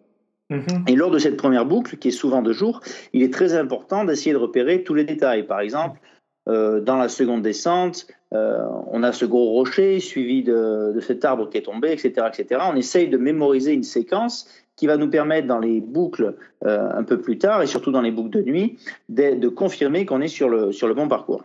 Mhm. 0.50 0.84
Et 0.86 0.94
lors 0.94 1.10
de 1.10 1.18
cette 1.18 1.36
première 1.36 1.66
boucle, 1.66 1.96
qui 1.96 2.08
est 2.08 2.12
souvent 2.12 2.42
de 2.42 2.52
jour, 2.52 2.80
il 3.12 3.22
est 3.22 3.32
très 3.32 3.54
important 3.54 4.04
d'essayer 4.04 4.32
de 4.32 4.38
repérer 4.38 4.84
tous 4.84 4.94
les 4.94 5.04
détails. 5.04 5.44
Par 5.44 5.60
exemple, 5.60 6.00
euh, 6.48 6.80
dans 6.80 6.96
la 6.96 7.08
seconde 7.08 7.42
descente, 7.42 8.06
euh, 8.32 8.64
on 8.92 9.02
a 9.02 9.12
ce 9.12 9.24
gros 9.24 9.50
rocher 9.50 9.98
suivi 9.98 10.44
de, 10.44 10.96
cet 11.00 11.24
arbre 11.24 11.48
qui 11.50 11.58
est 11.58 11.62
tombé, 11.62 11.92
etc., 11.92 12.28
etc. 12.32 12.60
On 12.72 12.76
essaye 12.76 13.08
de 13.08 13.16
mémoriser 13.16 13.72
une 13.72 13.82
séquence 13.82 14.48
qui 14.76 14.86
va 14.86 14.96
nous 14.96 15.08
permettre 15.08 15.48
dans 15.48 15.58
les 15.58 15.80
boucles 15.80 16.36
euh, 16.64 16.90
un 16.92 17.02
peu 17.02 17.20
plus 17.20 17.38
tard, 17.38 17.62
et 17.62 17.66
surtout 17.66 17.90
dans 17.90 18.02
les 18.02 18.12
boucles 18.12 18.30
de 18.30 18.42
nuit, 18.42 18.78
de, 19.08 19.48
confirmer 19.48 20.04
qu'on 20.06 20.20
est 20.20 20.28
sur 20.28 20.48
le 20.48 20.94
bon 20.94 21.08
parcours. 21.08 21.44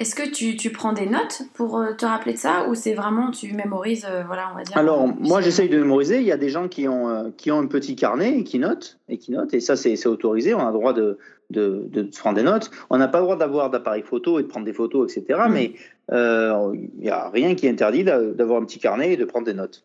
Est-ce 0.00 0.14
que 0.14 0.26
tu, 0.26 0.56
tu, 0.56 0.70
prends 0.70 0.94
des 0.94 1.04
notes 1.04 1.42
pour 1.52 1.76
euh, 1.76 1.92
te 1.92 2.06
rappeler 2.06 2.32
de 2.32 2.38
ça 2.38 2.66
ou 2.70 2.74
c'est 2.74 2.94
vraiment 2.94 3.30
tu 3.30 3.52
mémorises, 3.52 4.06
euh, 4.08 4.24
voilà, 4.24 4.48
on 4.50 4.56
va 4.56 4.62
dire 4.62 4.78
Alors, 4.78 5.06
moi 5.06 5.42
j'essaye 5.42 5.68
de 5.68 5.78
mémoriser. 5.78 6.20
Il 6.20 6.26
y 6.26 6.32
a 6.32 6.38
des 6.38 6.48
gens 6.48 6.68
qui 6.68 6.88
ont, 6.88 7.10
euh, 7.10 7.28
qui 7.36 7.50
ont 7.50 7.58
un 7.58 7.66
petit 7.66 7.96
carnet 7.96 8.38
et 8.38 8.44
qui 8.44 8.58
notent, 8.58 8.98
et 9.10 9.18
qui 9.18 9.30
notent, 9.30 9.52
et 9.52 9.60
ça 9.60 9.76
c'est 9.76 10.06
autorisé. 10.06 10.54
On 10.54 10.60
a 10.60 10.68
le 10.68 10.72
droit 10.72 10.94
de, 10.94 11.18
de, 11.50 11.84
de, 11.86 12.02
prendre 12.18 12.36
des 12.36 12.42
notes. 12.42 12.70
On 12.88 12.96
n'a 12.96 13.08
pas 13.08 13.18
le 13.18 13.24
droit 13.24 13.36
d'avoir 13.36 13.68
d'appareil 13.68 14.02
photo 14.02 14.38
et 14.38 14.42
de 14.42 14.48
prendre 14.48 14.64
des 14.64 14.72
photos, 14.72 15.14
etc. 15.14 15.38
Mmh. 15.46 15.52
Mais 15.52 15.74
il 16.10 16.90
n'y 16.98 17.10
a 17.10 17.28
rien 17.28 17.54
qui 17.54 17.68
interdit 17.68 18.02
d'avoir 18.02 18.62
un 18.62 18.64
petit 18.64 18.78
carnet 18.78 19.12
et 19.12 19.16
de 19.18 19.26
prendre 19.26 19.44
des 19.44 19.54
notes. 19.54 19.84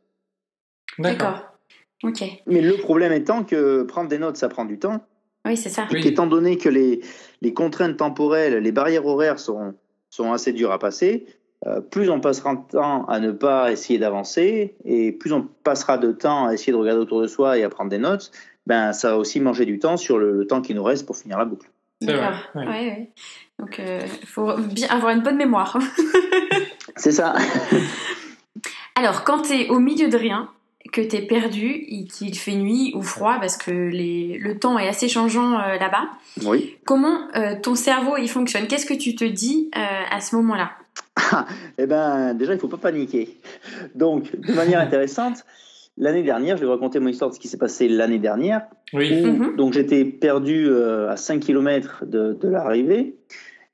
D'accord. 0.98 1.42
Ok. 2.04 2.24
Mais 2.48 2.62
le 2.62 2.78
problème 2.78 3.12
étant 3.12 3.44
que 3.44 3.84
prendre 3.84 4.08
des 4.08 4.20
notes, 4.20 4.38
ça 4.38 4.48
prend 4.48 4.64
du 4.64 4.80
temps. 4.80 5.02
Oui, 5.46 5.58
c'est 5.58 5.70
ça. 5.70 5.88
Et 5.92 5.96
oui. 5.96 6.08
étant 6.08 6.26
donné 6.26 6.58
que 6.58 6.70
les, 6.70 7.02
les 7.42 7.54
contraintes 7.54 7.98
temporelles, 7.98 8.64
les 8.64 8.72
barrières 8.72 9.06
horaires 9.06 9.40
sont 9.40 9.76
sont 10.16 10.32
assez 10.32 10.54
durs 10.54 10.72
à 10.72 10.80
passer, 10.80 11.26
euh, 11.68 11.82
plus 11.82 12.10
on 12.10 12.20
passera 12.20 12.56
de 12.56 12.62
temps 12.70 13.06
à 13.06 13.20
ne 13.20 13.32
pas 13.32 13.72
essayer 13.72 14.00
d'avancer 14.00 14.76
et 14.86 15.12
plus 15.12 15.34
on 15.34 15.48
passera 15.64 15.98
de 15.98 16.12
temps 16.12 16.48
à 16.48 16.54
essayer 16.54 16.72
de 16.72 16.78
regarder 16.78 17.02
autour 17.02 17.22
de 17.22 17.28
soi 17.28 17.58
et 17.58 17.64
à 17.64 17.70
prendre 17.70 17.90
des 17.90 17.98
notes, 17.98 18.32
ben 18.68 18.94
ça 18.94 19.12
va 19.12 19.18
aussi 19.18 19.40
manger 19.40 19.66
du 19.66 19.80
temps 19.80 19.98
sur 19.98 20.18
le, 20.18 20.32
le 20.32 20.48
temps 20.48 20.62
qui 20.62 20.74
nous 20.74 20.84
reste 20.84 21.06
pour 21.06 21.18
finir 21.18 21.38
la 21.38 21.46
boucle. 21.46 21.70
D'accord. 22.02 22.38
Ouais. 22.56 22.66
Ouais, 22.66 22.68
ouais. 22.68 23.12
Donc 23.60 23.76
il 23.80 23.86
euh, 23.86 24.08
faut 24.26 24.56
bien 24.58 24.90
avoir 24.90 25.12
une 25.12 25.22
bonne 25.22 25.38
mémoire. 25.38 25.78
C'est 26.96 27.12
ça. 27.12 27.36
Alors 28.96 29.24
quand 29.24 29.42
tu 29.44 29.54
es 29.54 29.70
au 29.70 29.80
milieu 29.80 30.08
de 30.08 30.18
rien, 30.18 30.50
que 30.92 31.02
tu 31.02 31.16
es 31.16 31.22
perdu 31.22 31.68
et 31.88 32.06
qu'il 32.06 32.36
fait 32.38 32.56
nuit 32.56 32.94
ou 32.96 33.02
froid 33.02 33.38
parce 33.40 33.58
que 33.58 33.72
les, 33.72 34.38
le 34.40 34.58
temps 34.58 34.78
est 34.78 34.88
assez 34.88 35.08
changeant 35.08 35.54
euh, 35.60 35.78
là-bas. 35.78 36.08
Oui. 36.46 36.76
Comment 36.86 37.28
euh, 37.36 37.56
ton 37.62 37.76
cerveau 37.76 38.18
il 38.18 38.30
fonctionne? 38.30 38.68
Qu'est-ce 38.68 38.86
que 38.86 38.94
tu 38.94 39.16
te 39.16 39.26
dis 39.26 39.70
euh, 39.76 39.80
à 40.12 40.22
ce 40.22 40.36
moment-là? 40.36 40.72
Eh 41.78 41.86
ben, 41.88 42.34
déjà, 42.34 42.54
il 42.54 42.60
faut 42.60 42.68
pas 42.68 42.78
paniquer. 42.78 43.38
Donc, 43.96 44.36
de 44.36 44.54
manière 44.54 44.80
intéressante, 44.80 45.44
l'année 45.98 46.24
dernière, 46.24 46.56
je 46.58 46.62
vais 46.62 46.68
vous 46.68 46.74
raconter 46.74 47.00
mon 47.00 47.08
histoire 47.08 47.30
de 47.30 47.36
ce 47.36 47.40
qui 47.40 47.48
s'est 47.48 47.58
passé 47.58 47.88
l'année 47.88 48.20
dernière. 48.20 48.62
Oui. 48.94 49.24
Où, 49.24 49.28
Mhm. 49.28 49.56
Donc, 49.56 49.74
j'étais 49.74 50.06
perdu 50.06 50.68
euh, 50.70 51.10
à 51.10 51.18
5 51.18 51.40
km 51.40 52.06
de, 52.06 52.34
de 52.34 52.48
l'arrivée. 52.48 53.16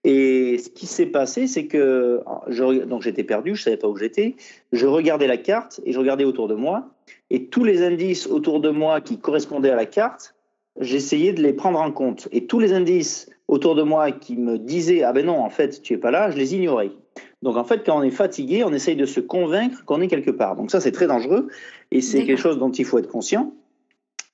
Et 0.04 0.58
ce 0.58 0.70
qui 0.70 0.88
s'est 0.88 1.06
passé, 1.06 1.46
c'est 1.46 1.68
que 1.68 2.22
je, 2.48 2.86
donc 2.86 3.04
j'étais 3.04 3.24
perdu, 3.24 3.56
je 3.56 3.62
savais 3.62 3.78
pas 3.78 3.88
où 3.88 3.96
j'étais. 3.96 4.36
Je 4.72 4.88
regardais 4.88 5.28
la 5.28 5.38
carte 5.38 5.80
et 5.86 5.92
je 5.92 6.00
regardais 6.00 6.24
autour 6.24 6.48
de 6.48 6.56
moi. 6.56 6.91
Et 7.34 7.46
tous 7.46 7.64
les 7.64 7.82
indices 7.82 8.28
autour 8.28 8.60
de 8.60 8.70
moi 8.70 9.00
qui 9.00 9.18
correspondaient 9.18 9.70
à 9.70 9.76
la 9.78 9.86
carte, 9.86 10.36
j'essayais 10.82 11.32
de 11.32 11.42
les 11.42 11.54
prendre 11.54 11.80
en 11.80 11.90
compte. 11.90 12.28
Et 12.34 12.46
tous 12.46 12.60
les 12.60 12.74
indices 12.74 13.30
autour 13.48 13.74
de 13.74 13.84
moi 13.84 14.12
qui 14.12 14.36
me 14.36 14.58
disaient 14.58 15.04
ah 15.04 15.14
ben 15.14 15.26
non 15.26 15.40
en 15.40 15.50
fait 15.50 15.82
tu 15.82 15.94
es 15.94 15.98
pas 15.98 16.12
là, 16.12 16.30
je 16.30 16.36
les 16.36 16.56
ignorais. 16.56 16.92
Donc 17.42 17.56
en 17.56 17.64
fait 17.64 17.86
quand 17.86 17.98
on 17.98 18.04
est 18.04 18.12
fatigué, 18.12 18.66
on 18.66 18.74
essaye 18.74 18.98
de 18.98 19.06
se 19.06 19.22
convaincre 19.22 19.86
qu'on 19.86 20.02
est 20.02 20.10
quelque 20.10 20.30
part. 20.30 20.58
Donc 20.58 20.72
ça 20.72 20.82
c'est 20.82 20.92
très 20.92 21.08
dangereux 21.08 21.48
et 21.92 22.02
c'est 22.02 22.26
quelque 22.26 22.40
chose 22.40 22.60
dont 22.60 22.70
il 22.70 22.84
faut 22.84 23.00
être 23.00 23.10
conscient. 23.10 23.54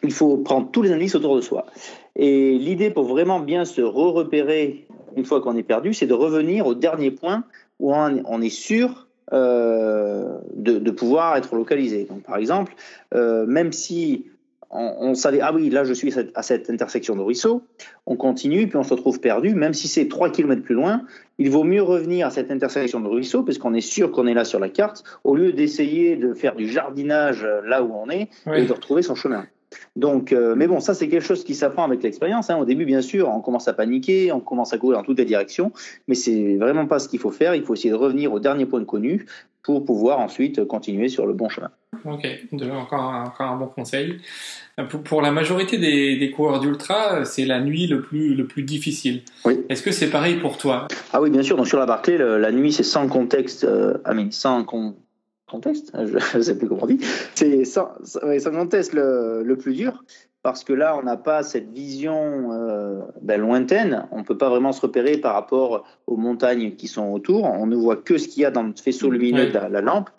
Il 0.01 0.11
faut 0.11 0.37
prendre 0.37 0.71
tous 0.71 0.81
les 0.81 0.91
indices 0.91 1.13
autour 1.13 1.35
de 1.35 1.41
soi. 1.41 1.67
Et 2.15 2.57
l'idée 2.57 2.89
pour 2.89 3.03
vraiment 3.03 3.39
bien 3.39 3.63
se 3.65 3.81
re-repérer 3.81 4.87
une 5.15 5.25
fois 5.25 5.39
qu'on 5.41 5.55
est 5.55 5.63
perdu, 5.63 5.93
c'est 5.93 6.07
de 6.07 6.15
revenir 6.15 6.65
au 6.65 6.73
dernier 6.73 7.11
point 7.11 7.43
où 7.77 7.93
on, 7.93 8.23
on 8.25 8.41
est 8.41 8.49
sûr 8.49 9.06
euh, 9.33 10.37
de, 10.53 10.79
de, 10.79 10.91
pouvoir 10.91 11.35
être 11.35 11.55
localisé. 11.55 12.05
Donc, 12.09 12.23
par 12.23 12.37
exemple, 12.37 12.73
euh, 13.13 13.45
même 13.45 13.73
si 13.73 14.25
on, 14.69 14.95
on, 14.99 15.13
savait, 15.15 15.41
ah 15.41 15.53
oui, 15.53 15.69
là 15.69 15.83
je 15.83 15.93
suis 15.93 16.13
à 16.33 16.43
cette, 16.43 16.69
intersection 16.69 17.15
de 17.15 17.21
ruisseau, 17.21 17.63
on 18.05 18.15
continue, 18.15 18.67
puis 18.67 18.77
on 18.77 18.83
se 18.83 18.93
retrouve 18.93 19.19
perdu, 19.19 19.53
même 19.53 19.73
si 19.73 19.89
c'est 19.89 20.07
3 20.07 20.31
km 20.31 20.61
plus 20.61 20.75
loin, 20.75 21.01
il 21.39 21.49
vaut 21.49 21.65
mieux 21.65 21.83
revenir 21.83 22.27
à 22.27 22.29
cette 22.29 22.51
intersection 22.51 23.01
de 23.01 23.07
ruisseau, 23.07 23.43
parce 23.43 23.57
qu'on 23.57 23.73
est 23.73 23.81
sûr 23.81 24.11
qu'on 24.11 24.27
est 24.27 24.33
là 24.33 24.45
sur 24.45 24.59
la 24.59 24.69
carte, 24.69 25.03
au 25.25 25.35
lieu 25.35 25.51
d'essayer 25.51 26.15
de 26.15 26.33
faire 26.33 26.55
du 26.55 26.67
jardinage 26.67 27.45
là 27.65 27.83
où 27.83 27.93
on 27.93 28.09
est 28.09 28.29
oui. 28.45 28.61
et 28.61 28.65
de 28.65 28.73
retrouver 28.73 29.01
son 29.01 29.15
chemin. 29.15 29.45
Donc, 29.95 30.31
euh, 30.31 30.55
mais 30.55 30.67
bon, 30.67 30.79
ça 30.79 30.93
c'est 30.93 31.09
quelque 31.09 31.25
chose 31.25 31.43
qui 31.43 31.55
s'apprend 31.55 31.83
avec 31.83 32.01
l'expérience. 32.03 32.49
Hein. 32.49 32.57
Au 32.57 32.65
début, 32.65 32.85
bien 32.85 33.01
sûr, 33.01 33.29
on 33.29 33.41
commence 33.41 33.67
à 33.67 33.73
paniquer, 33.73 34.31
on 34.31 34.39
commence 34.39 34.73
à 34.73 34.77
courir 34.77 34.99
dans 34.99 35.03
toutes 35.03 35.19
les 35.19 35.25
directions, 35.25 35.71
mais 36.07 36.15
c'est 36.15 36.55
vraiment 36.55 36.85
pas 36.85 36.99
ce 36.99 37.09
qu'il 37.09 37.19
faut 37.19 37.31
faire. 37.31 37.55
Il 37.55 37.63
faut 37.63 37.73
essayer 37.73 37.89
de 37.89 37.95
revenir 37.95 38.31
au 38.31 38.39
dernier 38.39 38.65
point 38.65 38.83
connu 38.85 39.25
pour 39.63 39.83
pouvoir 39.83 40.19
ensuite 40.19 40.63
continuer 40.65 41.09
sur 41.09 41.27
le 41.27 41.33
bon 41.33 41.49
chemin. 41.49 41.69
Ok, 42.05 42.25
encore, 42.71 43.01
encore 43.01 43.47
un 43.47 43.57
bon 43.57 43.67
conseil. 43.67 44.19
Pour, 44.89 45.01
pour 45.01 45.21
la 45.21 45.31
majorité 45.31 45.77
des, 45.77 46.15
des 46.15 46.31
coureurs 46.31 46.61
d'ultra, 46.61 47.25
c'est 47.25 47.43
la 47.43 47.59
nuit 47.59 47.87
le 47.87 48.01
plus, 48.01 48.33
le 48.35 48.47
plus 48.47 48.63
difficile. 48.63 49.23
Oui. 49.43 49.65
Est-ce 49.67 49.83
que 49.83 49.91
c'est 49.91 50.09
pareil 50.09 50.35
pour 50.35 50.57
toi? 50.57 50.87
Ah 51.11 51.21
oui, 51.21 51.29
bien 51.29 51.43
sûr. 51.43 51.57
Donc 51.57 51.67
sur 51.67 51.79
la 51.79 51.85
Barclay, 51.85 52.17
le, 52.17 52.37
la 52.37 52.53
nuit 52.53 52.71
c'est 52.71 52.83
sans 52.83 53.09
contexte, 53.09 53.65
euh, 53.65 53.97
sans 54.29 54.63
con 54.63 54.95
contexte, 55.47 55.91
je 55.93 56.37
ne 56.37 56.43
sais 56.43 56.57
plus 56.57 56.67
comment 56.67 56.83
on 56.83 56.87
dit, 56.87 56.99
c'est 57.35 57.65
sans, 57.65 57.89
sans 58.03 58.51
contexte 58.51 58.93
le, 58.93 59.43
le, 59.43 59.55
plus 59.57 59.73
dur, 59.73 60.03
parce 60.43 60.63
que 60.63 60.73
là, 60.73 60.97
on 60.97 61.03
n'a 61.03 61.17
pas 61.17 61.43
cette 61.43 61.71
vision 61.71 62.51
euh, 62.51 63.01
ben, 63.21 63.41
lointaine, 63.41 64.07
on 64.11 64.19
ne 64.19 64.23
peut 64.23 64.37
pas 64.37 64.49
vraiment 64.49 64.71
se 64.71 64.81
repérer 64.81 65.17
par 65.17 65.33
rapport 65.33 65.85
aux 66.05 66.17
montagnes 66.17 66.75
qui 66.75 66.87
sont 66.87 67.07
autour, 67.11 67.45
on 67.45 67.67
ne 67.67 67.75
voit 67.75 67.97
que 67.97 68.17
ce 68.17 68.27
qu'il 68.27 68.43
y 68.43 68.45
a 68.45 68.51
dans 68.51 68.63
notre 68.63 68.83
faisceau 68.83 69.09
lumineux 69.09 69.45
oui. 69.45 69.49
de 69.49 69.53
la, 69.53 69.69
la, 69.69 69.81
lampe. 69.81 70.09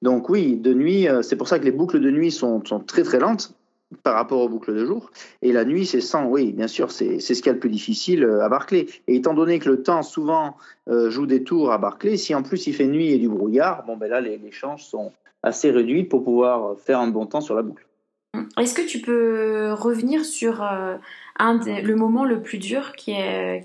Donc 0.00 0.28
oui, 0.28 0.56
de 0.56 0.72
nuit, 0.74 1.08
euh, 1.08 1.22
c'est 1.22 1.36
pour 1.36 1.48
ça 1.48 1.58
que 1.58 1.64
les 1.64 1.72
boucles 1.72 2.00
de 2.00 2.10
nuit 2.10 2.30
sont, 2.30 2.64
sont 2.64 2.80
très 2.80 3.02
très 3.02 3.18
lentes 3.18 3.57
par 4.02 4.14
rapport 4.14 4.40
aux 4.40 4.48
boucles 4.48 4.74
de 4.74 4.84
jour. 4.84 5.10
Et 5.42 5.52
la 5.52 5.64
nuit, 5.64 5.86
c'est 5.86 6.00
sans, 6.00 6.26
oui, 6.26 6.52
bien 6.52 6.68
sûr, 6.68 6.90
c'est 6.90 7.20
ce 7.20 7.32
qu'il 7.34 7.46
y 7.46 7.50
a 7.50 7.52
le 7.52 7.58
plus 7.58 7.70
difficile 7.70 8.24
euh, 8.24 8.44
à 8.44 8.48
Barclay. 8.48 8.86
Et 9.06 9.16
étant 9.16 9.34
donné 9.34 9.58
que 9.58 9.68
le 9.68 9.82
temps 9.82 10.02
souvent 10.02 10.56
euh, 10.88 11.10
joue 11.10 11.26
des 11.26 11.42
tours 11.42 11.72
à 11.72 11.78
Barclay, 11.78 12.16
si 12.16 12.34
en 12.34 12.42
plus 12.42 12.66
il 12.66 12.74
fait 12.74 12.86
nuit 12.86 13.12
et 13.12 13.18
du 13.18 13.28
brouillard, 13.28 13.84
bon 13.86 13.96
ben 13.96 14.10
là, 14.10 14.20
les, 14.20 14.36
les 14.36 14.52
chances 14.52 14.84
sont 14.86 15.12
assez 15.42 15.70
réduites 15.70 16.08
pour 16.08 16.24
pouvoir 16.24 16.78
faire 16.78 17.00
un 17.00 17.08
bon 17.08 17.26
temps 17.26 17.40
sur 17.40 17.54
la 17.54 17.62
boucle. 17.62 17.86
Est-ce 18.58 18.74
que 18.74 18.86
tu 18.86 19.00
peux 19.00 19.72
revenir 19.72 20.24
sur 20.24 20.62
euh, 20.62 20.96
un 21.38 21.56
des, 21.56 21.80
le 21.80 21.94
moment 21.94 22.24
le 22.24 22.42
plus 22.42 22.58
dur 22.58 22.92
qui 22.94 23.12
est 23.12 23.64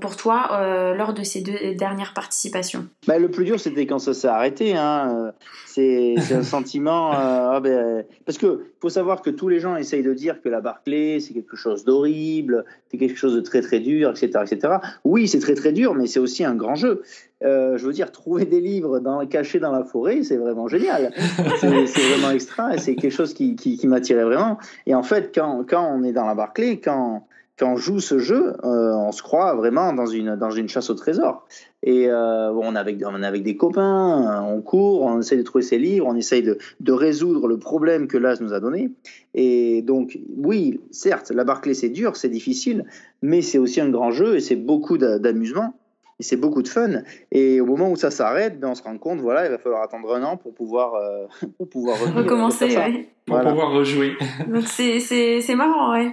pour 0.00 0.16
toi 0.16 0.48
euh, 0.52 0.94
lors 0.94 1.14
de 1.14 1.22
ces 1.22 1.40
deux 1.40 1.74
dernières 1.74 2.12
participations 2.12 2.86
ben, 3.06 3.20
Le 3.20 3.30
plus 3.30 3.44
dur, 3.44 3.60
c'était 3.60 3.86
quand 3.86 4.00
ça 4.00 4.12
s'est 4.12 4.26
arrêté. 4.26 4.76
Hein. 4.76 5.32
C'est 5.66 6.16
un 6.32 6.42
sentiment. 6.42 7.12
Euh, 7.12 7.50
ah 7.52 7.60
ben, 7.62 8.04
parce 8.26 8.38
qu'il 8.38 8.58
faut 8.80 8.88
savoir 8.88 9.22
que 9.22 9.30
tous 9.30 9.48
les 9.48 9.60
gens 9.60 9.76
essayent 9.76 10.02
de 10.02 10.14
dire 10.14 10.42
que 10.42 10.48
la 10.48 10.60
Barclay, 10.60 11.20
c'est 11.20 11.32
quelque 11.32 11.56
chose 11.56 11.84
d'horrible, 11.84 12.64
c'est 12.90 12.98
quelque 12.98 13.16
chose 13.16 13.36
de 13.36 13.40
très 13.40 13.60
très 13.60 13.78
dur, 13.78 14.10
etc. 14.10 14.44
etc. 14.50 14.74
Oui, 15.04 15.28
c'est 15.28 15.38
très 15.38 15.54
très 15.54 15.72
dur, 15.72 15.94
mais 15.94 16.08
c'est 16.08 16.20
aussi 16.20 16.44
un 16.44 16.56
grand 16.56 16.74
jeu. 16.74 17.02
Euh, 17.44 17.78
je 17.78 17.86
veux 17.86 17.92
dire, 17.92 18.10
trouver 18.10 18.46
des 18.46 18.60
livres 18.60 18.98
dans, 18.98 19.24
cachés 19.28 19.60
dans 19.60 19.70
la 19.70 19.84
forêt, 19.84 20.24
c'est 20.24 20.38
vraiment 20.38 20.66
génial. 20.66 21.12
C'est 21.60 21.68
vraiment 21.68 22.32
extra 22.32 22.74
et 22.74 22.78
c'est 22.78 22.96
quelque 22.96 23.12
chose 23.12 23.32
qui, 23.32 23.54
qui, 23.54 23.76
qui 23.76 23.86
m'attirait 23.86 24.24
vraiment. 24.24 24.58
Et 24.86 24.94
en 24.94 25.04
fait, 25.04 25.32
quand, 25.32 25.64
quand 25.68 25.88
on 25.94 26.02
est 26.02 26.12
dans 26.12 26.26
la 26.26 26.34
Barclay, 26.34 26.80
quand 26.80 27.26
quand 27.58 27.72
on 27.72 27.76
joue 27.76 27.98
ce 27.98 28.18
jeu, 28.18 28.54
euh, 28.62 28.92
on 28.94 29.10
se 29.10 29.22
croit 29.22 29.54
vraiment 29.54 29.92
dans 29.92 30.06
une, 30.06 30.36
dans 30.36 30.50
une 30.50 30.68
chasse 30.68 30.90
au 30.90 30.94
trésor. 30.94 31.44
Et 31.82 32.08
euh, 32.08 32.52
on, 32.52 32.74
est 32.74 32.78
avec, 32.78 33.02
on 33.04 33.20
est 33.22 33.26
avec 33.26 33.42
des 33.42 33.56
copains, 33.56 34.44
on 34.44 34.60
court, 34.60 35.02
on 35.02 35.20
essaie 35.20 35.36
de 35.36 35.42
trouver 35.42 35.62
ses 35.62 35.78
livres, 35.78 36.06
on 36.08 36.14
essaye 36.14 36.42
de, 36.42 36.58
de 36.80 36.92
résoudre 36.92 37.48
le 37.48 37.58
problème 37.58 38.06
que 38.06 38.16
l'âge 38.16 38.40
nous 38.40 38.52
a 38.52 38.60
donné. 38.60 38.92
Et 39.34 39.82
donc, 39.82 40.18
oui, 40.36 40.80
certes, 40.92 41.30
la 41.30 41.44
Barclay, 41.44 41.74
c'est 41.74 41.88
dur, 41.88 42.16
c'est 42.16 42.28
difficile, 42.28 42.84
mais 43.22 43.42
c'est 43.42 43.58
aussi 43.58 43.80
un 43.80 43.88
grand 43.88 44.12
jeu 44.12 44.36
et 44.36 44.40
c'est 44.40 44.56
beaucoup 44.56 44.96
d'amusement. 44.96 45.74
Et 46.20 46.24
c'est 46.24 46.36
beaucoup 46.36 46.62
de 46.62 46.68
fun. 46.68 47.02
Et 47.30 47.60
au 47.60 47.66
moment 47.66 47.90
où 47.90 47.96
ça 47.96 48.10
s'arrête, 48.10 48.58
ben 48.58 48.70
on 48.70 48.74
se 48.74 48.82
rend 48.82 48.98
compte, 48.98 49.20
voilà, 49.20 49.46
il 49.46 49.50
va 49.50 49.58
falloir 49.58 49.82
attendre 49.82 50.12
un 50.16 50.24
an 50.24 50.36
pour 50.36 50.52
pouvoir, 50.52 50.94
euh, 50.94 51.26
pour 51.58 51.68
pouvoir 51.68 51.96
recommencer, 52.12 52.76
ouais. 52.76 53.08
pour 53.24 53.40
pouvoir 53.40 53.72
rejouer. 53.72 54.14
Donc 54.48 54.64
c'est 54.66 55.54
marrant, 55.54 55.92
ouais 55.92 56.12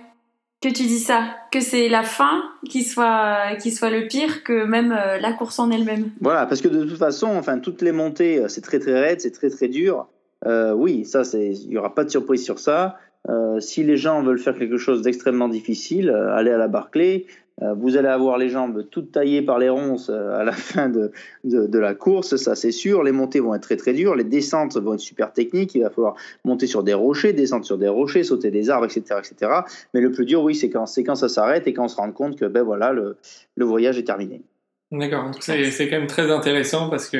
que 0.69 0.73
tu 0.73 0.83
dis 0.83 0.99
ça, 0.99 1.27
que 1.51 1.59
c'est 1.59 1.89
la 1.89 2.03
fin 2.03 2.43
qui 2.67 2.83
soit, 2.83 3.55
qui 3.61 3.71
soit 3.71 3.89
le 3.89 4.07
pire 4.07 4.43
que 4.43 4.65
même 4.65 4.91
euh, 4.91 5.19
la 5.19 5.33
course 5.33 5.59
en 5.59 5.69
elle-même. 5.69 6.09
Voilà, 6.21 6.45
parce 6.45 6.61
que 6.61 6.67
de 6.67 6.83
toute 6.83 6.97
façon, 6.97 7.27
enfin, 7.27 7.59
toutes 7.59 7.81
les 7.81 7.91
montées, 7.91 8.43
c'est 8.47 8.61
très 8.61 8.79
très 8.79 8.99
raide, 8.99 9.21
c'est 9.21 9.31
très 9.31 9.49
très 9.49 9.67
dur. 9.67 10.07
Euh, 10.45 10.73
oui, 10.73 11.05
ça, 11.05 11.21
il 11.33 11.69
n'y 11.69 11.77
aura 11.77 11.93
pas 11.93 12.03
de 12.03 12.09
surprise 12.09 12.43
sur 12.43 12.59
ça. 12.59 12.97
Euh, 13.29 13.59
si 13.59 13.83
les 13.83 13.97
gens 13.97 14.21
veulent 14.21 14.39
faire 14.39 14.57
quelque 14.57 14.77
chose 14.77 15.01
d'extrêmement 15.01 15.49
difficile, 15.49 16.09
euh, 16.09 16.35
allez 16.35 16.51
à 16.51 16.57
la 16.57 16.67
Barclay. 16.67 17.25
Euh, 17.61 17.73
vous 17.73 17.95
allez 17.95 18.09
avoir 18.09 18.37
les 18.37 18.49
jambes 18.49 18.85
toutes 18.91 19.13
taillées 19.13 19.41
par 19.41 19.59
les 19.59 19.69
ronces 19.69 20.09
à 20.09 20.43
la 20.43 20.51
fin 20.51 20.89
de, 20.89 21.11
de, 21.45 21.65
de 21.67 21.79
la 21.79 21.95
course, 21.95 22.35
ça 22.35 22.53
c'est 22.53 22.71
sûr. 22.71 23.01
Les 23.01 23.13
montées 23.13 23.39
vont 23.39 23.55
être 23.55 23.63
très 23.63 23.77
très 23.77 23.93
dures, 23.93 24.13
les 24.13 24.25
descentes 24.25 24.75
vont 24.77 24.95
être 24.95 24.99
super 24.99 25.31
techniques. 25.31 25.73
Il 25.73 25.83
va 25.83 25.89
falloir 25.89 26.15
monter 26.43 26.67
sur 26.67 26.83
des 26.83 26.93
rochers, 26.93 27.31
descendre 27.31 27.65
sur 27.65 27.77
des 27.77 27.87
rochers, 27.87 28.23
sauter 28.23 28.51
des 28.51 28.69
arbres, 28.69 28.85
etc. 28.85 29.19
etc. 29.19 29.51
Mais 29.93 30.01
le 30.01 30.11
plus 30.11 30.25
dur, 30.25 30.43
oui, 30.43 30.53
c'est 30.53 30.69
quand, 30.69 30.85
quand 30.97 31.15
ça 31.15 31.29
s'arrête 31.29 31.65
et 31.67 31.73
quand 31.73 31.85
on 31.85 31.87
se 31.87 31.95
rend 31.95 32.11
compte 32.11 32.37
que 32.37 32.45
ben 32.45 32.63
voilà, 32.63 32.91
le, 32.91 33.15
le 33.55 33.65
voyage 33.65 33.97
est 33.97 34.03
terminé. 34.03 34.41
D'accord, 34.91 35.31
c'est 35.41 35.89
quand 35.89 35.97
même 35.97 36.07
très 36.07 36.31
intéressant 36.31 36.89
parce 36.89 37.09
que 37.09 37.17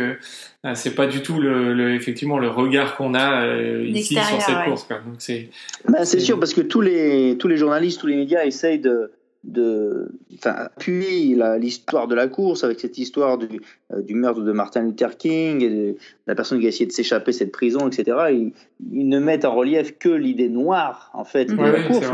euh, 0.65 0.71
c'est 0.75 0.93
pas 0.95 1.08
du 1.08 1.21
tout 1.21 1.39
le, 1.39 1.73
le, 1.73 1.95
effectivement 1.95 2.38
le 2.38 2.47
regard 2.47 2.95
qu'on 2.95 3.13
a 3.15 3.43
euh, 3.45 3.84
ici 3.88 4.13
sur 4.15 4.41
cette 4.41 4.56
ouais. 4.56 4.65
course. 4.65 4.84
Quoi. 4.84 4.97
Donc 4.99 5.15
c'est 5.17 5.49
Ben, 5.89 6.06
c'est 6.06 6.19
sûr 6.19 6.39
parce 6.39 6.54
que 6.54 6.62
tous 6.62 6.82
les 6.82 7.36
tous 7.39 7.47
les 7.47 7.58
journalistes, 7.58 7.99
tous 7.99 8.08
les 8.08 8.15
médias 8.17 8.45
essayent 8.45 8.80
de 8.80 9.12
de 9.43 10.10
enfin, 10.36 10.56
appuyer 10.58 11.36
la- 11.36 11.58
l'histoire 11.60 12.08
de 12.08 12.15
la 12.15 12.28
course 12.28 12.63
avec 12.63 12.80
cette 12.80 12.97
histoire 12.97 13.38
du, 13.38 13.62
euh, 13.93 14.01
du 14.01 14.15
meurtre 14.15 14.41
de 14.41 14.51
Martin 14.51 14.82
Luther 14.84 15.17
King 15.17 15.62
et 15.62 15.69
de 15.69 15.95
la 16.25 16.34
personne 16.34 16.60
qui 16.60 16.65
a 16.65 16.69
essayé 16.69 16.88
de 16.88 16.91
s'échapper 16.91 17.30
de 17.32 17.36
cette 17.38 17.51
prison, 17.51 17.88
etc. 17.88 18.17
Ils, 18.32 18.54
ils 18.91 19.08
ne 19.08 19.19
mettent 19.19 19.45
en 19.45 19.54
relief 19.54 19.99
que 19.99 20.10
l'idée 20.10 20.49
noire 20.49 21.12
en 21.13 21.25
fait 21.25 21.45
de 21.45 21.56
Ouais, 21.56 21.71
la 21.71 21.84
course. 21.84 22.08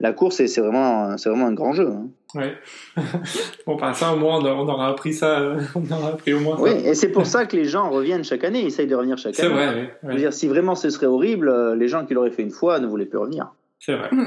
la 0.00 0.12
course, 0.14 0.36
c'est 0.36 0.46
c'est 0.46 0.62
vraiment 0.62 1.16
c'est 1.18 1.28
vraiment 1.28 1.46
un 1.48 1.52
grand 1.54 1.72
jeu. 1.74 1.88
hein. 1.88 2.08
Ouais. 2.34 2.54
bon, 3.66 3.76
bah, 3.76 3.92
ça 3.94 4.12
au 4.12 4.16
moins 4.16 4.38
on, 4.44 4.68
aura 4.68 4.88
appris 4.88 5.12
ça, 5.12 5.40
euh, 5.40 5.60
on 5.74 5.90
aura 5.92 6.10
appris 6.10 6.32
au 6.32 6.40
moins 6.40 6.56
ça. 6.56 6.62
Oui, 6.62 6.70
et 6.70 6.94
c'est 6.94 7.10
pour 7.10 7.26
ça 7.26 7.46
que 7.46 7.56
les 7.56 7.64
gens 7.64 7.90
reviennent 7.90 8.24
chaque 8.24 8.44
année, 8.44 8.60
ils 8.60 8.66
essayent 8.68 8.86
de 8.86 8.94
revenir 8.94 9.18
chaque 9.18 9.34
C'est 9.34 9.46
année. 9.46 9.54
vrai, 9.54 9.68
oui, 9.74 9.88
Je 10.02 10.06
oui, 10.08 10.14
veux 10.14 10.20
dire, 10.20 10.32
si 10.32 10.48
vraiment 10.48 10.74
ce 10.74 10.90
serait 10.90 11.06
horrible, 11.06 11.48
euh, 11.48 11.74
les 11.74 11.88
gens 11.88 12.04
qui 12.06 12.14
l'auraient 12.14 12.30
fait 12.30 12.42
une 12.42 12.50
fois 12.50 12.78
ne 12.78 12.86
voulaient 12.86 13.06
plus 13.06 13.18
revenir. 13.18 13.48
c'est 13.78 13.96
vrai. 13.96 14.10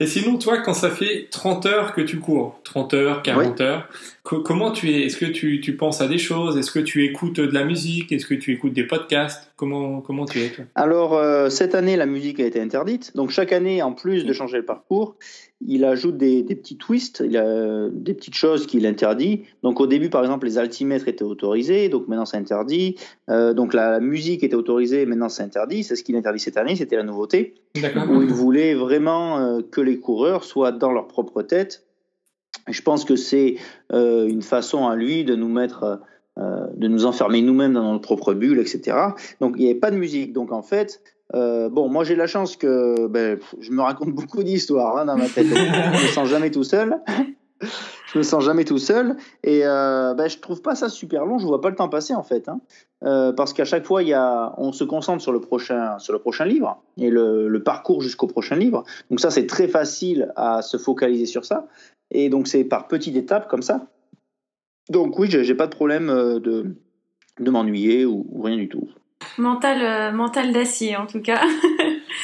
Et 0.00 0.06
sinon, 0.06 0.38
toi, 0.38 0.58
quand 0.58 0.74
ça 0.74 0.90
fait 0.90 1.28
30 1.30 1.66
heures 1.66 1.92
que 1.94 2.00
tu 2.00 2.18
cours, 2.18 2.60
30 2.64 2.94
heures, 2.94 3.22
40 3.22 3.60
heures, 3.60 3.88
co- 4.30 4.40
comment 4.40 4.70
tu 4.70 4.90
es 4.90 5.02
Est-ce 5.06 5.16
que 5.16 5.26
tu, 5.26 5.60
tu 5.60 5.76
penses 5.76 6.00
à 6.00 6.06
des 6.08 6.18
choses? 6.18 6.56
Est-ce 6.56 6.70
que 6.70 6.78
tu 6.78 7.04
écoutes 7.04 7.40
de 7.40 7.52
la 7.52 7.64
musique? 7.64 8.12
Est-ce 8.12 8.26
que 8.26 8.34
tu 8.34 8.52
écoutes 8.52 8.72
des 8.72 8.84
podcasts? 8.84 9.52
Comment, 9.56 10.00
comment 10.00 10.24
tu 10.24 10.40
es, 10.40 10.48
toi? 10.50 10.64
Alors, 10.76 11.14
euh, 11.14 11.48
cette 11.50 11.74
année, 11.74 11.96
la 11.96 12.06
musique 12.06 12.38
a 12.40 12.46
été 12.46 12.60
interdite. 12.60 13.14
Donc, 13.16 13.30
chaque 13.30 13.52
année, 13.52 13.82
en 13.82 13.92
plus 13.92 14.24
de 14.24 14.32
changer 14.32 14.56
le 14.58 14.64
parcours, 14.64 15.16
il 15.66 15.84
ajoute 15.84 16.16
des, 16.16 16.42
des 16.42 16.54
petits 16.54 16.76
twists, 16.78 17.22
il 17.26 17.36
a 17.36 17.44
euh, 17.44 17.90
des 17.92 18.14
petites 18.14 18.34
choses 18.34 18.66
qu'il 18.66 18.86
interdit. 18.86 19.42
Donc, 19.62 19.80
au 19.80 19.86
début, 19.86 20.08
par 20.08 20.22
exemple, 20.22 20.46
les 20.46 20.56
altimètres 20.56 21.08
étaient 21.08 21.24
autorisés, 21.24 21.88
donc 21.90 22.08
maintenant 22.08 22.24
c'est 22.24 22.38
interdit. 22.38 22.94
Euh, 23.28 23.52
donc, 23.52 23.74
la, 23.74 23.90
la 23.90 24.00
musique 24.00 24.42
était 24.42 24.54
autorisée, 24.54 25.04
maintenant 25.04 25.28
c'est 25.28 25.42
interdit. 25.42 25.84
C'est 25.84 25.96
ce 25.96 26.02
qu'il 26.04 26.16
interdit 26.16 26.40
cette 26.40 26.56
année, 26.56 26.76
c'était 26.76 26.96
la 26.96 27.02
nouveauté, 27.02 27.54
D'accord 27.74 28.04
où 28.10 28.22
il 28.22 28.28
voulait 28.32 28.74
vraiment 28.74 29.38
euh, 29.38 29.60
que 29.70 29.82
les 29.82 29.98
coureurs 29.98 30.44
soient 30.44 30.72
dans 30.72 30.92
leur 30.92 31.08
propre 31.08 31.42
tête. 31.42 31.84
Je 32.68 32.82
pense 32.82 33.04
que 33.04 33.16
c'est 33.16 33.56
euh, 33.92 34.26
une 34.28 34.42
façon 34.42 34.88
à 34.88 34.96
lui 34.96 35.24
de 35.24 35.34
nous 35.34 35.48
mettre, 35.48 36.00
euh, 36.38 36.66
de 36.74 36.88
nous 36.88 37.04
enfermer 37.04 37.42
nous-mêmes 37.42 37.74
dans 37.74 37.92
notre 37.92 38.02
propre 38.02 38.32
bulle, 38.34 38.60
etc. 38.60 38.96
Donc 39.40 39.54
il 39.56 39.64
n'y 39.64 39.70
avait 39.70 39.78
pas 39.78 39.90
de 39.90 39.96
musique. 39.96 40.32
Donc 40.32 40.52
en 40.52 40.62
fait, 40.62 41.02
euh, 41.34 41.68
bon, 41.68 41.88
moi 41.88 42.04
j'ai 42.04 42.16
la 42.16 42.26
chance 42.26 42.56
que 42.56 43.08
ben, 43.08 43.38
je 43.60 43.72
me 43.72 43.82
raconte 43.82 44.10
beaucoup 44.14 44.42
d'histoires 44.42 44.96
hein, 44.96 45.04
dans 45.04 45.16
ma 45.16 45.28
tête. 45.28 45.46
Je 45.46 46.02
me 46.02 46.08
sens 46.12 46.28
jamais 46.28 46.50
tout 46.50 46.64
seul. 46.64 46.96
je 47.60 48.18
me 48.18 48.22
sens 48.22 48.42
jamais 48.42 48.64
tout 48.64 48.78
seul 48.78 49.16
et 49.44 49.66
euh, 49.66 50.14
ben, 50.14 50.28
je 50.28 50.38
trouve 50.38 50.62
pas 50.62 50.74
ça 50.74 50.88
super 50.88 51.26
long. 51.26 51.38
Je 51.38 51.46
vois 51.46 51.60
pas 51.60 51.68
le 51.68 51.76
temps 51.76 51.88
passer 51.88 52.14
en 52.14 52.22
fait, 52.22 52.48
hein. 52.48 52.60
Parce 53.36 53.52
qu'à 53.52 53.64
chaque 53.64 53.84
fois 53.84 54.02
on 54.56 54.72
se 54.72 54.84
concentre 54.84 55.22
sur 55.22 55.32
le 55.32 55.40
prochain, 55.40 55.98
sur 55.98 56.12
le 56.12 56.20
prochain 56.20 56.44
livre 56.44 56.80
et 56.96 57.10
le 57.10 57.62
parcours 57.62 58.02
jusqu'au 58.02 58.28
prochain 58.28 58.56
livre. 58.56 58.84
Donc 59.10 59.20
ça 59.20 59.30
c'est 59.30 59.46
très 59.46 59.68
facile 59.68 60.32
à 60.36 60.62
se 60.62 60.76
focaliser 60.76 61.26
sur 61.26 61.44
ça. 61.44 61.66
Et 62.10 62.28
donc 62.28 62.48
c'est 62.48 62.64
par 62.64 62.88
petites 62.88 63.16
étapes 63.16 63.48
comme 63.48 63.62
ça. 63.62 63.86
Donc 64.88 65.18
oui, 65.18 65.28
j'ai 65.30 65.54
pas 65.54 65.66
de 65.66 65.74
problème 65.74 66.10
euh, 66.10 66.40
de, 66.40 66.76
de 67.38 67.50
m'ennuyer 67.50 68.04
ou, 68.04 68.26
ou 68.30 68.42
rien 68.42 68.56
du 68.56 68.68
tout. 68.68 68.88
mental, 69.38 69.82
euh, 69.82 70.12
mental 70.12 70.52
d'acier 70.52 70.96
en 70.96 71.06
tout 71.06 71.20
cas. 71.20 71.40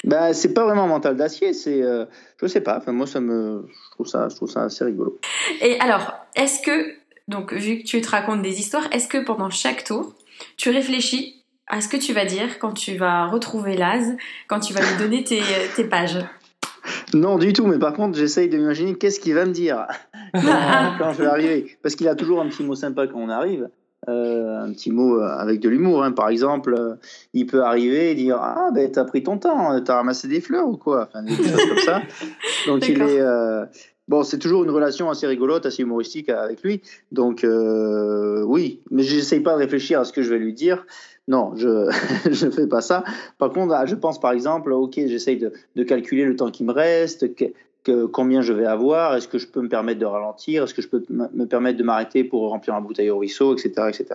Bah, 0.04 0.34
c'est 0.34 0.52
pas 0.52 0.64
vraiment 0.64 0.86
mental 0.86 1.16
d'acier, 1.16 1.52
c'est, 1.52 1.82
euh, 1.82 2.04
je 2.40 2.46
sais 2.46 2.60
pas. 2.60 2.78
Enfin, 2.78 2.92
moi, 2.92 3.06
ça 3.06 3.20
me, 3.20 3.66
je 3.66 3.90
trouve 3.92 4.06
ça, 4.06 4.28
je 4.28 4.36
trouve 4.36 4.50
ça 4.50 4.64
assez 4.64 4.84
rigolo. 4.84 5.18
Et 5.60 5.80
alors, 5.80 6.12
est-ce 6.36 6.60
que, 6.60 6.94
donc 7.28 7.52
vu 7.52 7.78
que 7.78 7.84
tu 7.84 8.00
te 8.00 8.10
racontes 8.10 8.42
des 8.42 8.60
histoires, 8.60 8.86
est-ce 8.92 9.08
que 9.08 9.18
pendant 9.18 9.48
chaque 9.50 9.84
tour, 9.84 10.14
tu 10.56 10.70
réfléchis 10.70 11.42
à 11.66 11.80
ce 11.80 11.88
que 11.88 11.96
tu 11.96 12.12
vas 12.12 12.24
dire 12.24 12.58
quand 12.58 12.72
tu 12.72 12.96
vas 12.96 13.26
retrouver 13.26 13.76
Laz, 13.76 14.16
quand 14.48 14.60
tu 14.60 14.74
vas 14.74 14.80
lui 14.80 14.98
donner 14.98 15.24
tes, 15.24 15.40
tes 15.74 15.84
pages? 15.84 16.18
Non, 17.14 17.38
du 17.38 17.52
tout. 17.52 17.66
Mais 17.66 17.78
par 17.78 17.92
contre, 17.92 18.18
j'essaye 18.18 18.48
de 18.48 18.58
m'imaginer 18.58 18.94
qu'est-ce 18.94 19.20
qu'il 19.20 19.34
va 19.34 19.46
me 19.46 19.52
dire 19.52 19.86
quand, 20.34 20.94
quand 20.98 21.12
je 21.12 21.22
vais 21.22 21.28
arriver, 21.28 21.76
parce 21.82 21.94
qu'il 21.94 22.08
a 22.08 22.14
toujours 22.14 22.40
un 22.40 22.48
petit 22.48 22.64
mot 22.64 22.74
sympa 22.74 23.06
quand 23.06 23.18
on 23.18 23.28
arrive. 23.28 23.68
Euh, 24.08 24.62
un 24.62 24.72
petit 24.72 24.92
mot 24.92 25.20
euh, 25.20 25.26
avec 25.26 25.58
de 25.58 25.68
l'humour, 25.68 26.04
hein. 26.04 26.12
par 26.12 26.28
exemple, 26.28 26.74
euh, 26.78 26.94
il 27.32 27.46
peut 27.46 27.64
arriver 27.64 28.12
et 28.12 28.14
dire 28.14 28.36
ah 28.40 28.68
ben 28.72 28.88
t'as 28.92 29.04
pris 29.04 29.24
ton 29.24 29.36
temps, 29.36 29.72
euh, 29.72 29.80
t'as 29.80 29.96
ramassé 29.96 30.28
des 30.28 30.40
fleurs 30.40 30.68
ou 30.68 30.76
quoi, 30.76 31.08
enfin 31.08 31.24
des 31.24 31.34
choses 31.34 31.66
comme 31.68 31.78
ça. 31.78 32.02
Donc 32.68 32.86
il 32.88 33.02
est 33.02 33.20
euh, 33.20 33.64
bon, 34.08 34.22
c'est 34.24 34.38
toujours 34.38 34.64
une 34.64 34.70
relation 34.70 35.10
assez 35.10 35.26
rigolote, 35.26 35.66
assez 35.66 35.82
humoristique 35.82 36.28
avec 36.28 36.62
lui. 36.62 36.82
Donc 37.12 37.44
euh, 37.44 38.42
oui, 38.44 38.80
mais 38.90 39.02
j'essaye 39.02 39.40
pas 39.40 39.52
de 39.54 39.58
réfléchir 39.58 40.00
à 40.00 40.04
ce 40.04 40.12
que 40.12 40.22
je 40.22 40.30
vais 40.30 40.38
lui 40.38 40.52
dire. 40.52 40.86
Non, 41.28 41.54
je 41.56 41.90
je 42.30 42.50
fais 42.50 42.66
pas 42.66 42.80
ça. 42.80 43.02
Par 43.38 43.50
contre, 43.50 43.74
ah, 43.74 43.86
je 43.86 43.94
pense 43.94 44.20
par 44.20 44.32
exemple, 44.32 44.72
ok, 44.72 44.94
j'essaye 44.94 45.38
de, 45.38 45.52
de 45.74 45.82
calculer 45.82 46.24
le 46.24 46.36
temps 46.36 46.50
qui 46.50 46.62
me 46.64 46.72
reste, 46.72 47.34
que, 47.34 47.46
que- 47.84 48.06
combien 48.06 48.42
je 48.42 48.52
vais 48.52 48.66
avoir, 48.66 49.16
est-ce 49.16 49.28
que 49.28 49.38
je 49.38 49.48
peux 49.48 49.60
me 49.60 49.68
permettre 49.68 49.98
de 50.00 50.06
ralentir, 50.06 50.64
est-ce 50.64 50.74
que 50.74 50.82
je 50.82 50.88
peux 50.88 51.04
me 51.10 51.44
permettre 51.46 51.78
de 51.78 51.84
m'arrêter 51.84 52.22
pour 52.24 52.48
remplir 52.50 52.74
ma 52.74 52.80
bouteille 52.80 53.10
au 53.10 53.18
ruisseau, 53.18 53.54
etc., 53.56 53.88
etc. 53.88 54.14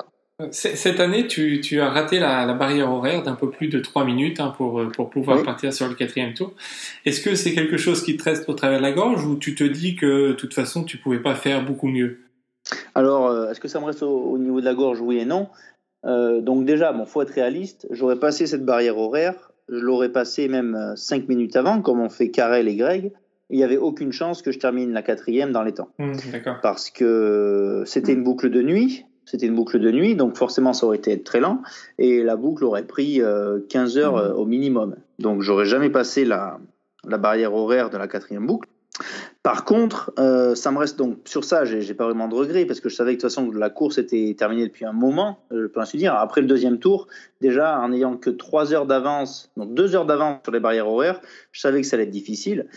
Cette 0.51 0.99
année, 0.99 1.27
tu, 1.27 1.61
tu 1.61 1.79
as 1.79 1.89
raté 1.89 2.19
la, 2.19 2.45
la 2.45 2.53
barrière 2.53 2.91
horaire 2.91 3.23
d'un 3.23 3.35
peu 3.35 3.49
plus 3.49 3.67
de 3.67 3.79
3 3.79 4.03
minutes 4.05 4.39
hein, 4.39 4.53
pour, 4.57 4.81
pour 4.95 5.09
pouvoir 5.09 5.37
Oui. 5.37 5.43
partir 5.43 5.71
sur 5.73 5.87
le 5.87 5.95
quatrième 5.95 6.33
tour. 6.33 6.53
Est-ce 7.05 7.21
que 7.21 7.35
c'est 7.35 7.53
quelque 7.53 7.77
chose 7.77 8.03
qui 8.03 8.17
te 8.17 8.23
reste 8.23 8.49
au 8.49 8.53
travers 8.53 8.79
de 8.79 8.83
la 8.83 8.91
gorge 8.91 9.25
ou 9.25 9.35
tu 9.37 9.55
te 9.55 9.63
dis 9.63 9.95
que 9.95 10.29
de 10.29 10.33
toute 10.33 10.53
façon 10.53 10.83
tu 10.83 10.97
pouvais 10.97 11.19
pas 11.19 11.35
faire 11.35 11.63
beaucoup 11.65 11.87
mieux? 11.87 12.19
Alors, 12.95 13.27
euh, 13.29 13.49
est-ce 13.51 13.59
que 13.59 13.67
ça 13.67 13.79
me 13.79 13.85
reste 13.85 14.03
au, 14.03 14.09
au 14.31 14.37
niveau 14.37 14.59
de 14.59 14.65
la 14.65 14.73
gorge? 14.73 14.99
Oui 15.01 15.17
et 15.19 15.25
non. 15.25 15.47
Euh, 16.05 16.41
donc 16.41 16.65
déjà, 16.65 16.93
bon, 16.93 17.05
faut 17.05 17.21
être 17.21 17.33
réaliste. 17.33 17.87
J'aurais 17.91 18.19
passé 18.19 18.47
cette 18.47 18.65
barrière 18.65 18.97
horaire. 18.97 19.51
Je 19.69 19.79
l'aurais 19.79 20.09
passé 20.11 20.47
même 20.47 20.93
5 20.95 21.27
minutes 21.29 21.55
avant, 21.55 21.81
comme 21.81 21.99
on 22.01 22.09
fait 22.09 22.29
Karel 22.31 22.67
et 22.67 22.75
Greg. 22.75 23.11
Il 23.49 23.57
n'y 23.57 23.63
avait 23.63 23.77
aucune 23.77 24.11
chance 24.11 24.41
que 24.41 24.51
je 24.51 24.59
termine 24.59 24.93
la 24.93 25.01
quatrième 25.01 25.51
dans 25.51 25.63
les 25.63 25.73
temps. 25.73 25.89
D'accord. 26.31 26.57
Parce 26.61 26.89
que 26.89 27.83
c'était 27.85 28.13
une 28.13 28.23
boucle 28.23 28.49
de 28.49 28.61
nuit. 28.61 29.05
C'était 29.25 29.45
une 29.45 29.55
boucle 29.55 29.79
de 29.79 29.91
nuit, 29.91 30.15
donc 30.15 30.35
forcément 30.35 30.73
ça 30.73 30.85
aurait 30.85 30.97
été 30.97 31.21
très 31.21 31.39
lent. 31.39 31.61
Et 31.97 32.23
la 32.23 32.35
boucle 32.35 32.63
aurait 32.63 32.85
pris 32.85 33.21
euh, 33.21 33.59
15 33.69 33.97
heures 33.97 34.17
euh, 34.17 34.33
au 34.33 34.45
minimum. 34.45 34.95
Donc 35.19 35.41
j'aurais 35.41 35.65
jamais 35.65 35.89
passé 35.89 36.25
la, 36.25 36.59
la 37.05 37.17
barrière 37.17 37.53
horaire 37.53 37.89
de 37.89 37.97
la 37.97 38.07
quatrième 38.07 38.45
boucle. 38.45 38.67
Par 39.43 39.65
contre, 39.65 40.13
euh, 40.19 40.53
ça 40.53 40.71
me 40.71 40.77
reste 40.77 40.97
donc 40.97 41.17
sur 41.25 41.43
ça, 41.43 41.65
j'ai 41.65 41.93
pas 41.93 42.05
vraiment 42.05 42.27
de 42.27 42.35
regrets 42.35 42.65
parce 42.65 42.79
que 42.79 42.89
je 42.89 42.95
savais 42.95 43.13
que 43.13 43.17
de 43.17 43.21
toute 43.21 43.31
façon 43.31 43.51
la 43.51 43.69
course 43.69 43.97
était 43.97 44.35
terminée 44.37 44.67
depuis 44.67 44.85
un 44.85 44.91
moment, 44.91 45.39
euh, 45.51 45.63
je 45.63 45.67
peux 45.67 45.79
ainsi 45.79 45.97
dire. 45.97 46.13
Après 46.13 46.41
le 46.41 46.47
deuxième 46.47 46.77
tour, 46.77 47.07
déjà 47.39 47.79
en 47.79 47.89
n'ayant 47.89 48.17
que 48.17 48.29
trois 48.29 48.73
heures 48.73 48.85
d'avance, 48.85 49.51
donc 49.57 49.73
deux 49.73 49.95
heures 49.95 50.05
d'avance 50.05 50.41
sur 50.43 50.51
les 50.51 50.59
barrières 50.59 50.87
horaires, 50.87 51.21
je 51.51 51.61
savais 51.61 51.81
que 51.81 51.87
ça 51.87 51.95
allait 51.95 52.03
être 52.03 52.11
difficile. 52.11 52.67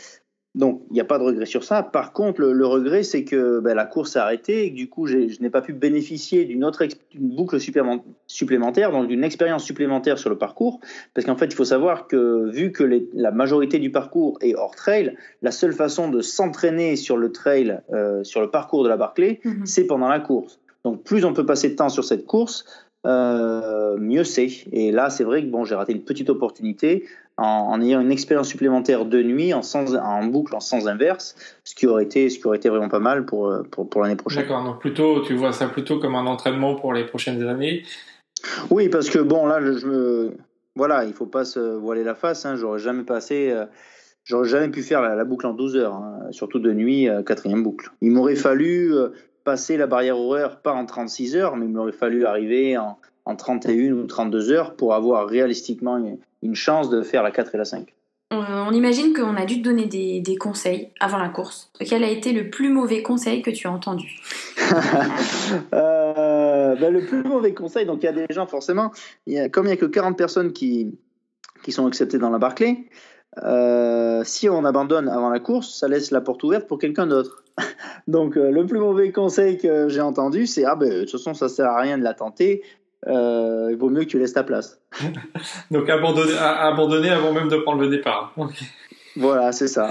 Donc 0.54 0.82
il 0.90 0.94
n'y 0.94 1.00
a 1.00 1.04
pas 1.04 1.18
de 1.18 1.24
regret 1.24 1.46
sur 1.46 1.64
ça. 1.64 1.82
Par 1.82 2.12
contre, 2.12 2.40
le, 2.40 2.52
le 2.52 2.64
regret 2.66 3.02
c'est 3.02 3.24
que 3.24 3.58
ben, 3.58 3.74
la 3.74 3.86
course 3.86 4.12
s'est 4.12 4.20
arrêtée 4.20 4.64
et 4.66 4.70
que 4.70 4.76
du 4.76 4.88
coup 4.88 5.06
je 5.06 5.16
n'ai 5.40 5.50
pas 5.50 5.62
pu 5.62 5.72
bénéficier 5.72 6.44
d'une 6.44 6.64
autre 6.64 6.84
boucle 7.18 7.58
supplément- 7.58 8.04
supplémentaire, 8.28 8.92
donc 8.92 9.08
d'une 9.08 9.24
expérience 9.24 9.64
supplémentaire 9.64 10.16
sur 10.16 10.30
le 10.30 10.38
parcours. 10.38 10.78
Parce 11.12 11.26
qu'en 11.26 11.36
fait, 11.36 11.46
il 11.46 11.54
faut 11.54 11.64
savoir 11.64 12.06
que 12.06 12.48
vu 12.50 12.70
que 12.70 12.84
les- 12.84 13.08
la 13.14 13.32
majorité 13.32 13.80
du 13.80 13.90
parcours 13.90 14.38
est 14.42 14.54
hors 14.54 14.76
trail, 14.76 15.16
la 15.42 15.50
seule 15.50 15.72
façon 15.72 16.08
de 16.08 16.20
s'entraîner 16.20 16.94
sur 16.94 17.16
le 17.16 17.32
trail, 17.32 17.80
euh, 17.92 18.22
sur 18.22 18.40
le 18.40 18.48
parcours 18.50 18.84
de 18.84 18.88
la 18.88 18.96
Barclay, 18.96 19.40
Mhm. 19.44 19.66
c'est 19.66 19.86
pendant 19.86 20.08
la 20.08 20.20
course. 20.20 20.60
Donc 20.84 21.02
plus 21.02 21.24
on 21.24 21.32
peut 21.32 21.46
passer 21.46 21.70
de 21.70 21.74
temps 21.74 21.88
sur 21.88 22.04
cette 22.04 22.26
course, 22.26 22.64
euh, 23.06 23.96
mieux 23.98 24.24
c'est. 24.24 24.48
Et 24.72 24.92
là, 24.92 25.10
c'est 25.10 25.24
vrai 25.24 25.42
que 25.42 25.48
bon, 25.48 25.64
j'ai 25.64 25.74
raté 25.74 25.92
une 25.92 26.04
petite 26.04 26.30
opportunité 26.30 27.04
en, 27.36 27.44
en 27.44 27.80
ayant 27.82 28.00
une 28.00 28.12
expérience 28.12 28.48
supplémentaire 28.48 29.04
de 29.04 29.22
nuit 29.22 29.52
en, 29.54 29.62
sens, 29.62 29.94
en 29.94 30.24
boucle 30.26 30.54
en 30.54 30.60
sens 30.60 30.86
inverse, 30.86 31.34
ce 31.64 31.74
qui 31.74 31.86
aurait 31.86 32.04
été, 32.04 32.30
ce 32.30 32.38
qui 32.38 32.46
aurait 32.46 32.58
été 32.58 32.68
vraiment 32.68 32.88
pas 32.88 33.00
mal 33.00 33.24
pour, 33.26 33.48
euh, 33.48 33.62
pour, 33.70 33.88
pour 33.88 34.02
l'année 34.02 34.16
prochaine. 34.16 34.42
D'accord. 34.42 34.62
Donc 34.64 34.80
plutôt, 34.80 35.20
tu 35.22 35.34
vois 35.34 35.52
ça 35.52 35.66
plutôt 35.68 35.98
comme 35.98 36.14
un 36.14 36.26
entraînement 36.26 36.74
pour 36.74 36.92
les 36.92 37.04
prochaines 37.04 37.42
années. 37.46 37.82
Oui, 38.70 38.88
parce 38.88 39.08
que 39.10 39.18
bon, 39.18 39.46
là, 39.46 39.60
je, 39.60 39.72
je 39.72 39.86
me. 39.86 40.32
Voilà, 40.76 41.04
il 41.04 41.12
faut 41.12 41.26
pas 41.26 41.44
se 41.44 41.60
voiler 41.60 42.04
la 42.04 42.14
face. 42.14 42.44
Hein, 42.46 42.56
j'aurais 42.56 42.78
jamais 42.80 43.04
passé. 43.04 43.50
euh, 43.50 43.66
J'aurais 44.26 44.48
jamais 44.48 44.70
pu 44.70 44.82
faire 44.82 45.02
la, 45.02 45.14
la 45.14 45.24
boucle 45.24 45.46
en 45.46 45.52
12 45.52 45.76
heures, 45.76 45.92
hein, 45.92 46.18
surtout 46.30 46.58
de 46.58 46.72
nuit, 46.72 47.10
euh, 47.10 47.22
quatrième 47.22 47.62
boucle. 47.62 47.90
Il 48.00 48.10
m'aurait 48.10 48.36
fallu 48.36 48.90
euh, 48.94 49.08
passer 49.44 49.76
la 49.76 49.86
barrière 49.86 50.18
horaire, 50.18 50.60
pas 50.62 50.72
en 50.72 50.86
36 50.86 51.36
heures, 51.36 51.56
mais 51.56 51.66
il 51.66 51.72
m'aurait 51.72 51.92
fallu 51.92 52.24
arriver 52.24 52.78
en, 52.78 52.96
en 53.26 53.36
31 53.36 53.92
ou 53.92 54.06
32 54.06 54.50
heures 54.50 54.76
pour 54.76 54.94
avoir 54.94 55.26
réalistiquement 55.28 56.02
une, 56.44 56.54
chance 56.54 56.90
de 56.90 57.02
faire 57.02 57.22
la 57.22 57.30
4 57.30 57.54
et 57.54 57.58
la 57.58 57.64
5. 57.64 57.92
on, 58.30 58.72
imagine 58.72 59.12
qu'on 59.12 59.36
a 59.36 59.44
dû 59.44 59.60
te 59.60 59.64
donner 59.64 59.86
des, 59.86 60.36
conseils 60.36 60.90
avant 61.00 61.18
la 61.18 61.28
course. 61.28 61.70
Quel 61.80 62.04
a 62.04 62.10
été 62.10 62.32
le 62.32 62.50
plus 62.50 62.70
mauvais 62.70 63.02
conseil 63.02 63.42
que 63.42 63.50
tu 63.50 63.66
as 63.66 63.72
entendu? 63.72 64.20
Euh, 65.72 66.74
ben, 66.76 66.92
Le 66.92 67.04
plus 67.04 67.22
mauvais 67.22 67.54
conseil, 67.54 67.86
donc 67.86 68.02
il 68.02 68.06
y 68.06 68.08
a 68.08 68.12
des 68.12 68.26
gens 68.30 68.46
forcément, 68.46 68.92
y 69.26 69.38
a, 69.38 69.48
comme 69.48 69.66
il 69.66 69.68
n'y 69.68 69.74
a 69.74 69.76
que 69.76 69.86
40 69.86 70.16
personnes 70.16 70.52
qui, 70.52 70.98
qui 71.62 71.70
sont 71.70 71.86
acceptées 71.86 72.18
dans 72.18 72.30
la 72.30 72.38
Barclay, 72.38 72.86
euh, 73.42 74.22
si 74.24 74.48
on 74.48 74.64
abandonne 74.64 75.08
avant 75.08 75.30
la 75.30 75.40
course, 75.40 75.74
ça 75.74 75.88
laisse 75.88 76.10
la 76.10 76.20
porte 76.20 76.42
ouverte 76.44 76.66
pour 76.68 76.78
quelqu'un 76.78 77.06
d'autre. 77.06 77.42
Donc 78.06 78.36
euh, 78.36 78.50
le 78.50 78.66
plus 78.66 78.78
mauvais 78.78 79.10
conseil 79.12 79.58
que 79.58 79.88
j'ai 79.88 80.00
entendu, 80.00 80.46
c'est 80.46 80.64
ah 80.64 80.76
ben 80.76 80.88
de 80.88 81.00
toute 81.00 81.12
façon 81.12 81.34
ça 81.34 81.48
sert 81.48 81.66
à 81.66 81.80
rien 81.80 81.98
de 81.98 82.04
la 82.04 82.14
tenter, 82.14 82.62
euh, 83.06 83.68
il 83.70 83.76
vaut 83.76 83.90
mieux 83.90 84.04
que 84.04 84.08
tu 84.08 84.18
laisses 84.18 84.32
ta 84.32 84.44
place. 84.44 84.80
Donc 85.70 85.88
abandonner, 85.88 86.36
abandonner 86.38 87.10
avant 87.10 87.32
même 87.32 87.48
de 87.48 87.56
prendre 87.56 87.80
le 87.80 87.88
départ. 87.88 88.34
Voilà, 89.16 89.52
c'est 89.52 89.68
ça. 89.68 89.90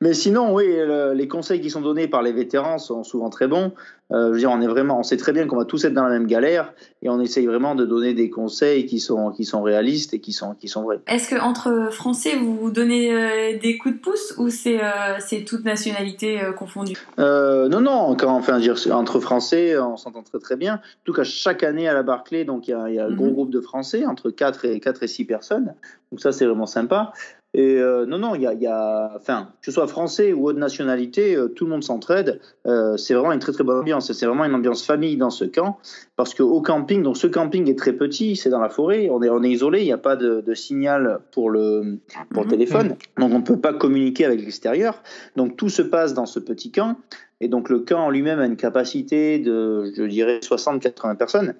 Mais 0.00 0.14
sinon, 0.14 0.54
oui, 0.54 0.66
les 1.14 1.28
conseils 1.28 1.60
qui 1.60 1.70
sont 1.70 1.80
donnés 1.80 2.08
par 2.08 2.22
les 2.22 2.32
vétérans 2.32 2.78
sont 2.78 3.04
souvent 3.04 3.30
très 3.30 3.48
bons. 3.48 3.72
Euh, 4.12 4.28
je 4.28 4.32
veux 4.34 4.38
dire, 4.38 4.50
on 4.52 4.60
est 4.60 4.68
vraiment, 4.68 5.00
on 5.00 5.02
sait 5.02 5.16
très 5.16 5.32
bien 5.32 5.48
qu'on 5.48 5.56
va 5.56 5.64
tous 5.64 5.84
être 5.84 5.92
dans 5.92 6.04
la 6.04 6.10
même 6.10 6.28
galère 6.28 6.72
et 7.02 7.08
on 7.08 7.20
essaye 7.20 7.46
vraiment 7.46 7.74
de 7.74 7.84
donner 7.84 8.14
des 8.14 8.30
conseils 8.30 8.86
qui 8.86 9.00
sont, 9.00 9.32
qui 9.32 9.44
sont 9.44 9.62
réalistes 9.62 10.14
et 10.14 10.20
qui 10.20 10.32
sont, 10.32 10.54
qui 10.54 10.68
sont 10.68 10.84
vrais. 10.84 11.00
Est-ce 11.08 11.28
que 11.28 11.40
entre 11.40 11.88
Français, 11.90 12.36
vous 12.36 12.56
vous 12.56 12.70
donnez 12.70 13.12
euh, 13.12 13.58
des 13.58 13.76
coups 13.78 13.96
de 13.96 14.00
pouce 14.00 14.34
ou 14.38 14.48
c'est, 14.48 14.80
euh, 14.80 15.16
c'est 15.18 15.44
toute 15.44 15.64
nationalité 15.64 16.40
confondue? 16.56 16.96
Non, 17.18 17.80
non. 17.80 18.14
Quand, 18.16 18.36
enfin, 18.36 18.60
dire, 18.60 18.76
entre 18.92 19.18
Français, 19.18 19.76
on 19.76 19.96
s'entend 19.96 20.22
très 20.22 20.38
très 20.38 20.56
bien. 20.56 20.74
En 20.74 21.04
tout 21.04 21.12
cas, 21.12 21.24
chaque 21.24 21.64
année 21.64 21.88
à 21.88 21.94
la 21.94 22.04
Barclay, 22.04 22.44
donc 22.44 22.68
il 22.68 22.72
y 22.72 22.74
a, 22.74 22.88
y 22.88 22.98
a 23.00 23.06
un 23.06 23.12
gros 23.12 23.26
mhm. 23.26 23.32
groupe 23.32 23.50
de 23.50 23.60
Français 23.60 24.06
entre 24.06 24.30
4 24.30 24.66
et 24.66 24.78
4 24.78 25.02
et 25.02 25.08
6 25.08 25.24
personnes. 25.24 25.74
Donc 26.12 26.20
ça, 26.20 26.30
c'est 26.30 26.46
vraiment 26.46 26.66
sympa. 26.66 27.12
Et 27.56 27.78
euh, 27.78 28.04
non, 28.04 28.18
non, 28.18 28.34
il 28.34 28.42
y 28.42 28.46
a, 28.46 28.52
y 28.52 28.66
a, 28.66 29.12
enfin, 29.16 29.48
que 29.60 29.64
ce 29.64 29.72
soit 29.72 29.86
français 29.86 30.34
ou 30.34 30.46
autre 30.46 30.58
nationalité, 30.58 31.34
euh, 31.34 31.48
tout 31.48 31.64
le 31.64 31.70
monde 31.70 31.82
s'entraide. 31.82 32.38
Euh, 32.66 32.98
c'est 32.98 33.14
vraiment 33.14 33.32
une 33.32 33.38
très 33.38 33.52
très 33.52 33.64
bonne 33.64 33.78
ambiance. 33.78 34.12
C'est 34.12 34.26
vraiment 34.26 34.44
une 34.44 34.54
ambiance 34.54 34.84
famille 34.84 35.16
dans 35.16 35.30
ce 35.30 35.46
camp, 35.46 35.78
parce 36.16 36.34
qu'au 36.34 36.60
camping, 36.60 37.02
donc 37.02 37.16
ce 37.16 37.26
camping 37.26 37.70
est 37.70 37.78
très 37.78 37.94
petit, 37.94 38.36
c'est 38.36 38.50
dans 38.50 38.60
la 38.60 38.68
forêt, 38.68 39.08
on 39.10 39.22
est, 39.22 39.30
on 39.30 39.42
est 39.42 39.48
isolé, 39.48 39.80
il 39.80 39.86
n'y 39.86 39.92
a 39.92 39.96
pas 39.96 40.16
de, 40.16 40.42
de, 40.42 40.54
signal 40.54 41.20
pour 41.32 41.48
le, 41.48 41.98
pour 42.30 42.42
le 42.42 42.46
mhm. 42.46 42.52
téléphone, 42.52 42.88
donc 43.16 43.32
on 43.32 43.38
ne 43.38 43.44
peut 43.44 43.58
pas 43.58 43.72
communiquer 43.72 44.26
avec 44.26 44.40
l'extérieur. 44.40 45.02
Donc 45.36 45.56
tout 45.56 45.70
se 45.70 45.80
passe 45.80 46.12
dans 46.12 46.26
ce 46.26 46.38
petit 46.38 46.70
camp, 46.70 46.96
et 47.40 47.48
donc 47.48 47.70
le 47.70 47.80
camp 47.80 48.00
en 48.00 48.10
lui-même 48.10 48.38
a 48.38 48.44
une 48.44 48.56
capacité 48.56 49.38
de, 49.38 49.94
je 49.96 50.02
dirais, 50.02 50.40
60-80 50.40 51.16
personnes 51.16 51.54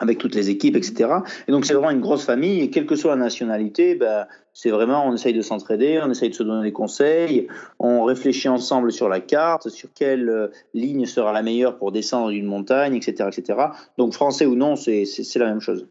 avec 0.00 0.18
toutes 0.18 0.34
les 0.34 0.50
équipes, 0.50 0.76
etc. 0.76 1.10
Et 1.48 1.52
donc 1.52 1.66
c'est 1.66 1.74
vraiment 1.74 1.90
une 1.90 2.00
grosse 2.00 2.24
famille, 2.24 2.60
et 2.60 2.70
quelle 2.70 2.86
que 2.86 2.96
soit 2.96 3.12
la 3.12 3.22
nationalité, 3.22 3.94
ben, 3.94 4.26
c'est 4.56 4.70
vraiment, 4.70 5.06
on 5.06 5.12
essaye 5.12 5.32
de 5.34 5.42
s'entraider, 5.42 6.00
on 6.02 6.10
essaye 6.10 6.30
de 6.30 6.34
se 6.34 6.44
donner 6.44 6.62
des 6.62 6.72
conseils, 6.72 7.48
on 7.80 8.04
réfléchit 8.04 8.48
ensemble 8.48 8.92
sur 8.92 9.08
la 9.08 9.18
carte, 9.18 9.68
sur 9.68 9.88
quelle 9.92 10.28
euh, 10.28 10.46
ligne 10.74 11.06
sera 11.06 11.32
la 11.32 11.42
meilleure 11.42 11.76
pour 11.76 11.90
descendre 11.90 12.30
une 12.30 12.46
montagne, 12.46 12.94
etc. 12.94 13.28
etc. 13.36 13.58
Donc 13.98 14.12
français 14.12 14.46
ou 14.46 14.54
non, 14.54 14.76
c'est 14.76 15.04
la 15.34 15.46
même 15.46 15.60
chose. 15.60 15.88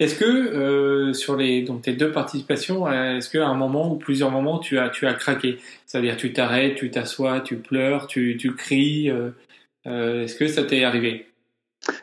Est-ce 0.00 0.16
que 0.16 0.24
euh, 0.24 1.12
sur 1.12 1.36
les, 1.36 1.62
donc, 1.62 1.82
tes 1.82 1.92
deux 1.92 2.10
participations, 2.10 2.88
euh, 2.88 3.18
est-ce 3.18 3.30
qu'à 3.30 3.46
un 3.46 3.54
moment 3.54 3.92
ou 3.92 3.96
plusieurs 3.96 4.32
moments, 4.32 4.58
tu 4.58 4.76
as, 4.78 4.88
tu 4.88 5.06
as 5.06 5.14
craqué? 5.14 5.58
C'est-à-dire 5.86 6.16
tu 6.16 6.32
t'arrêtes, 6.32 6.74
tu 6.74 6.90
t'assois, 6.90 7.40
tu 7.40 7.58
pleures, 7.58 8.08
tu 8.08 8.36
cries 8.56 9.08
Est-ce 9.84 10.34
que 10.34 10.48
ça 10.48 10.64
t'est 10.64 10.82
arrivé? 10.82 11.26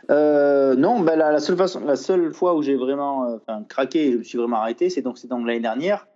Euh, 0.10 0.76
non, 0.76 1.00
ben 1.00 1.18
la, 1.18 1.40
seule 1.40 2.34
fois 2.34 2.56
où 2.56 2.62
j'ai 2.62 2.76
vraiment 2.76 3.40
euh, 3.50 3.60
craqué 3.68 4.12
je 4.12 4.18
me 4.18 4.24
suis 4.24 4.38
vraiment 4.38 4.58
arrêté, 4.58 4.90
c'est 4.90 5.02
donc, 5.02 5.18
l'année 5.30 5.60
dernière, 5.60 6.08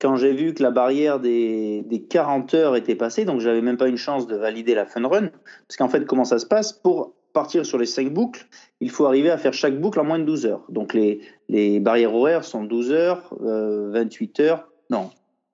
quand 0.00 0.16
j'ai 0.16 0.32
vu 0.32 0.54
que 0.54 0.62
la 0.62 0.70
barrière 0.70 1.20
des, 1.20 1.82
des 1.82 2.02
40 2.02 2.54
heures 2.54 2.76
était 2.76 2.94
passée, 2.94 3.24
donc 3.24 3.40
j'avais 3.40 3.62
même 3.62 3.76
pas 3.76 3.88
une 3.88 3.96
chance 3.96 4.26
de 4.26 4.36
valider 4.36 4.74
la 4.74 4.86
fun 4.86 5.06
run, 5.06 5.28
parce 5.68 5.76
qu'en 5.76 5.88
fait, 5.88 6.06
comment 6.06 6.24
ça 6.24 6.38
se 6.38 6.46
passe? 6.46 6.72
Pour 6.72 7.14
partir 7.32 7.64
sur 7.64 7.78
les 7.78 7.86
5 7.86 8.12
boucles, 8.12 8.46
il 8.80 8.90
faut 8.90 9.06
arriver 9.06 9.30
à 9.30 9.38
faire 9.38 9.52
chaque 9.52 9.78
boucle 9.80 10.00
en 10.00 10.04
moins 10.04 10.18
de 10.18 10.24
12 10.24 10.46
heures. 10.46 10.64
Donc 10.68 10.94
les, 10.94 11.20
les 11.48 11.78
barrières 11.80 12.14
horaires 12.14 12.44
sont 12.44 12.64
12 12.64 12.92
heures, 12.92 13.34
28 13.40 14.40
euh, 14.40 14.42
heures, 14.44 14.68
non, 14.90 15.10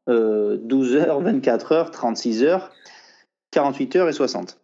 12 0.08 0.96
heures, 0.96 1.20
24 1.20 1.72
heures, 1.72 1.90
36 1.90 2.44
heures, 2.44 2.70
48 3.50 3.96
heures 3.96 4.08
et 4.08 4.12
60. 4.12 4.58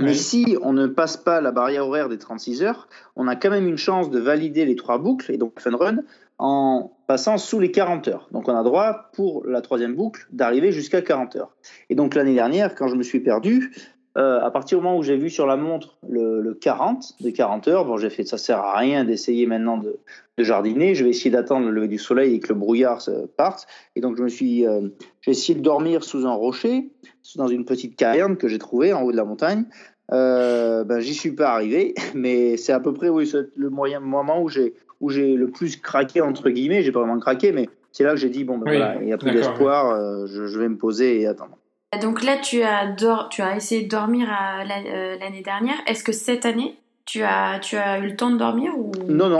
Mais 0.00 0.14
si 0.14 0.56
on 0.60 0.72
ne 0.72 0.86
passe 0.86 1.16
pas 1.16 1.40
la 1.40 1.52
barrière 1.52 1.86
horaire 1.86 2.08
des 2.08 2.18
36 2.18 2.62
heures, 2.62 2.88
on 3.14 3.28
a 3.28 3.36
quand 3.36 3.50
même 3.50 3.68
une 3.68 3.78
chance 3.78 4.10
de 4.10 4.18
valider 4.18 4.64
les 4.64 4.74
trois 4.74 4.98
boucles, 4.98 5.30
et 5.30 5.36
donc 5.36 5.60
fun 5.60 5.76
run, 5.76 5.98
en 6.38 6.96
passant 7.06 7.38
sous 7.38 7.60
les 7.60 7.70
40 7.70 8.08
heures. 8.08 8.28
Donc 8.32 8.48
on 8.48 8.56
a 8.56 8.62
droit, 8.64 9.10
pour 9.12 9.46
la 9.46 9.60
troisième 9.60 9.94
boucle, 9.94 10.26
d'arriver 10.32 10.72
jusqu'à 10.72 11.00
40 11.00 11.36
heures. 11.36 11.56
Et 11.90 11.94
donc 11.94 12.14
l'année 12.16 12.34
dernière, 12.34 12.74
quand 12.74 12.88
je 12.88 12.96
me 12.96 13.02
suis 13.04 13.20
perdu, 13.20 13.72
euh, 14.16 14.40
à 14.40 14.50
partir 14.50 14.78
du 14.78 14.84
moment 14.84 14.96
où 14.96 15.02
j'ai 15.02 15.16
vu 15.16 15.28
sur 15.28 15.46
la 15.46 15.56
montre 15.56 15.96
le, 16.08 16.54
40, 16.54 17.20
de 17.20 17.30
40 17.30 17.68
heures, 17.68 17.84
bon 17.84 17.96
j'ai 17.96 18.10
fait 18.10 18.24
ça 18.24 18.38
sert 18.38 18.58
à 18.58 18.78
rien 18.78 19.04
d'essayer 19.04 19.46
maintenant 19.46 19.78
de, 19.78 19.98
jardiner, 20.38 20.94
je 20.94 21.04
vais 21.04 21.10
essayer 21.10 21.30
d'attendre 21.30 21.66
le 21.66 21.72
lever 21.72 21.88
du 21.88 21.98
soleil 21.98 22.34
et 22.34 22.40
que 22.40 22.48
le 22.48 22.58
brouillard 22.58 23.00
parte. 23.36 23.66
Et 23.96 24.00
donc 24.00 24.16
je 24.16 24.22
me 24.22 24.28
suis, 24.28 24.66
euh, 24.66 24.88
j'ai 25.20 25.30
essayé 25.30 25.54
de 25.56 25.62
dormir 25.62 26.02
sous 26.02 26.26
un 26.26 26.32
rocher, 26.32 26.90
dans 27.36 27.48
une 27.48 27.64
petite 27.64 27.96
caverne 27.96 28.36
que 28.36 28.48
j'ai 28.48 28.58
trouvée 28.58 28.92
en 28.92 29.02
haut 29.02 29.12
de 29.12 29.16
la 29.16 29.24
montagne. 29.24 29.64
Euh, 30.12 30.84
ben, 30.84 31.00
j'y 31.00 31.14
suis 31.14 31.32
pas 31.32 31.50
arrivé, 31.50 31.94
mais 32.14 32.56
c'est 32.56 32.72
à 32.72 32.80
peu 32.80 32.92
près 32.92 33.08
oui, 33.08 33.30
le 33.56 33.70
moyen 33.70 34.00
moment 34.00 34.42
où 34.42 34.48
j'ai 34.48 34.74
où 35.00 35.10
j'ai 35.10 35.34
le 35.34 35.50
plus 35.50 35.76
craqué 35.76 36.20
entre 36.20 36.50
guillemets. 36.50 36.82
J'ai 36.82 36.92
pas 36.92 37.00
vraiment 37.00 37.18
craqué, 37.18 37.52
mais 37.52 37.68
c'est 37.92 38.04
là 38.04 38.10
que 38.10 38.16
j'ai 38.16 38.30
dit 38.30 38.44
bon 38.44 38.58
ben 38.58 38.70
voilà, 38.70 38.96
il 39.00 39.06
n'y 39.06 39.12
a 39.12 39.18
plus 39.18 39.32
d'espoir, 39.32 39.90
euh, 39.90 40.26
je, 40.26 40.58
vais 40.58 40.68
me 40.68 40.76
poser 40.76 41.20
et 41.20 41.26
attendre. 41.26 41.58
Donc 41.98 42.22
là, 42.22 42.36
tu 42.38 42.62
as 42.62 42.94
tu 43.30 43.42
as 43.42 43.56
essayé 43.56 43.82
de 43.82 43.88
dormir 43.88 44.28
euh, 44.28 45.16
l'année 45.18 45.42
dernière. 45.42 45.76
Est-ce 45.86 46.04
que 46.04 46.12
cette 46.12 46.46
année 46.46 46.76
tu 47.06 47.22
as, 47.22 47.58
tu 47.60 47.76
as 47.76 47.98
eu 47.98 48.08
le 48.08 48.16
temps 48.16 48.30
de 48.30 48.38
dormir 48.38 48.72
ou 48.78 48.90
Non, 49.08 49.28
non. 49.28 49.38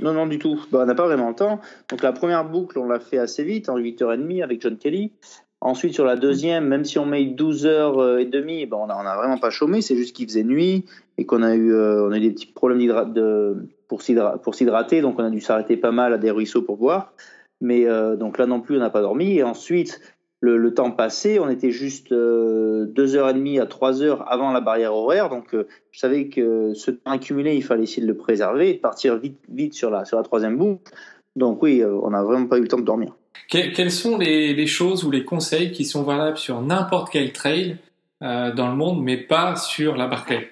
Non, 0.00 0.12
non, 0.14 0.26
du 0.26 0.38
tout. 0.38 0.64
Bah, 0.72 0.80
on 0.82 0.86
n'a 0.86 0.94
pas 0.94 1.04
vraiment 1.04 1.28
le 1.28 1.34
temps. 1.34 1.60
Donc 1.90 2.02
la 2.02 2.12
première 2.12 2.44
boucle, 2.48 2.78
on 2.78 2.86
l'a 2.86 2.98
fait 2.98 3.18
assez 3.18 3.44
vite, 3.44 3.68
en 3.68 3.78
8h30 3.78 4.42
avec 4.42 4.62
John 4.62 4.78
Kelly. 4.78 5.12
Ensuite, 5.60 5.94
sur 5.94 6.04
la 6.04 6.16
deuxième, 6.16 6.66
même 6.66 6.84
si 6.84 6.98
on 6.98 7.06
met 7.06 7.24
12 7.24 7.66
heures 7.66 7.98
euh, 7.98 8.18
et 8.18 8.26
demie, 8.26 8.66
ben 8.66 8.76
on 8.78 8.86
n'a 8.86 9.16
vraiment 9.16 9.38
pas 9.38 9.48
chômé, 9.48 9.80
c'est 9.80 9.96
juste 9.96 10.14
qu'il 10.14 10.26
faisait 10.26 10.44
nuit 10.44 10.84
et 11.16 11.24
qu'on 11.24 11.42
a, 11.42 11.54
eu, 11.54 11.72
euh, 11.72 12.06
on 12.06 12.12
a 12.12 12.18
eu 12.18 12.20
des 12.20 12.32
petits 12.32 12.46
problèmes 12.46 12.80
de, 13.14 13.66
pour 13.88 14.02
s'hydrater, 14.02 15.00
donc 15.00 15.18
on 15.18 15.24
a 15.24 15.30
dû 15.30 15.40
s'arrêter 15.40 15.78
pas 15.78 15.90
mal 15.90 16.12
à 16.12 16.18
des 16.18 16.30
ruisseaux 16.30 16.60
pour 16.60 16.76
boire. 16.76 17.14
Mais 17.60 17.86
euh, 17.86 18.16
donc 18.16 18.36
là 18.36 18.44
non 18.44 18.60
plus, 18.60 18.76
on 18.76 18.80
n'a 18.80 18.90
pas 18.90 19.00
dormi. 19.00 19.38
Et 19.38 19.42
ensuite, 19.42 20.00
le, 20.44 20.74
temps 20.74 20.90
passé, 20.90 21.38
on 21.38 21.48
était 21.48 21.70
juste 21.70 22.12
2h30 22.12 23.60
à 23.60 23.64
3h 23.64 24.24
avant 24.26 24.52
la 24.52 24.60
barrière 24.60 24.94
horaire, 24.94 25.28
donc 25.28 25.54
je 25.90 25.98
savais 25.98 26.28
que 26.28 26.72
ce 26.74 26.90
temps 26.90 27.10
accumulé, 27.10 27.54
il 27.54 27.62
fallait 27.62 27.84
essayer 27.84 28.02
de 28.02 28.06
le 28.06 28.16
préserver 28.16 28.70
et 28.70 28.74
de 28.74 28.78
partir 28.78 29.16
vite, 29.16 29.38
vite 29.48 29.74
sur 29.74 29.90
la, 29.90 30.04
sur 30.04 30.16
la 30.16 30.22
troisième 30.22 30.56
boucle. 30.56 30.92
Donc 31.36 31.62
oui, 31.62 31.82
on 31.84 32.10
n'a 32.10 32.22
vraiment 32.22 32.46
pas 32.46 32.58
eu 32.58 32.62
le 32.62 32.68
temps 32.68 32.78
de 32.78 32.84
dormir. 32.84 33.12
quelles 33.48 33.90
sont 33.90 34.18
les, 34.18 34.66
choses 34.66 35.04
ou 35.04 35.10
les 35.10 35.24
conseils 35.24 35.72
qui 35.72 35.84
sont 35.84 36.02
valables 36.02 36.38
sur 36.38 36.60
n'importe 36.62 37.10
quel 37.10 37.32
trail 37.32 37.78
euh, 38.24 38.52
dans 38.52 38.70
le 38.70 38.76
monde, 38.76 39.02
mais 39.02 39.18
pas 39.18 39.56
sur 39.56 39.96
la 39.96 40.06
Barclay 40.06 40.48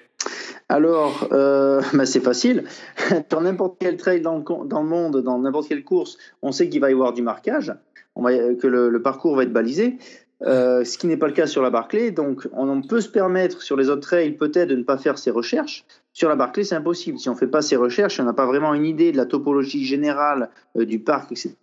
alors, 0.69 1.27
euh, 1.31 1.81
bah, 1.93 2.05
c'est 2.05 2.21
facile. 2.21 2.63
Dans 3.29 3.41
n'importe 3.41 3.75
quel 3.79 3.97
trail 3.97 4.21
dans 4.21 4.37
le, 4.37 4.67
dans 4.67 4.81
le 4.81 4.87
monde, 4.87 5.21
dans 5.21 5.37
n'importe 5.37 5.67
quelle 5.67 5.83
course, 5.83 6.17
on 6.41 6.51
sait 6.51 6.69
qu'il 6.69 6.79
va 6.81 6.89
y 6.89 6.93
avoir 6.93 7.13
du 7.13 7.21
marquage, 7.21 7.73
on 8.15 8.23
va, 8.23 8.31
que 8.55 8.67
le, 8.67 9.01
parcours 9.01 9.35
va 9.35 9.43
être 9.43 9.53
balisé. 9.53 9.97
Euh, 10.41 10.83
ce 10.83 10.97
qui 10.97 11.07
n'est 11.07 11.15
pas 11.15 11.27
le 11.27 11.33
cas 11.33 11.47
sur 11.47 11.61
la 11.61 11.69
Barclay. 11.69 12.11
Donc, 12.11 12.49
on 12.51 12.81
peut 12.81 12.99
se 12.99 13.07
permettre 13.07 13.61
sur 13.61 13.77
les 13.77 13.89
autres 13.89 14.01
trails 14.01 14.33
peut-être 14.33 14.67
de 14.67 14.75
ne 14.75 14.83
pas 14.83 14.97
faire 14.97 15.17
ces 15.17 15.31
recherches. 15.31 15.85
Sur 16.11 16.27
la 16.27 16.35
Barclay, 16.35 16.65
c'est 16.65 16.75
impossible. 16.75 17.17
Si 17.17 17.29
on 17.29 17.33
ne 17.33 17.37
fait 17.37 17.47
pas 17.47 17.61
ces 17.61 17.77
recherches, 17.77 18.15
si 18.15 18.21
on 18.21 18.25
n'a 18.25 18.33
pas 18.33 18.45
vraiment 18.45 18.73
une 18.73 18.85
idée 18.85 19.13
de 19.13 19.17
la 19.17 19.25
topologie 19.25 19.85
générale 19.85 20.49
du 20.75 20.99
parc, 20.99 21.31
etc., 21.31 21.55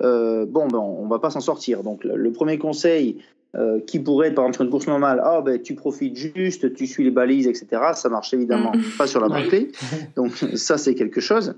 euh, 0.00 0.46
bon, 0.46 0.68
ben, 0.68 0.78
on 0.78 1.06
va 1.08 1.18
pas 1.18 1.30
s'en 1.30 1.40
sortir. 1.40 1.82
Donc, 1.82 2.04
le, 2.04 2.30
premier 2.32 2.58
conseil 2.58 3.18
euh, 3.56 3.80
qui 3.80 3.98
pourrait 3.98 4.28
être, 4.28 4.34
par 4.34 4.44
exemple, 4.44 4.56
sur 4.56 4.64
une 4.64 4.70
course 4.70 4.86
normale, 4.86 5.20
ah, 5.24 5.40
ben, 5.40 5.60
tu 5.60 5.74
profites 5.74 6.16
juste, 6.16 6.72
tu 6.74 6.86
suis 6.86 7.04
les 7.04 7.10
balises, 7.10 7.46
etc., 7.46 7.66
ça 7.94 8.08
marche 8.08 8.32
évidemment 8.32 8.72
mm. 8.72 8.96
pas 8.96 9.06
sur 9.06 9.20
la 9.20 9.28
Barclay. 9.28 9.68
Donc, 10.16 10.32
ça, 10.54 10.78
c'est 10.78 10.94
quelque 10.94 11.20
chose. 11.20 11.54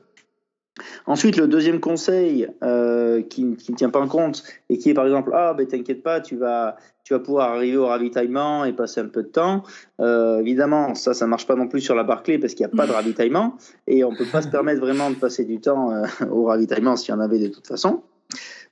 Ensuite, 1.06 1.36
le 1.36 1.46
deuxième 1.46 1.80
conseil 1.80 2.48
euh, 2.62 3.22
qui 3.22 3.44
ne 3.44 3.54
tient 3.54 3.90
pas 3.90 4.00
en 4.00 4.08
compte 4.08 4.44
et 4.68 4.78
qui 4.78 4.90
est 4.90 4.94
par 4.94 5.04
exemple 5.04 5.30
ah 5.34 5.52
ben 5.52 5.66
t'inquiète 5.66 6.02
pas 6.02 6.20
tu 6.20 6.36
vas 6.36 6.76
tu 7.04 7.12
vas 7.12 7.18
pouvoir 7.20 7.52
arriver 7.52 7.76
au 7.76 7.86
ravitaillement 7.86 8.64
et 8.64 8.72
passer 8.72 9.00
un 9.00 9.08
peu 9.08 9.22
de 9.22 9.28
temps. 9.28 9.64
évidemment 9.98 10.94
ça 10.94 11.12
ça 11.12 11.26
marche 11.26 11.46
pas 11.46 11.56
non 11.56 11.68
plus 11.68 11.80
sur 11.80 11.94
la 11.94 12.04
Barclay 12.04 12.38
parce 12.38 12.54
qu'il 12.54 12.64
n'y 12.64 12.72
a 12.72 12.76
pas 12.76 12.86
de 12.86 12.92
ravitaillement 12.92 13.56
et 13.86 14.04
on 14.04 14.14
peut 14.14 14.28
pas 14.30 14.42
se 14.42 14.48
permettre 14.48 14.80
vraiment 14.80 15.10
de 15.10 15.16
passer 15.16 15.44
du 15.44 15.60
temps 15.60 15.92
au 16.30 16.44
ravitaillement 16.44 16.96
s'il 16.96 17.14
y 17.14 17.16
en 17.16 17.20
avait 17.20 17.40
de 17.40 17.48
toute 17.48 17.66
façon. 17.66 18.02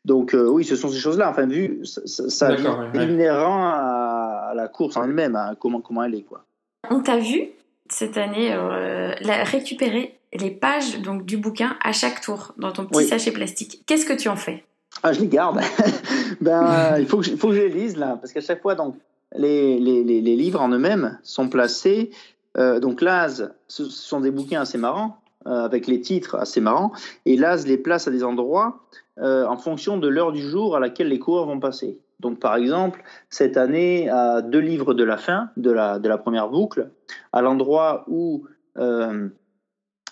Donc 0.05 0.35
euh, 0.35 0.49
oui, 0.49 0.65
ce 0.65 0.77
sont 0.77 0.89
ces 0.89 0.99
choses-là. 0.99 1.31
Enfin, 1.31 1.47
vu 1.47 1.85
ça, 1.85 2.03
ça 2.07 2.57
inhérent 2.95 3.69
à, 3.69 4.53
la 4.55 4.69
course 4.69 4.97
en 4.97 5.05
elle-même, 5.05 5.37
à 5.37 5.55
comment 5.59 5.81
comment 5.81 6.03
elle 6.03 6.15
est 6.15 6.23
quoi. 6.23 6.45
On 6.91 7.01
t'a 7.01 7.19
vu 7.19 7.51
cette 7.91 8.17
année 8.17 8.53
euh, 8.55 9.13
récupérer 9.45 10.18
les 10.33 10.51
pages 10.51 11.01
donc 11.01 11.25
du 11.25 11.37
bouquin 11.37 11.77
à 11.83 11.93
chaque 11.93 12.21
tour 12.21 12.53
dans 12.59 12.73
ton 12.73 12.87
petit 12.87 13.07
sachet 13.07 13.33
plastique. 13.33 13.83
Qu'est-ce 13.87 14.07
que 14.07 14.13
tu 14.13 14.29
en 14.29 14.37
fais? 14.37 14.65
Ah, 15.03 15.13
je 15.13 15.21
les 15.21 15.29
garde. 15.29 15.61
ben, 16.41 16.97
il 16.99 17.07
faut 17.07 17.19
que, 17.19 17.27
je, 17.27 17.37
faut 17.37 17.49
que 17.49 17.55
je 17.55 17.61
les 17.61 17.69
lise 17.69 17.97
là, 17.97 18.19
parce 18.21 18.33
qu'à 18.33 18.41
chaque 18.41 18.63
fois, 18.63 18.75
donc, 18.75 18.97
les, 19.37 19.79
les, 19.79 20.03
les, 20.05 20.21
les 20.21 20.37
livres 20.37 20.61
en 20.61 20.69
eux-mêmes 20.71 21.19
sont 21.23 21.49
placés. 21.49 22.11
Euh, 22.57 22.81
donc, 22.81 23.03
l'AS, 23.03 23.45
ce 23.69 23.85
sont 23.85 24.21
des 24.21 24.31
bouquins 24.31 24.63
assez 24.63 24.79
marrants, 24.79 25.19
euh, 25.47 25.65
avec 25.65 25.87
les 25.87 26.01
titres 26.01 26.37
assez 26.37 26.61
marrants, 26.61 26.93
et 27.27 27.37
l'AS 27.37 27.67
les 27.67 27.77
place 27.77 28.09
à 28.09 28.11
des 28.11 28.25
endroits 28.25 28.81
euh, 29.19 29.47
en 29.47 29.57
fonction 29.57 29.99
de 29.99 30.09
l'heure 30.09 30.33
du 30.33 30.43
jour 30.43 30.77
à 30.77 30.81
laquelle 30.81 31.09
les 31.09 31.19
coureurs 31.19 31.47
vont 31.47 31.61
passer. 31.61 31.99
Donc, 32.21 32.41
par 32.41 32.57
exemple, 32.57 33.03
cette 33.31 33.57
année, 33.57 34.09
à 34.09 34.43
deux 34.43 34.59
livres 34.59 34.95
de 34.95 35.05
la 35.05 35.19
fin 35.19 35.51
de 35.57 35.71
la, 35.71 35.99
de 35.99 36.09
la 36.09 36.19
première 36.19 36.49
boucle, 36.49 36.91
à 37.33 37.43
l'endroit 37.43 38.05
où 38.09 38.45
euh, 38.79 39.29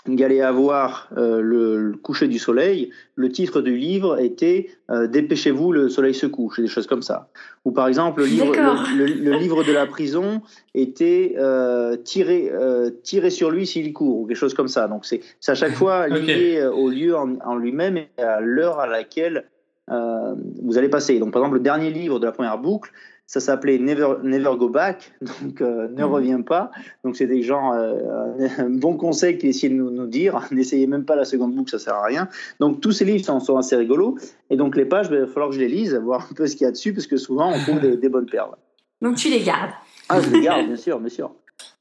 il 0.08 0.22
allait 0.24 0.40
avoir 0.40 1.08
euh, 1.16 1.40
le, 1.40 1.90
le, 1.90 1.96
coucher 1.96 2.28
du 2.28 2.38
soleil, 2.38 2.90
le 3.14 3.30
titre 3.30 3.60
du 3.60 3.76
livre 3.76 4.20
était 4.20 4.68
euh, 4.90 5.06
Dépêchez-vous, 5.06 5.72
le 5.72 5.88
soleil 5.88 6.14
se 6.14 6.26
couche, 6.26 6.60
des 6.60 6.66
choses 6.66 6.86
comme 6.86 7.02
ça. 7.02 7.28
Ou 7.64 7.72
par 7.72 7.88
exemple, 7.88 8.20
le 8.20 8.26
livre, 8.26 8.52
le, 8.96 9.06
le, 9.06 9.12
le 9.12 9.36
livre 9.38 9.64
de 9.64 9.72
la 9.72 9.86
prison 9.86 10.42
était 10.74 11.34
euh, 11.38 11.96
tiré, 11.96 12.50
euh, 12.52 12.90
tiré 13.02 13.30
sur 13.30 13.50
lui 13.50 13.66
s'il 13.66 13.92
court, 13.92 14.20
ou 14.20 14.26
quelque 14.26 14.36
chose 14.36 14.54
comme 14.54 14.68
ça. 14.68 14.88
Donc 14.88 15.04
c'est 15.04 15.22
à 15.46 15.54
chaque 15.54 15.74
fois 15.74 16.08
lié 16.08 16.62
okay. 16.62 16.66
au 16.66 16.88
lieu 16.88 17.16
en, 17.16 17.36
en 17.44 17.56
lui-même 17.56 17.96
et 17.96 18.08
à 18.22 18.40
l'heure 18.40 18.78
à 18.78 18.86
laquelle 18.86 19.46
euh, 19.90 20.34
vous 20.62 20.78
allez 20.78 20.88
passer. 20.88 21.18
Donc 21.18 21.32
par 21.32 21.42
exemple, 21.42 21.56
le 21.56 21.62
dernier 21.62 21.90
livre 21.90 22.18
de 22.18 22.26
la 22.26 22.32
première 22.32 22.58
boucle, 22.58 22.90
ça 23.26 23.40
s'appelait 23.40 23.78
Never, 23.78 24.14
Never 24.22 24.52
Go 24.56 24.68
Back, 24.68 25.12
donc 25.20 25.60
euh, 25.60 25.88
ne 25.88 26.04
mmh. 26.04 26.04
reviens 26.04 26.40
pas. 26.42 26.70
Donc 27.04 27.16
c'est 27.16 27.26
des 27.26 27.42
gens, 27.42 27.74
euh, 27.74 28.48
un 28.58 28.70
bon 28.70 28.96
conseil 28.96 29.36
qu'ils 29.36 29.50
essayaient 29.50 29.72
de 29.72 29.78
nous, 29.78 29.90
nous 29.90 30.06
dire, 30.06 30.40
n'essayez 30.52 30.86
même 30.86 31.04
pas 31.04 31.16
la 31.16 31.24
seconde 31.24 31.54
boucle, 31.54 31.70
ça 31.70 31.78
sert 31.78 31.94
à 31.94 32.04
rien. 32.04 32.28
Donc 32.60 32.80
tous 32.80 32.92
ces 32.92 33.04
livres 33.04 33.24
sont, 33.24 33.40
sont 33.40 33.56
assez 33.56 33.74
rigolos, 33.74 34.16
et 34.48 34.56
donc 34.56 34.76
les 34.76 34.84
pages, 34.84 35.10
ben, 35.10 35.16
il 35.16 35.20
va 35.22 35.26
falloir 35.26 35.50
que 35.50 35.56
je 35.56 35.60
les 35.60 35.68
lise, 35.68 35.94
voir 35.96 36.28
un 36.30 36.34
peu 36.34 36.46
ce 36.46 36.54
qu'il 36.54 36.64
y 36.64 36.68
a 36.68 36.70
dessus, 36.70 36.92
parce 36.92 37.06
que 37.06 37.16
souvent 37.16 37.52
on 37.52 37.58
trouve 37.58 37.80
des, 37.80 37.96
des, 37.96 38.08
bonnes 38.08 38.26
perles. 38.26 38.54
Donc 39.02 39.16
tu 39.16 39.28
les 39.28 39.40
gardes 39.40 39.72
Ah, 40.08 40.20
je 40.20 40.30
les 40.30 40.40
garde, 40.40 40.66
bien 40.66 40.76
sûr, 40.76 41.00
bien 41.00 41.10
sûr. 41.10 41.32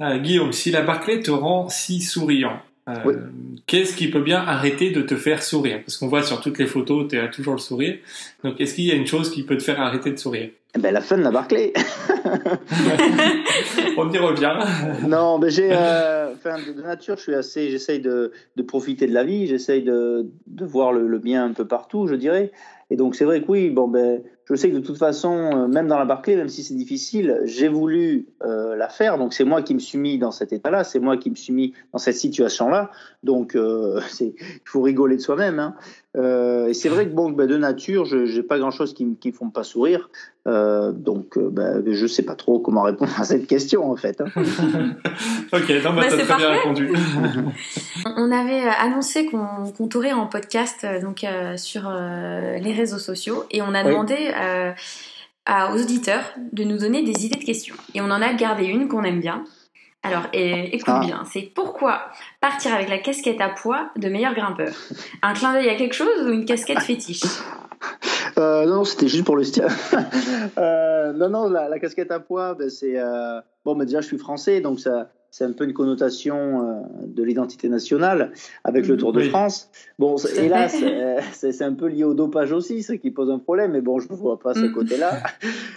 Euh, 0.01 0.17
Guillaume, 0.19 0.51
si 0.51 0.71
la 0.71 0.81
Barclay 0.81 1.21
te 1.21 1.31
rend 1.31 1.69
si 1.69 2.01
souriant, 2.01 2.59
euh, 2.87 2.93
oui. 3.03 3.13
Qu'est-ce 3.65 3.95
qui 3.95 4.09
peut 4.09 4.21
bien 4.21 4.39
arrêter 4.39 4.91
de 4.91 5.01
te 5.01 5.15
faire 5.15 5.41
sourire? 5.41 5.81
Parce 5.83 5.97
qu'on 5.97 6.07
voit 6.07 6.21
sur 6.21 6.39
toutes 6.39 6.59
les 6.59 6.67
photos, 6.67 7.07
tu 7.09 7.17
as 7.17 7.27
toujours 7.29 7.53
le 7.53 7.59
sourire. 7.59 7.97
Donc, 8.43 8.61
est-ce 8.61 8.75
qu'il 8.75 8.85
y 8.85 8.91
a 8.91 8.93
une 8.93 9.07
chose 9.07 9.31
qui 9.31 9.43
peut 9.43 9.57
te 9.57 9.63
faire 9.63 9.81
arrêter 9.81 10.11
de 10.11 10.17
sourire? 10.17 10.51
Eh 10.75 10.79
ben, 10.79 10.93
La 10.93 10.99
de 10.99 11.23
la 11.23 11.31
Barclay. 11.31 11.71
On 13.97 14.11
y 14.11 14.17
revient. 14.17 14.57
non, 15.07 15.39
mais 15.39 15.49
j'ai, 15.49 15.69
euh, 15.71 16.33
de, 16.33 16.73
de, 16.73 16.81
nature, 16.81 17.15
je 17.15 17.21
suis 17.21 17.33
assez, 17.33 17.69
j'essaye 17.69 18.01
de, 18.01 18.33
de, 18.55 18.63
profiter 18.63 19.07
de 19.07 19.13
la 19.13 19.23
vie, 19.23 19.47
j'essaye 19.47 19.83
de, 19.83 20.27
de 20.47 20.65
voir 20.65 20.91
le, 20.91 21.07
le, 21.07 21.19
bien 21.19 21.45
un 21.45 21.53
peu 21.53 21.65
partout, 21.65 22.07
je 22.07 22.15
dirais. 22.15 22.51
Et 22.89 22.97
donc, 22.97 23.15
c'est 23.15 23.25
vrai 23.25 23.41
que 23.41 23.45
oui, 23.47 23.69
bon, 23.69 23.87
ben, 23.87 24.21
je 24.47 24.55
sais 24.55 24.69
que 24.69 24.75
de 24.75 24.81
toute 24.81 24.97
façon, 24.97 25.33
euh, 25.33 25.67
même 25.67 25.87
dans 25.87 25.97
la 25.97 26.05
Barclay, 26.05 26.35
même 26.35 26.49
si 26.49 26.63
c'est 26.63 26.75
difficile, 26.75 27.41
j'ai 27.45 27.67
voulu 27.67 28.27
euh, 28.43 28.75
la 28.75 28.89
faire. 28.89 29.17
Donc, 29.17 29.33
c'est 29.33 29.43
moi 29.43 29.63
qui 29.63 29.73
me 29.73 29.79
suis 29.79 29.97
mis 29.97 30.19
dans 30.19 30.31
cet 30.31 30.53
état-là, 30.53 30.83
c'est 30.83 30.99
moi 30.99 31.17
qui 31.17 31.31
me 31.31 31.35
suis 31.35 31.51
mis 31.51 31.73
dans 31.93 31.97
cette 31.97 32.15
situation-là. 32.15 32.91
Donc, 33.23 33.55
euh, 33.55 33.99
il 34.19 34.33
faut 34.63 34.83
rigoler 34.83 35.17
de 35.17 35.21
soi-même. 35.21 35.59
Hein. 35.59 35.75
Euh, 36.15 36.67
et 36.67 36.73
c'est 36.73 36.89
vrai 36.89 37.05
que 37.07 37.13
bon, 37.13 37.31
ben, 37.31 37.47
de 37.47 37.57
nature, 37.57 38.05
je 38.05 38.17
n'ai 38.17 38.43
pas 38.43 38.59
grand-chose 38.59 38.93
qui 38.93 39.05
ne 39.05 39.31
font 39.31 39.49
pas 39.49 39.63
sourire. 39.63 40.09
Euh, 40.47 40.91
donc, 40.91 41.39
ben, 41.39 41.83
je 41.85 42.03
ne 42.03 42.07
sais 42.07 42.21
pas 42.21 42.35
trop 42.35 42.59
comment 42.59 42.83
répondre 42.83 43.11
à 43.19 43.23
cette 43.23 43.47
question, 43.47 43.91
en 43.91 43.95
fait. 43.95 44.21
Hein. 44.21 44.27
ok, 45.53 45.69
non, 45.83 45.93
bah, 45.95 45.95
bah, 45.95 46.01
t'as 46.03 46.17
très 46.17 46.25
parfait. 46.25 46.45
bien 46.45 46.51
répondu. 46.51 46.93
On 48.05 48.31
avait 48.31 48.61
annoncé 48.79 49.25
qu'on 49.25 49.71
qu 49.71 49.89
t'aurait 49.89 50.13
en 50.13 50.27
podcast 50.27 50.85
donc, 51.01 51.25
sur 51.57 51.91
les 51.91 52.73
réseaux 52.73 52.99
sociaux 52.99 53.43
et 53.49 53.63
on 53.63 53.73
a 53.73 53.83
demandé 53.83 54.15
oui 54.19 54.34
à, 55.45 55.73
aux 55.73 55.81
auditeurs 55.81 56.23
de 56.51 56.63
nous 56.63 56.77
donner 56.77 57.03
des 57.03 57.25
idées 57.25 57.39
de 57.39 57.43
questions. 57.43 57.75
Et 57.93 58.01
on 58.01 58.05
en 58.05 58.21
a 58.21 58.33
gardé 58.33 58.65
une 58.65 58.87
qu'on 58.87 59.03
aime 59.03 59.19
bien. 59.19 59.43
Alors, 60.03 60.27
et, 60.33 60.75
écoute 60.75 60.93
ah. 60.95 60.99
bien, 61.03 61.23
c'est 61.25 61.41
pourquoi 61.41 62.01
partir 62.39 62.73
avec 62.73 62.89
la 62.89 62.99
casquette 62.99 63.41
à 63.41 63.49
poids 63.49 63.89
de 63.95 64.07
meilleur 64.07 64.35
grimpeur? 64.35 64.73
Un 65.23 65.33
clin 65.33 65.53
d'œil 65.53 65.69
à 65.69 65.75
quelque 65.75 65.95
chose 65.95 66.27
ou 66.27 66.29
une 66.29 66.45
casquette 66.45 66.79
fétiche? 66.83 67.23
Euh, 68.37 68.65
non, 68.65 68.83
c'était 68.83 69.07
juste 69.07 69.23
pour 69.23 69.35
le 69.35 69.43
style. 69.43 69.65
euh, 70.57 71.13
non, 71.13 71.29
non, 71.29 71.49
la, 71.49 71.69
la, 71.69 71.79
casquette 71.79 72.11
à 72.11 72.19
poids, 72.19 72.53
ben, 72.53 72.69
c'est 72.69 72.99
euh... 72.99 73.39
bon, 73.63 73.75
mais 73.75 73.85
déjà 73.85 74.01
je 74.01 74.07
suis 74.07 74.17
français, 74.17 74.61
donc 74.61 74.79
ça, 74.79 75.09
c'est 75.35 75.43
un 75.43 75.51
peu 75.51 75.65
une 75.65 75.73
connotation 75.73 76.61
euh, 76.61 76.81
de 77.07 77.21
l'identité 77.21 77.67
nationale 77.67 78.31
avec 78.63 78.87
le 78.87 78.95
Tour 78.95 79.11
de 79.11 79.19
oui. 79.19 79.27
France. 79.27 79.69
Bon, 79.99 80.15
hélas, 80.37 80.77
c'est 81.33 81.61
un 81.61 81.73
peu 81.73 81.87
lié 81.87 82.05
au 82.05 82.13
dopage 82.13 82.53
aussi, 82.53 82.83
ce 82.83 82.93
qui 82.93 83.11
pose 83.11 83.29
un 83.29 83.39
problème, 83.39 83.73
mais 83.73 83.81
bon, 83.81 83.99
je 83.99 84.09
ne 84.09 84.15
vois 84.15 84.39
pas 84.39 84.53
ce 84.53 84.65
côté-là. 84.67 85.23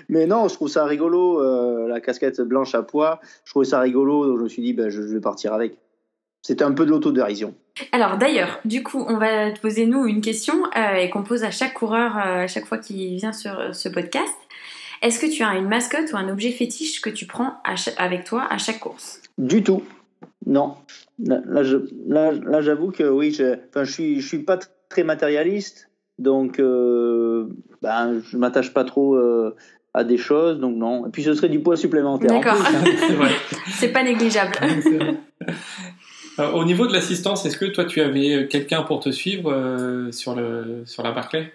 mais 0.09 0.27
non, 0.27 0.47
je 0.47 0.55
trouve 0.55 0.69
ça 0.69 0.85
rigolo, 0.85 1.43
euh, 1.43 1.89
la 1.89 2.01
casquette 2.01 2.41
blanche 2.41 2.77
à 2.77 2.85
poids, 2.85 3.19
je 3.45 3.51
trouvais 3.51 3.65
ça 3.65 3.81
rigolo, 3.81 4.27
donc 4.29 4.39
je 4.39 4.45
me 4.45 4.49
suis 4.49 4.63
dit, 4.63 4.75
ben, 4.75 4.91
je, 4.91 5.03
je 5.03 5.13
vais 5.13 5.21
partir 5.21 5.53
avec. 5.53 5.77
C'était 6.43 6.65
un 6.65 6.73
peu 6.73 6.87
de 6.87 6.91
l'autodérision. 6.91 7.55
Alors 7.93 8.17
d'ailleurs, 8.17 8.61
du 8.65 8.83
coup, 8.83 9.05
on 9.09 9.19
va 9.19 9.53
te 9.53 9.61
poser 9.61 9.87
nous 9.87 10.07
une 10.07 10.21
question 10.21 10.55
euh, 10.77 10.95
et 10.95 11.11
qu'on 11.11 11.23
pose 11.23 11.45
à 11.45 11.51
chaque 11.51 11.75
coureur 11.75 12.17
euh, 12.17 12.45
à 12.45 12.47
chaque 12.47 12.67
fois 12.67 12.79
qu'il 12.79 13.17
vient 13.17 13.33
sur 13.33 13.59
euh, 13.59 13.73
ce 13.73 13.89
podcast. 13.89 14.35
Est-ce 15.03 15.19
que 15.21 15.27
tu 15.27 15.43
as 15.43 15.57
une 15.57 15.69
mascotte 15.69 16.13
ou 16.13 16.17
un 16.17 16.29
objet 16.29 16.51
fétiche 16.51 17.01
que 17.01 17.11
tu 17.11 17.27
prends 17.27 17.55
avec 17.97 18.25
toi 18.25 18.47
à 18.51 18.59
chaque 18.59 18.81
course? 18.81 19.21
Du 19.37 19.63
tout. 19.63 19.83
Non. 20.47 20.75
Là, 21.19 21.41
là, 21.47 21.63
là, 22.07 22.33
là 22.33 22.61
j'avoue 22.61 22.91
que 22.91 23.05
oui, 23.05 23.33
je, 23.33 23.57
enfin, 23.69 23.85
je 23.85 23.93
suis, 23.93 24.21
je 24.21 24.27
suis 24.27 24.39
pas 24.39 24.59
très 24.89 25.05
matérialiste, 25.05 25.91
donc 26.19 26.59
euh, 26.59 27.47
ben, 27.83 28.21
je 28.25 28.37
m'attache 28.37 28.73
pas 28.73 28.85
trop 28.85 29.15
euh, 29.15 29.55
à 29.95 30.05
des 30.05 30.17
choses, 30.17 30.59
donc 30.59 30.77
non. 30.77 31.07
Et 31.07 31.11
puis 31.11 31.23
ce 31.23 31.35
serait 31.35 31.49
du 31.49 31.61
poids 31.61 31.77
supplémentaire. 31.77 32.31
D'accord. 32.31 32.57
C'est 33.69 33.93
pas 33.93 34.03
négligeable. 34.03 34.53
Euh, 36.39 36.53
au 36.53 36.65
niveau 36.65 36.87
de 36.87 36.93
l'assistance, 36.93 37.45
est-ce 37.47 37.57
que 37.57 37.65
toi 37.65 37.85
tu 37.85 38.01
avais 38.01 38.47
quelqu'un 38.49 38.83
pour 38.83 39.01
te 39.01 39.11
suivre 39.11 39.53
euh, 39.53 40.13
sur, 40.13 40.37
le, 40.37 40.83
sur 40.85 41.03
la 41.03 41.11
Barclay? 41.11 41.53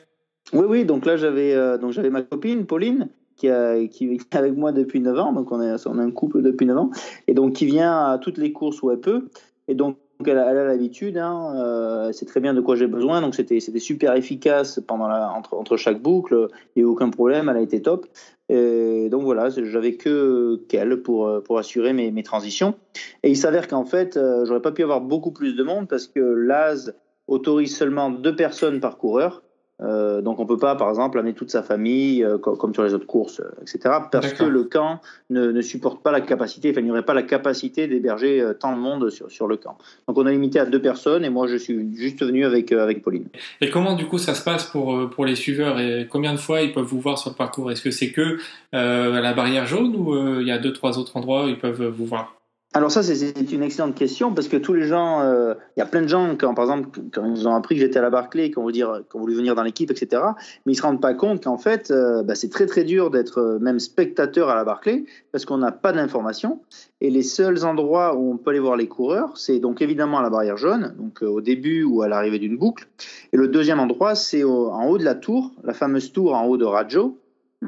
Oui, 0.52 0.66
oui, 0.68 0.86
donc 0.86 1.06
là 1.06 1.16
j'avais 1.16 1.54
euh, 1.54 1.78
donc 1.78 1.94
j'avais 1.94 2.10
ma 2.10 2.22
copine 2.22 2.66
Pauline 2.66 3.08
qui, 3.36 3.48
est 3.48 4.36
avec 4.36 4.56
moi 4.56 4.72
depuis 4.72 5.00
9 5.00 5.20
ans, 5.20 5.34
donc 5.34 5.52
on 5.52 5.62
est, 5.62 5.88
on 5.88 6.00
est 6.00 6.04
un 6.04 6.12
couple 6.12 6.42
depuis 6.42 6.66
9 6.66 6.78
ans, 6.78 6.90
et 7.28 7.34
donc 7.34 7.54
qui 7.54 7.66
vient 7.66 8.06
à 8.06 8.18
toutes 8.18 8.38
les 8.38 8.52
courses 8.52 8.82
où 8.82 8.92
elle 8.92 9.00
peut, 9.00 9.28
et 9.68 9.76
donc 9.76 9.98
elle 10.26 10.38
a 10.38 10.54
l'habitude, 10.54 11.18
hein, 11.18 11.54
euh, 11.58 12.12
c'est 12.12 12.26
très 12.26 12.40
bien 12.40 12.54
de 12.54 12.62
quoi 12.62 12.76
j'ai 12.76 12.88
besoin, 12.88 13.22
donc 13.22 13.36
c'était 13.36 13.60
super 13.60 14.16
efficace 14.16 14.80
pendant 14.86 15.10
entre, 15.10 15.54
entre 15.56 15.78
chaque 15.78 16.02
boucle, 16.02 16.48
il 16.76 16.84
n'y 16.84 16.84
a 16.84 16.90
eu 16.90 16.92
aucun 16.92 17.10
problème, 17.10 17.50
elle 17.50 17.58
a 17.58 17.62
été 17.62 17.82
top. 17.82 18.08
Et 18.50 19.10
donc 19.10 19.24
voilà, 19.24 19.50
j'avais 19.50 19.96
que 19.96 20.62
qu'elle 20.68 21.02
pour, 21.02 21.42
pour 21.44 21.58
assurer 21.58 21.94
mes, 21.94 22.12
mes 22.12 22.24
transitions. 22.24 22.76
Et 23.24 23.30
il 23.30 23.38
s'avère 23.38 23.68
qu'en 23.68 23.86
fait, 23.86 24.18
euh, 24.18 24.46
j'aurais 24.46 24.62
pas 24.62 24.72
pu 24.72 24.84
avoir 24.84 25.02
beaucoup 25.02 25.32
plus 25.32 25.56
de 25.56 25.64
monde 25.64 25.88
parce 25.88 26.08
que 26.08 26.20
l'AS 26.20 26.92
autorise 27.28 27.76
seulement 27.76 28.10
deux 28.10 28.36
personnes 28.36 28.80
par 28.80 28.98
coureur. 28.98 29.43
Euh, 29.82 30.22
donc 30.22 30.40
on 30.40 30.46
peut 30.46 30.58
pas, 30.58 30.76
par 30.76 30.90
exemple, 30.90 31.18
amener 31.18 31.34
toute 31.34 31.50
sa 31.50 31.64
famille, 31.64 32.24
euh, 32.24 32.38
comme, 32.38 32.58
comme, 32.58 32.74
sur 32.74 32.84
les 32.84 32.94
autres 32.94 33.08
courses, 33.08 33.40
euh, 33.40 33.50
etc. 33.62 33.96
Parce 34.12 34.34
que 34.34 34.44
le 34.44 34.64
camp 34.66 35.02
ne, 35.30 35.52
ne, 35.52 35.62
supporte 35.62 36.04
pas 36.04 36.12
la 36.12 36.22
capacité, 36.22 36.70
enfin 36.72 36.82
il 36.82 36.86
n'y 36.86 36.92
aurait 36.92 37.04
pas 37.04 37.16
la 37.16 37.24
capacité 37.24 37.88
d'héberger 37.88 38.46
tant 38.60 38.76
de 38.76 38.80
monde 38.80 39.10
sur, 39.10 39.32
sur 39.32 39.48
le 39.48 39.58
camp. 39.58 39.78
Donc 40.08 40.18
on 40.18 40.26
a 40.26 40.32
limité 40.32 40.60
à 40.60 40.66
deux 40.66 40.82
personnes 40.82 41.26
et 41.26 41.30
moi 41.30 41.48
je 41.48 41.56
suis 41.56 41.96
juste 41.96 42.24
venu 42.24 42.46
avec, 42.46 42.72
avec 42.72 43.02
Pauline. 43.02 43.28
Et 43.62 43.70
comment 43.70 43.96
du 43.96 44.06
coup 44.06 44.20
ça 44.20 44.36
se 44.36 44.44
passe 44.44 44.66
pour, 44.66 45.10
pour 45.10 45.26
les 45.26 45.36
suiveurs 45.36 45.80
et 45.80 46.08
combien 46.10 46.34
de 46.34 46.40
fois 46.40 46.62
ils 46.62 46.72
peuvent 46.72 46.86
vous 46.86 47.02
voir 47.02 47.18
sur 47.18 47.32
le 47.32 47.36
parcours? 47.36 47.72
Est-ce 47.72 47.82
que 47.82 47.92
c'est 47.92 48.12
que 48.12 48.38
à 48.72 49.22
la 49.22 49.34
barrière 49.34 49.66
jaune 49.66 49.96
ou 49.96 50.40
il 50.40 50.48
y 50.48 50.52
a 50.52 50.60
deux, 50.60 50.74
trois 50.74 51.00
autres 51.00 51.18
endroits 51.18 51.46
où 51.46 51.48
ils 51.48 51.58
peuvent 51.58 51.88
vous 51.88 52.06
voir? 52.06 52.36
Alors 52.76 52.92
ça, 52.92 53.04
c'est 53.04 53.52
une 53.52 53.62
excellente 53.62 53.94
question 53.94 54.34
parce 54.34 54.48
que 54.48 54.58
tous 54.58 54.74
les 54.74 54.88
gens, 54.88 55.22
il 55.22 55.28
euh, 55.28 55.54
y 55.78 55.82
a 55.82 55.86
plein 55.86 56.02
de 56.02 56.08
gens 56.08 56.36
quand, 56.36 56.56
par 56.56 56.66
exemple, 56.66 57.02
quand 57.14 57.24
ils 57.24 57.48
ont 57.48 57.54
appris 57.54 57.76
que 57.76 57.82
j'étais 57.82 58.00
à 58.00 58.02
la 58.02 58.10
Barclay, 58.10 58.50
qui 58.50 58.58
ont 58.58 58.64
voulu 58.64 58.74
dire, 58.74 59.04
qui 59.10 59.16
ont 59.16 59.20
voulu 59.20 59.36
venir 59.36 59.54
dans 59.54 59.62
l'équipe, 59.62 59.92
etc. 59.92 60.24
Mais 60.66 60.74
ils 60.74 60.76
se 60.76 60.82
rendent 60.82 61.02
pas 61.02 61.14
compte 61.14 61.44
qu'en 61.44 61.60
fait, 61.60 61.92
euh, 61.92 62.24
bah, 62.24 62.34
c'est 62.34 62.50
très 62.50 62.66
très 62.66 62.84
dur 62.84 63.12
d'être 63.12 63.38
euh, 63.38 63.60
même 63.60 63.80
spectateur 63.80 64.50
à 64.50 64.56
la 64.56 64.64
Barclay 64.64 65.06
parce 65.32 65.46
qu'on 65.46 65.60
n'a 65.60 65.72
pas 65.72 65.94
d'informations. 65.94 66.62
Et 67.00 67.12
les 67.12 67.22
seuls 67.22 67.64
endroits 67.64 68.16
où 68.16 68.32
on 68.34 68.38
peut 68.38 68.50
aller 68.50 68.60
voir 68.60 68.76
les 68.76 68.88
coureurs, 68.88 69.38
c'est 69.38 69.60
donc 69.60 69.84
évidemment 69.84 70.18
à 70.18 70.24
la 70.24 70.32
barrière 70.32 70.58
jaune, 70.58 70.96
donc 70.98 71.22
au 71.22 71.42
début 71.42 71.84
ou 71.84 72.02
à 72.02 72.08
l'arrivée 72.08 72.40
d'une 72.40 72.58
boucle. 72.58 72.88
Et 73.34 73.38
le 73.38 73.50
deuxième 73.50 73.80
endroit, 73.80 74.16
c'est 74.16 74.44
en 74.44 74.88
haut 74.88 74.98
de 74.98 75.04
la 75.04 75.14
tour, 75.14 75.52
la 75.64 75.74
fameuse 75.74 76.12
tour 76.12 76.34
en 76.34 76.46
haut 76.46 76.58
de 76.58 76.66
Rajo, 76.66 77.20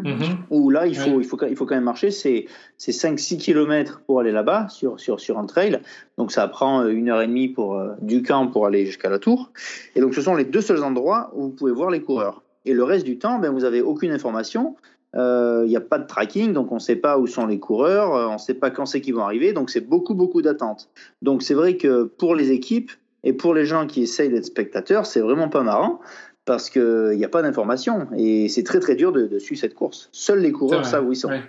Mmh. 0.03 0.45
Où 0.49 0.69
là, 0.69 0.87
il 0.87 0.95
faut, 0.95 1.11
ouais. 1.11 1.17
il 1.19 1.25
faut, 1.25 1.37
il 1.47 1.55
faut 1.55 1.65
quand 1.65 1.75
même 1.75 1.83
marcher, 1.83 2.11
c'est 2.11 2.47
5-6 2.79 3.37
km 3.37 4.01
pour 4.05 4.19
aller 4.19 4.31
là-bas, 4.31 4.67
sur, 4.69 4.99
sur, 4.99 5.19
sur 5.19 5.37
un 5.37 5.45
trail. 5.45 5.79
Donc 6.17 6.31
ça 6.31 6.47
prend 6.47 6.81
euh, 6.81 6.89
une 6.89 7.09
heure 7.09 7.21
et 7.21 7.27
demie 7.27 7.47
pour, 7.47 7.75
euh, 7.75 7.93
du 8.01 8.23
camp 8.23 8.47
pour 8.47 8.65
aller 8.65 8.85
jusqu'à 8.85 9.09
la 9.09 9.19
tour. 9.19 9.51
Et 9.95 10.01
donc 10.01 10.13
ce 10.13 10.21
sont 10.21 10.35
les 10.35 10.45
deux 10.45 10.61
seuls 10.61 10.83
endroits 10.83 11.31
où 11.35 11.43
vous 11.43 11.49
pouvez 11.49 11.71
voir 11.71 11.89
les 11.89 12.01
coureurs. 12.01 12.43
Et 12.65 12.73
le 12.73 12.83
reste 12.83 13.05
du 13.05 13.17
temps, 13.17 13.39
ben, 13.39 13.51
vous 13.51 13.61
n'avez 13.61 13.81
aucune 13.81 14.11
information. 14.11 14.75
Il 15.13 15.19
euh, 15.21 15.65
n'y 15.65 15.77
a 15.77 15.81
pas 15.81 15.97
de 15.97 16.07
tracking, 16.07 16.51
donc 16.51 16.71
on 16.71 16.75
ne 16.75 16.79
sait 16.79 16.97
pas 16.97 17.17
où 17.17 17.25
sont 17.25 17.45
les 17.45 17.59
coureurs, 17.59 18.29
on 18.29 18.33
ne 18.33 18.37
sait 18.37 18.53
pas 18.53 18.69
quand 18.69 18.85
c'est 18.85 18.99
qu'ils 18.99 19.15
vont 19.15 19.23
arriver, 19.23 19.53
donc 19.53 19.69
c'est 19.69 19.87
beaucoup, 19.87 20.13
beaucoup 20.13 20.41
d'attente. 20.41 20.89
Donc 21.21 21.41
c'est 21.41 21.53
vrai 21.53 21.77
que 21.77 22.03
pour 22.03 22.35
les 22.35 22.51
équipes 22.51 22.91
et 23.23 23.31
pour 23.31 23.53
les 23.53 23.65
gens 23.65 23.87
qui 23.87 24.03
essayent 24.03 24.29
d'être 24.29 24.45
spectateurs, 24.45 25.05
c'est 25.05 25.21
vraiment 25.21 25.47
pas 25.47 25.63
marrant 25.63 26.01
parce 26.45 26.69
qu'il 26.69 27.15
n'y 27.17 27.25
a 27.25 27.29
pas 27.29 27.41
d'information 27.41 28.07
et 28.17 28.47
c'est 28.49 28.63
très 28.63 28.79
très 28.79 28.95
dur 28.95 29.11
de, 29.11 29.27
de, 29.27 29.39
suivre 29.39 29.59
cette 29.59 29.73
course. 29.75 30.09
Seuls 30.11 30.39
les 30.39 30.51
coureurs 30.51 30.85
savent 30.85 31.07
où 31.07 31.11
ils 31.11 31.17
sont. 31.17 31.29
Ouais. 31.29 31.43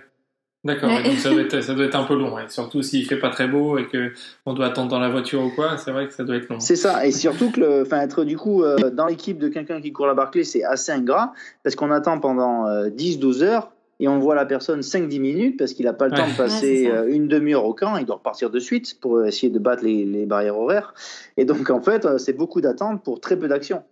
D'accord, 0.63 0.89
ouais. 0.89 1.03
donc 1.03 1.13
ça 1.19 1.29
doit, 1.29 1.41
être, 1.41 1.61
ça 1.61 1.73
doit 1.75 1.85
être 1.85 1.95
un 1.95 2.03
peu 2.03 2.15
long, 2.15 2.33
ouais. 2.33 2.49
surtout 2.49 2.81
s'il 2.81 3.05
fait 3.05 3.19
pas 3.19 3.29
très 3.29 3.47
beau 3.47 3.77
et 3.77 3.87
que 3.87 4.11
on 4.45 4.53
doit 4.53 4.65
attendre 4.65 4.89
dans 4.89 4.99
la 4.99 5.07
voiture 5.07 5.41
ou 5.43 5.49
quoi, 5.51 5.77
c'est 5.77 5.91
vrai 5.91 6.07
que 6.07 6.13
ça 6.13 6.23
doit 6.23 6.35
être 6.35 6.49
long. 6.49 6.59
C'est 6.59 6.75
ça, 6.75 7.05
et 7.05 7.11
surtout 7.11 7.51
que, 7.51 7.59
le, 7.59 7.81
enfin, 7.83 8.01
être 8.01 8.23
du 8.25 8.37
coup 8.37 8.63
euh, 8.63 8.89
dans 8.89 9.05
l'équipe 9.05 9.37
de 9.37 9.47
quelqu'un 9.49 9.79
qui 9.79 9.93
court 9.93 10.07
la 10.07 10.15
Barclay, 10.15 10.43
c'est 10.43 10.63
assez 10.63 10.91
ingrat 10.91 11.31
parce 11.63 11.75
qu'on 11.75 11.91
attend 11.91 12.19
pendant 12.19 12.67
euh, 12.67 12.89
10-12 12.89 13.43
heures 13.43 13.71
et 13.99 14.07
on 14.07 14.19
voit 14.19 14.35
la 14.35 14.45
personne 14.45 14.81
5-10 14.81 15.19
minutes 15.19 15.57
parce 15.57 15.73
qu'il 15.73 15.85
n'a 15.85 15.93
pas 15.93 16.07
le 16.07 16.13
Ouais. 16.13 16.19
temps 16.19 16.27
de 16.27 16.35
passer 16.37 16.87
Ouais, 16.89 16.97
euh, 16.97 17.07
une 17.07 17.27
demi-heure 17.27 17.63
au 17.65 17.73
camp, 17.73 17.95
il 17.97 18.05
doit 18.05 18.15
repartir 18.17 18.49
de 18.49 18.59
suite 18.59 18.99
pour 18.99 19.23
essayer 19.25 19.51
de 19.51 19.59
battre 19.59 19.83
les, 19.85 20.05
les 20.05 20.25
barrières 20.25 20.57
horaires. 20.57 20.93
Et 21.37 21.45
donc 21.45 21.69
en 21.69 21.81
fait, 21.81 22.05
euh, 22.05 22.17
c'est 22.17 22.33
beaucoup 22.33 22.61
d'attente 22.61 23.03
pour 23.03 23.21
très 23.21 23.37
peu 23.37 23.47
d'action. 23.47 23.83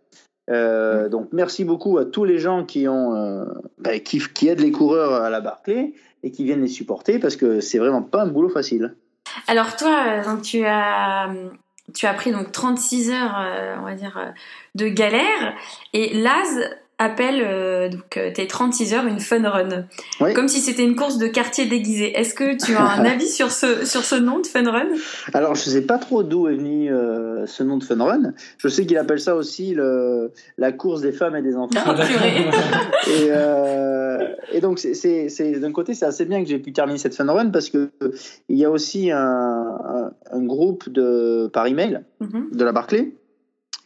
Euh, 0.52 1.10
donc 1.10 1.30
merci 1.32 1.64
beaucoup 1.64 1.98
à 1.98 2.06
tous 2.06 2.24
les 2.24 2.38
gens 2.38 2.66
qui 2.66 2.88
ont 2.88 3.16
euh, 3.16 3.46
bah, 3.80 4.00
qui, 4.00 4.20
qui 4.20 4.48
aident 4.48 4.60
les 4.60 4.72
coureurs 4.72 5.14
à 5.14 5.30
la 5.30 5.42
Barclay 5.42 5.94
et 6.22 6.32
qui 6.32 6.44
viennent 6.44 6.62
les 6.62 6.68
supporter 6.68 7.20
parce 7.20 7.36
que 7.36 7.60
c'est 7.60 7.80
vraiment 7.80 8.04
pas 8.04 8.22
un 8.22 8.28
boulot 8.28 8.50
facile. 8.50 8.96
Alors 9.48 9.76
toi, 9.76 10.04
euh, 10.08 10.24
donc 10.24 10.44
tu 10.44 10.64
as 10.66 11.34
tu 11.94 12.06
as 12.06 12.14
pris 12.14 12.32
donc 12.32 12.52
36 12.52 13.12
heures, 13.12 13.78
on 13.80 13.86
va 13.86 13.94
dire, 13.94 14.34
de 14.74 14.88
galère, 14.88 15.54
et 15.94 16.16
Laz 16.16 16.68
appelle 16.98 17.42
euh, 17.44 17.90
donc 17.90 18.16
euh, 18.18 18.32
tes 18.34 18.48
36 18.48 18.94
heures 18.94 19.06
une 19.06 19.20
fun 19.20 19.42
run, 19.50 19.86
Oui. 20.22 20.34
comme 20.34 20.48
si 20.48 20.62
c'était 20.62 20.84
une 20.84 20.96
course 20.96 21.18
de 21.18 21.28
quartier 21.28 21.66
déguisée. 21.66 22.18
Est-ce 22.18 22.34
que 22.34 22.56
tu 22.56 22.74
as 22.76 22.82
un 22.82 23.04
avis 23.06 23.28
sur 23.28 23.52
ce 23.52 23.86
sur 23.86 24.04
ce 24.04 24.16
nom 24.16 24.40
de 24.40 24.48
fun 24.48 24.70
run? 24.72 24.88
Alors, 25.34 25.56
je 25.56 25.62
sais 25.62 25.82
pas 25.82 25.98
trop 25.98 26.24
d'où 26.24 26.48
est 26.48 26.56
venu 26.56 26.90
euh, 26.92 27.46
ce 27.48 27.64
nom 27.64 27.78
de 27.78 27.84
Fun 27.84 28.02
Run. 28.04 28.34
Je 28.58 28.68
sais 28.70 28.86
qu'il 28.86 28.98
appelle 28.98 29.20
ça 29.20 29.36
aussi 29.36 29.74
le, 29.74 30.32
la 30.58 30.72
course 30.72 31.02
des 31.02 31.12
femmes 31.12 31.36
et 31.36 31.42
des 31.42 31.56
enfants. 31.56 31.94
Purée. 31.96 32.46
et, 33.08 33.28
euh, 33.30 34.28
et 34.54 34.62
donc, 34.62 34.80
c'est- 34.80 35.60
d'un 35.60 35.72
côté, 35.72 35.94
c'est 35.94 36.06
assez 36.06 36.26
bien 36.26 36.42
que 36.44 36.50
j'ai 36.50 36.60
pu 36.60 36.72
terminer 36.72 36.98
cette 36.98 37.16
Fun 37.16 37.32
Run 37.32 37.50
parce 37.50 37.70
que 37.70 37.90
euh, 38.04 38.12
il 38.50 38.58
y 38.58 38.64
a 38.66 38.72
aussi 38.72 39.12
un, 39.12 39.18
un, 39.20 40.12
un 40.32 40.42
groupe 40.44 40.90
de, 40.90 41.48
par 41.52 41.68
email 41.68 42.02
Mhm. 42.22 42.48
de 42.54 42.64
la 42.64 42.72
Barclay 42.72 43.12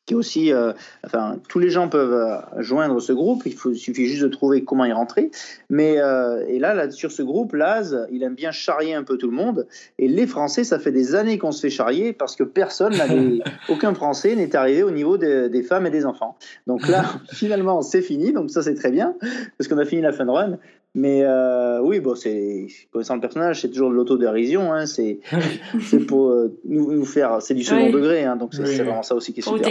qui 0.09 0.15
est 0.15 0.17
aussi, 0.17 0.51
euh, 0.51 0.73
enfin, 1.05 1.37
tous 1.49 1.59
les 1.59 1.69
gens 1.69 1.87
peuvent 1.87 2.13
euh, 2.13 2.61
joindre 2.63 2.99
ce 2.99 3.13
groupe. 3.13 3.43
Il, 3.45 3.53
faut, 3.53 3.71
il 3.71 3.77
suffit 3.77 4.07
juste 4.07 4.23
de 4.23 4.27
trouver 4.27 4.63
comment 4.63 4.85
y 4.85 4.91
rentrer. 4.91 5.29
Mais 5.69 5.99
euh, 5.99 6.43
et 6.47 6.57
là, 6.57 6.73
là, 6.73 6.89
sur 6.89 7.11
ce 7.11 7.21
groupe, 7.21 7.53
Laz, 7.53 8.07
il 8.11 8.23
aime 8.23 8.33
bien 8.33 8.49
charrier 8.51 8.95
un 8.95 9.03
peu 9.03 9.17
tout 9.17 9.29
le 9.29 9.35
monde. 9.35 9.67
Et 9.99 10.07
les 10.07 10.25
Français, 10.25 10.63
ça 10.63 10.79
fait 10.79 10.91
des 10.91 11.13
années 11.13 11.37
qu'on 11.37 11.51
se 11.51 11.61
fait 11.61 11.69
charrier 11.69 12.11
parce 12.11 12.35
que 12.35 12.43
personne, 12.43 12.95
n'avait- 12.97 13.43
aucun 13.69 13.93
Français 13.93 14.35
n'est 14.35 14.55
arrivé 14.55 14.81
au 14.81 14.89
niveau 14.89 15.17
des 15.17 15.63
femmes 15.63 15.85
et 15.85 15.91
des 15.91 16.07
enfants. 16.07 16.35
Donc 16.65 16.87
là, 16.87 17.05
finalement, 17.31 17.83
c'est 17.83 18.01
fini. 18.01 18.33
Donc 18.33 18.49
ça, 18.49 18.63
c'est 18.63 18.73
très 18.73 18.89
bien 18.89 19.13
parce 19.59 19.67
qu'on 19.67 19.77
a 19.77 19.85
fini 19.85 20.01
la 20.01 20.11
fun 20.11 20.25
run. 20.25 20.57
Mais 20.95 21.21
euh, 21.23 21.79
oui, 21.81 21.99
bon, 21.99 22.15
c'est 22.15 22.65
connaissant 22.91 23.15
le 23.15 23.21
personnage, 23.21 23.61
c'est 23.61 23.69
toujours 23.69 23.91
de 23.91 23.95
l'autodérision. 23.95 24.73
Hein, 24.73 24.85
c'est 24.87 25.19
c'est 25.81 25.99
pour 26.05 26.29
euh, 26.31 26.57
nous, 26.65 26.91
nous 26.91 27.05
faire, 27.05 27.41
c'est 27.41 27.53
du 27.53 27.63
second 27.63 27.85
Oui. 27.85 27.91
degré. 27.91 28.23
Hein, 28.23 28.35
donc 28.35 28.53
c'est 28.53 28.63
vraiment 28.63 29.03
ça 29.03 29.15
aussi 29.15 29.33
qui 29.33 29.41
est 29.41 29.43
super. 29.43 29.69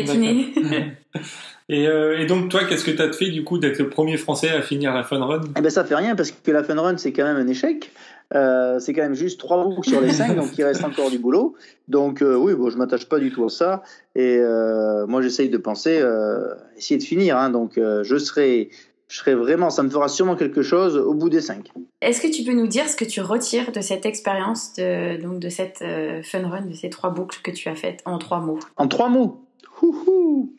Et, 1.71 1.87
euh, 1.87 2.19
et 2.19 2.25
donc 2.25 2.49
toi, 2.49 2.65
qu'est-ce 2.65 2.85
que 2.85 2.91
t'as 2.91 3.13
fait 3.13 3.29
du 3.29 3.45
coup 3.45 3.59
d'être 3.59 3.79
le 3.79 3.91
premier 3.91 4.17
Français 4.17 4.49
à 4.49 4.63
finir 4.63 4.95
la 4.95 5.05
fun 5.05 5.23
run? 5.23 5.43
Eh 5.57 5.61
ben 5.61 5.69
ça 5.69 5.85
fait 5.85 5.97
rien 5.97 6.17
parce 6.17 6.31
que 6.31 6.51
la 6.51 6.65
fun 6.65 6.81
run 6.81 6.97
c'est 6.97 7.13
quand 7.13 7.25
même 7.25 7.37
un 7.37 7.47
échec. 7.49 7.93
Euh, 8.35 8.79
c'est 8.79 8.93
quand 8.93 9.03
même 9.03 9.15
juste 9.15 9.41
trois 9.41 9.65
boucles 9.65 9.89
sur 9.89 10.01
les 10.03 10.13
cinq, 10.13 10.37
donc 10.37 10.57
il 10.59 10.65
reste 10.65 10.85
encore 10.85 11.11
du 11.11 11.19
boulot. 11.19 11.55
Donc 11.89 12.21
euh, 12.23 12.37
oui, 12.37 12.55
bon, 12.55 12.69
je 12.71 12.77
m'attache 12.77 13.07
pas 13.07 13.19
du 13.19 13.31
tout 13.31 13.45
à 13.45 13.49
ça. 13.49 13.83
Et 14.15 14.39
euh, 14.39 15.07
moi 15.07 15.21
j'essaye 15.23 15.49
de 15.51 15.59
penser, 15.59 15.99
euh, 16.01 16.55
essayer 16.77 16.99
de 16.99 17.05
finir. 17.05 17.37
Hein, 17.39 17.51
donc 17.51 17.77
euh, 17.79 18.03
je 18.05 18.17
serai, 18.17 18.71
je 19.09 19.17
serai 19.17 19.35
vraiment, 19.35 19.71
ça 19.71 19.83
me 19.83 19.89
fera 19.91 20.09
sûrement 20.09 20.37
quelque 20.37 20.63
chose 20.63 20.97
au 20.97 21.15
bout 21.15 21.31
des 21.31 21.41
cinq. 21.41 21.71
Est-ce 22.03 22.21
que 22.21 22.29
tu 22.29 22.45
peux 22.45 22.53
nous 22.53 22.67
dire 22.67 22.89
ce 22.89 22.95
que 22.97 23.05
tu 23.07 23.21
retires 23.21 23.73
de 23.73 23.81
cette 23.81 24.05
expérience, 24.07 24.75
de, 24.75 25.21
donc 25.21 25.41
de 25.41 25.49
cette 25.49 25.81
euh, 25.83 26.23
fun 26.23 26.47
run, 26.49 26.67
de 26.67 26.75
ces 26.75 26.91
trois 26.91 27.11
boucles 27.11 27.41
que 27.43 27.51
tu 27.51 27.69
as 27.69 27.75
faites 27.75 28.03
en 28.05 28.19
trois 28.19 28.41
mots? 28.41 28.59
En 28.77 28.87
trois 28.87 29.09
mots? 29.09 29.45
Houhou. 29.81 30.53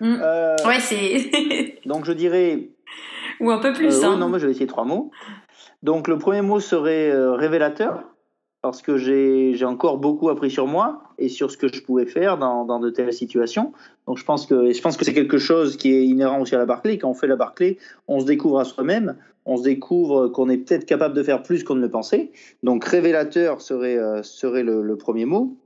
Mm. 0.00 0.16
Euh, 0.22 0.56
Ouais, 0.66 0.80
c'est. 0.80 1.78
Donc 1.86 2.04
je 2.04 2.12
dirais 2.12 2.68
Ou 3.40 3.50
un 3.50 3.58
peu 3.58 3.72
plus, 3.72 3.86
Euh, 4.02 4.04
hein. 4.06 4.10
oui, 4.14 4.18
non, 4.18 4.28
moi 4.28 4.38
je 4.38 4.46
vais 4.46 4.52
essayer 4.52 4.66
trois 4.66 4.84
mots. 4.84 5.10
Donc 5.82 6.08
le 6.08 6.18
premier 6.18 6.42
mot 6.42 6.58
serait 6.60 7.10
euh, 7.10 7.34
révélateur, 7.34 8.04
parce 8.62 8.80
que 8.80 8.96
j'ai 8.96 9.64
encore 9.64 9.98
beaucoup 9.98 10.28
appris 10.28 10.50
sur 10.50 10.68
moi 10.68 11.02
et 11.18 11.28
sur 11.28 11.50
ce 11.50 11.56
que 11.56 11.66
je 11.66 11.82
pouvais 11.82 12.06
faire 12.06 12.38
dans, 12.38 12.64
dans 12.64 12.78
de 12.78 12.90
telles 12.90 13.12
situations. 13.12 13.72
Donc 14.06 14.18
je 14.18 14.24
pense 14.24 14.46
que 14.46 14.72
je 14.72 14.80
pense 14.80 14.96
que 14.96 15.04
c'est 15.04 15.12
quelque 15.12 15.38
chose 15.38 15.76
qui 15.76 15.92
est 15.92 16.04
inhérent 16.04 16.40
aussi 16.40 16.54
à 16.54 16.58
la 16.58 16.64
Barclay. 16.64 16.96
Quand 16.96 17.10
on 17.10 17.14
fait 17.14 17.26
la 17.26 17.34
Barclay, 17.34 17.76
on 18.06 18.20
se 18.20 18.24
découvre 18.24 18.60
à 18.60 18.64
soi-même, 18.64 19.16
on 19.46 19.56
se 19.56 19.64
découvre 19.64 20.28
qu'on 20.28 20.48
est 20.48 20.58
peut-être 20.58 20.86
capable 20.86 21.14
de 21.14 21.24
faire 21.24 21.42
plus 21.42 21.64
qu'on 21.64 21.74
ne 21.74 21.80
le 21.80 21.90
pensait. 21.90 22.30
Donc 22.62 22.84
révélateur 22.84 23.60
serait 23.60 23.98
euh, 23.98 24.22
serait 24.22 24.62
le, 24.62 24.80
le 24.82 24.96
premier 24.96 25.24
mot. 25.24 25.56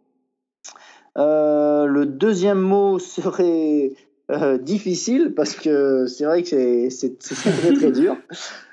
Euh, 1.18 1.84
le 1.84 2.07
deuxième 2.07 2.61
mot 2.61 2.99
serait 2.99 3.92
euh, 4.30 4.57
difficile 4.57 5.34
parce 5.36 5.55
que 5.55 6.07
c'est 6.07 6.24
vrai 6.24 6.42
que 6.42 6.88
c'est 6.88 7.18
très 7.18 7.74
très 7.74 7.92
dur. 7.92 8.16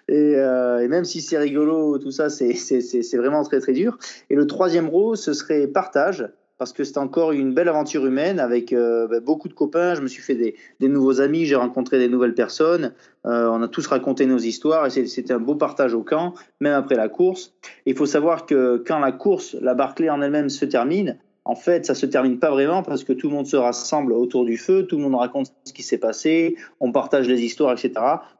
Et, 0.07 0.35
euh, 0.35 0.79
et 0.79 0.87
même 0.87 1.05
si 1.05 1.21
c'est 1.21 1.37
rigolo, 1.37 1.97
tout 1.97 2.11
ça, 2.11 2.29
c'est 2.29 3.17
vraiment 3.17 3.43
très 3.43 3.59
très 3.59 3.73
dur. 3.73 3.97
Et 4.29 4.35
le 4.35 4.47
troisième 4.47 4.91
mot, 4.91 5.15
ce 5.15 5.33
serait 5.33 5.67
partage, 5.67 6.27
parce 6.57 6.73
que 6.73 6.83
c'est 6.83 6.97
encore 6.97 7.31
une 7.31 7.53
belle 7.53 7.67
aventure 7.67 8.05
humaine 8.05 8.39
avec 8.39 8.73
euh, 8.73 9.07
bah, 9.07 9.19
beaucoup 9.19 9.47
de 9.47 9.53
copains. 9.53 9.95
Je 9.95 10.01
me 10.01 10.07
suis 10.07 10.21
fait 10.21 10.35
des, 10.35 10.55
des 10.79 10.87
nouveaux 10.87 11.19
amis, 11.19 11.45
j'ai 11.45 11.55
rencontré 11.55 11.99
des 11.99 12.07
nouvelles 12.07 12.35
personnes. 12.35 12.93
Euh, 13.25 13.47
on 13.47 13.61
a 13.61 13.67
tous 13.67 13.87
raconté 13.87 14.25
nos 14.25 14.37
histoires 14.37 14.85
et 14.85 14.89
c'était 14.89 15.33
un 15.33 15.39
beau 15.39 15.55
partage 15.55 15.93
au 15.93 16.03
camp, 16.03 16.33
même 16.59 16.73
après 16.73 16.95
la 16.95 17.09
course. 17.09 17.53
Il 17.85 17.95
faut 17.95 18.05
savoir 18.05 18.45
que 18.45 18.83
quand 18.85 18.99
la 18.99 19.11
course, 19.11 19.55
la 19.61 19.73
Barclay 19.73 20.09
en 20.09 20.21
elle-même 20.21 20.49
se 20.49 20.65
termine, 20.65 21.17
en 21.45 21.55
fait, 21.55 21.85
ça 21.85 21.93
se 21.95 22.05
termine 22.05 22.39
pas 22.39 22.49
vraiment 22.51 22.83
parce 22.83 23.03
que 23.03 23.11
tout 23.13 23.29
le 23.29 23.35
monde 23.35 23.47
se 23.47 23.55
rassemble 23.57 24.13
autour 24.13 24.45
du 24.45 24.57
feu, 24.57 24.85
tout 24.87 24.97
le 24.97 25.03
monde 25.03 25.15
raconte 25.15 25.47
ce 25.65 25.73
qui 25.73 25.83
s'est 25.83 25.97
passé, 25.97 26.55
on 26.79 26.91
partage 26.91 27.27
les 27.27 27.41
histoires, 27.41 27.73
etc. 27.73 27.91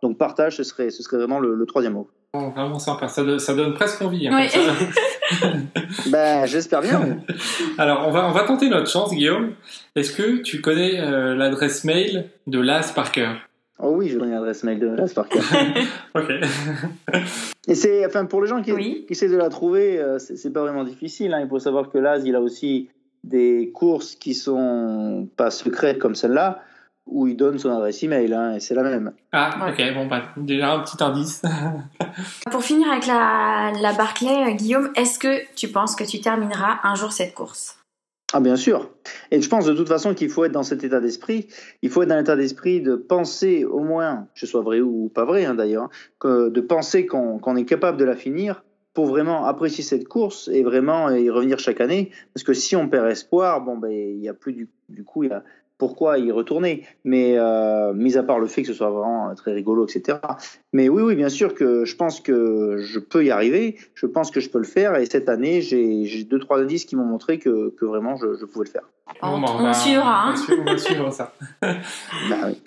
Donc 0.01 0.18
partage, 0.18 0.56
ce 0.58 0.64
serait, 0.64 0.89
ce 0.89 1.04
serait 1.04 1.18
vraiment 1.18 1.39
le, 1.39 1.54
le 1.56 1.66
troisième 1.66 1.93
mot. 1.93 2.10
Oh, 2.36 2.49
Vraiment 2.56 2.80
sympa, 2.80 3.08
ça, 3.10 3.38
ça 3.39 3.54
donne 3.54 3.74
presque 3.76 4.01
envie. 4.01 4.28
hein, 4.28 4.36
Ouais. 4.36 4.47
comme 4.51 4.62
ça. 5.41 5.47
Ben, 6.10 6.45
j'espère 6.45 6.82
bien. 6.82 7.20
Alors 7.78 8.08
on 8.08 8.12
va, 8.12 8.28
on 8.28 8.32
va 8.32 8.43
tenter 8.43 8.70
notre 8.70 8.89
chance, 8.89 9.12
Guillaume. 9.14 9.54
Est-ce 9.95 10.12
que 10.12 10.41
tu 10.41 10.62
connais 10.62 10.99
euh, 10.99 11.36
l'adresse 11.36 11.84
mail 11.84 12.30
de 12.47 12.60
Laz 12.60 12.91
Parker? 12.91 13.34
Oh 13.86 13.91
oui, 13.97 14.07
je 14.09 14.17
donne 14.17 14.31
l'adresse 14.31 14.63
mail 14.63 14.79
de 14.79 14.88
Las 14.88 15.13
Parker. 15.13 15.39
Ok. 16.15 16.29
Et 17.67 17.75
c'est, 17.75 18.05
enfin, 18.05 18.25
pour 18.25 18.41
les 18.41 18.47
gens 18.47 18.61
qui, 18.61 18.71
Oui. 18.71 19.03
qui 19.07 19.13
essaient 19.13 19.29
de 19.29 19.38
la 19.38 19.49
trouver, 19.49 19.99
euh, 19.99 20.19
c'est 20.19 20.36
c'est 20.38 20.51
pas 20.51 20.61
vraiment 20.61 20.84
difficile. 20.84 21.34
hein. 21.34 21.41
Il 21.41 21.49
faut 21.49 21.59
savoir 21.59 21.89
que 21.89 21.97
Laz, 21.97 22.23
il 22.25 22.36
a 22.36 22.41
aussi 22.41 22.89
des 23.23 23.71
courses 23.73 24.15
qui 24.15 24.34
sont 24.34 25.27
pas 25.38 25.49
secrètes 25.51 25.97
comme 25.99 26.13
celle-là, 26.15 26.61
où 27.05 27.27
il 27.27 27.36
donne 27.36 27.57
son 27.59 27.69
adresse 27.71 28.01
email, 28.03 28.34
hein, 28.34 28.53
et 28.55 28.59
c'est 28.59 28.75
la 28.75 28.84
même. 28.84 29.11
Ah, 29.31 29.69
ok, 29.69 29.81
bon, 29.93 30.07
bah, 30.07 30.23
déjà 30.38 30.73
un 30.73 30.79
petit 30.79 31.01
indice. 31.03 31.41
Pour 32.51 32.63
finir 32.63 32.89
avec 32.91 33.07
la, 33.07 33.71
la 33.81 33.93
Barclay, 33.93 34.51
euh, 34.51 34.51
Guillaume, 34.55 34.89
est-ce 34.95 35.19
que 35.19 35.41
tu 35.55 35.67
penses 35.69 35.95
que 35.95 36.03
tu 36.05 36.19
termineras 36.21 36.79
un 36.84 36.95
jour 36.95 37.11
cette 37.11 37.34
course? 37.34 37.77
Ah 38.36 38.39
bien 38.39 38.55
sûr. 38.55 38.89
Et 39.29 39.41
je 39.41 39.47
pense 39.47 39.65
de 39.65 39.73
toute 39.73 39.88
façon 39.88 40.15
qu'il 40.15 40.29
faut 40.29 40.43
être 40.43 40.51
dans 40.51 40.63
cet 40.63 40.84
état 40.84 40.99
d'esprit. 40.99 41.47
Il 41.84 41.91
faut 41.91 42.01
être 42.01 42.09
dans 42.09 42.17
l'état 42.17 42.36
d'esprit 42.36 42.81
de 42.81 42.95
penser 42.95 43.63
au 43.63 43.79
moins, 43.79 44.27
que 44.34 44.39
ce 44.39 44.47
soit 44.47 44.63
vrai 44.63 44.81
ou 44.81 45.11
pas 45.13 45.23
vrai 45.23 45.45
hein, 45.45 45.53
d'ailleurs, 45.53 45.89
que 46.17 46.49
de 46.49 46.59
penser 46.59 47.05
qu'on 47.05 47.55
est 47.55 47.65
capable 47.65 47.99
de 47.99 48.05
la 48.05 48.15
finir 48.15 48.65
pour 48.95 49.05
vraiment 49.05 49.45
apprécier 49.45 49.84
cette 49.84 50.07
course 50.07 50.49
et 50.51 50.63
vraiment 50.63 51.11
y 51.11 51.29
revenir 51.29 51.59
chaque 51.59 51.79
année. 51.79 52.09
Parce 52.34 52.43
que 52.43 52.53
si 52.53 52.75
on 52.75 52.89
perd 52.89 53.07
espoir, 53.07 53.61
bon 53.61 53.77
ben 53.77 53.91
il 53.91 54.19
y 54.19 54.29
a 54.29 54.34
plus 54.34 54.53
du, 54.53 54.67
du 54.89 55.03
coup 55.03 55.23
il 55.23 55.29
y 55.29 55.34
a 55.34 55.43
pourquoi 55.88 56.17
y 56.17 56.31
retourner. 56.31 56.84
Mais 57.03 57.36
euh, 57.38 57.93
mis 57.93 58.17
à 58.17 58.23
part 58.23 58.39
le 58.39 58.47
fait 58.47 58.61
que 58.61 58.67
ce 58.69 58.73
soit 58.73 58.89
vraiment 58.89 59.34
très 59.36 59.51
rigolo, 59.53 59.86
etc. 59.86 60.19
Mais 60.71 60.88
oui, 60.89 61.01
oui, 61.03 61.15
bien 61.15 61.29
sûr 61.29 61.53
que 61.55 61.84
je 61.86 61.95
pense 61.95 62.19
que 62.21 62.77
je 62.79 62.99
peux 62.99 63.23
y 63.25 63.31
arriver. 63.31 63.77
Je 63.95 64.05
pense 64.05 64.31
que 64.31 64.39
je 64.39 64.49
peux 64.49 64.59
le 64.59 64.63
faire. 64.63 64.95
Et 64.95 65.05
cette 65.05 65.27
année, 65.29 65.61
j'ai 65.61 66.23
deux 66.23 66.39
trois 66.39 66.59
indices 66.59 66.86
qui 66.86 66.95
m'ont 66.95 67.05
montré 67.05 67.38
que, 67.39 67.69
que 67.77 67.86
vraiment 67.86 68.15
je, 68.15 68.36
je 68.39 68.45
pouvais 68.45 68.65
le 68.65 68.71
faire. 68.71 68.88
On- 69.21 69.43
on 69.43 69.63
va- 69.63 69.73
suivra, 69.73 70.27
On 70.27 70.29
hein. 70.31 70.57
on 70.61 70.63
va 70.71 70.77
suivre 70.77 71.11
ça. 71.11 71.34
Bah 71.61 72.47
oui. 72.47 72.61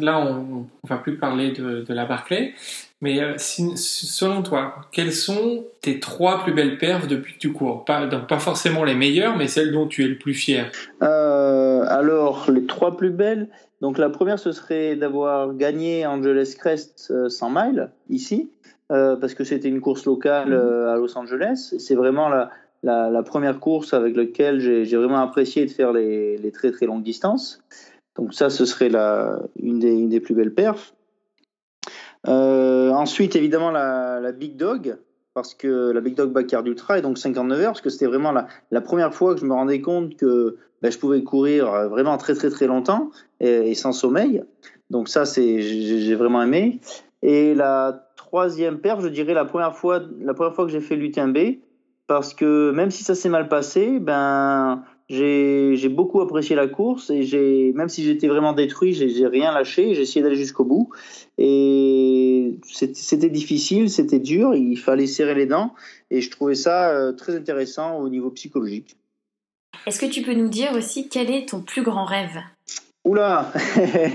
Là, 0.00 0.20
on, 0.20 0.66
on 0.84 0.86
va 0.88 0.98
plus 0.98 1.16
parler 1.16 1.52
de, 1.52 1.80
de 1.80 1.94
la 1.94 2.04
Barclay, 2.04 2.52
mais 3.00 3.20
euh, 3.22 3.34
si- 3.36 3.76
selon 3.76 4.42
toi, 4.42 4.74
quelles 4.92 5.12
sont 5.12 5.64
tes 5.80 6.00
trois 6.00 6.42
plus 6.42 6.52
belles 6.52 6.78
perfs 6.78 7.06
depuis 7.08 7.34
que 7.34 7.38
tu 7.38 7.52
cours? 7.52 7.84
Pas, 7.84 8.06
donc 8.06 8.26
pas 8.26 8.38
forcément 8.38 8.84
les 8.84 8.94
meilleures, 8.94 9.36
mais 9.36 9.46
celles 9.48 9.72
dont 9.72 9.86
tu 9.86 10.04
es 10.04 10.08
le 10.08 10.18
plus 10.18 10.34
fier. 10.34 10.70
Euh, 11.02 11.84
alors, 11.88 12.50
les 12.50 12.66
trois 12.66 12.96
plus 12.96 13.10
belles. 13.10 13.48
Donc, 13.80 13.96
la 13.96 14.10
première, 14.10 14.38
ce 14.38 14.52
serait 14.52 14.96
d'avoir 14.96 15.54
gagné 15.54 16.04
Angeles 16.06 16.54
Crest 16.58 17.08
euh, 17.10 17.28
100 17.30 17.50
miles, 17.50 17.90
ici, 18.10 18.50
euh, 18.92 19.16
parce 19.16 19.32
que 19.34 19.44
c'était 19.44 19.68
une 19.68 19.80
course 19.80 20.04
locale 20.04 20.52
euh, 20.52 20.92
à 20.92 20.96
Los 20.96 21.16
Angeles. 21.16 21.74
C'est 21.78 21.94
vraiment 21.94 22.28
la, 22.28 22.50
la, 22.82 23.08
la 23.08 23.22
première 23.22 23.58
course 23.58 23.94
avec 23.94 24.16
laquelle 24.16 24.60
j'ai 24.60 24.84
j'ai 24.84 24.96
vraiment 24.98 25.20
apprécié 25.22 25.64
de 25.64 25.70
faire 25.70 25.92
les, 25.94 26.36
les 26.36 26.50
très 26.52 26.70
très 26.72 26.84
longues 26.84 27.02
distances. 27.02 27.62
Donc 28.16 28.34
ça, 28.34 28.50
ce 28.50 28.66
serait 28.66 28.90
la, 28.90 29.38
une, 29.62 29.78
des, 29.78 29.92
une 29.92 30.10
des 30.10 30.20
plus 30.20 30.34
belles 30.34 30.52
perfs. 30.52 30.92
Euh, 32.28 32.90
ensuite, 32.90 33.36
évidemment, 33.36 33.70
la, 33.70 34.20
la, 34.20 34.32
Big 34.32 34.56
Dog, 34.56 34.96
parce 35.34 35.54
que 35.54 35.90
la 35.90 36.00
Big 36.00 36.14
Dog 36.14 36.32
Backyard 36.32 36.66
Ultra 36.66 36.98
est 36.98 37.02
donc 37.02 37.18
59 37.18 37.60
heures, 37.60 37.66
parce 37.68 37.80
que 37.80 37.90
c'était 37.90 38.06
vraiment 38.06 38.32
la, 38.32 38.46
la, 38.70 38.80
première 38.80 39.14
fois 39.14 39.34
que 39.34 39.40
je 39.40 39.46
me 39.46 39.54
rendais 39.54 39.80
compte 39.80 40.16
que 40.16 40.56
ben, 40.82 40.90
je 40.90 40.98
pouvais 40.98 41.22
courir 41.22 41.88
vraiment 41.88 42.16
très 42.18 42.34
très 42.34 42.50
très 42.50 42.66
longtemps 42.66 43.10
et, 43.40 43.70
et 43.70 43.74
sans 43.74 43.92
sommeil. 43.92 44.42
Donc 44.90 45.08
ça, 45.08 45.24
c'est 45.24 45.60
j'ai 45.60 46.14
vraiment 46.14 46.42
aimé. 46.42 46.80
Et 47.22 47.54
la 47.54 48.10
troisième 48.16 48.80
perf, 48.80 49.00
je 49.00 49.08
dirais 49.08 49.34
la 49.34 49.44
première 49.44 49.76
fois, 49.76 50.00
la 50.20 50.34
première 50.34 50.54
fois 50.54 50.66
que 50.66 50.72
j'ai 50.72 50.80
fait 50.80 50.96
l'UTMB, 50.96 51.38
parce 52.06 52.34
que 52.34 52.70
même 52.72 52.90
si 52.90 53.04
ça 53.04 53.14
s'est 53.14 53.28
mal 53.28 53.48
passé, 53.48 54.00
ben 54.00 54.82
j'ai 55.10 55.88
beaucoup 55.88 56.20
apprécié 56.20 56.54
la 56.54 56.68
course 56.68 57.10
et 57.10 57.72
même 57.74 57.88
si 57.88 58.04
j'étais 58.04 58.28
vraiment 58.28 58.52
détruit, 58.52 58.94
j'ai 58.94 59.26
rien 59.26 59.52
lâché, 59.52 59.94
j'ai 59.94 60.02
essayé 60.02 60.22
d'aller 60.22 60.36
jusqu'au 60.36 60.64
bout 60.64 60.90
et 61.36 62.58
c'était 62.62 63.28
difficile, 63.28 63.90
c'était 63.90 64.20
dur, 64.20 64.54
il 64.54 64.76
fallait 64.76 65.08
serrer 65.08 65.34
les 65.34 65.46
dents 65.46 65.74
et 66.10 66.20
je 66.20 66.30
trouvais 66.30 66.54
ça 66.54 66.90
euh, 66.90 67.12
très 67.12 67.34
intéressant 67.34 67.98
au 67.98 68.08
niveau 68.08 68.30
psychologique. 68.30 68.96
Est-ce 69.86 69.98
que 69.98 70.06
tu 70.06 70.22
peux 70.22 70.34
nous 70.34 70.48
dire 70.48 70.72
aussi 70.74 71.08
quel 71.08 71.30
est 71.30 71.48
ton 71.48 71.62
plus 71.62 71.82
grand 71.82 72.04
rêve? 72.04 72.38
Oula 73.04 73.50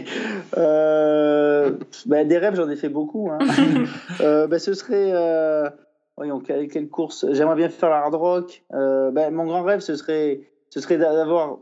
euh, 0.58 1.72
ben, 2.06 2.28
Des 2.28 2.38
rêves, 2.38 2.56
j'en 2.56 2.70
ai 2.70 2.76
fait 2.76 2.90
beaucoup. 2.90 3.30
Hein. 3.32 3.40
euh, 4.22 4.48
ben, 4.48 4.60
ce 4.60 4.74
serait. 4.74 5.12
Euh, 5.12 5.70
voyons, 6.18 6.40
quelle, 6.40 6.68
quelle 6.68 6.88
course? 6.88 7.26
J'aimerais 7.32 7.56
bien 7.56 7.70
faire 7.70 7.90
la 7.90 7.98
hard 7.98 8.14
rock. 8.14 8.64
Ben, 8.72 9.32
mon 9.32 9.46
grand 9.46 9.64
rêve, 9.64 9.80
ce 9.80 9.96
serait, 9.96 10.42
ce 10.76 10.82
serait 10.82 10.98
d'avoir. 10.98 11.60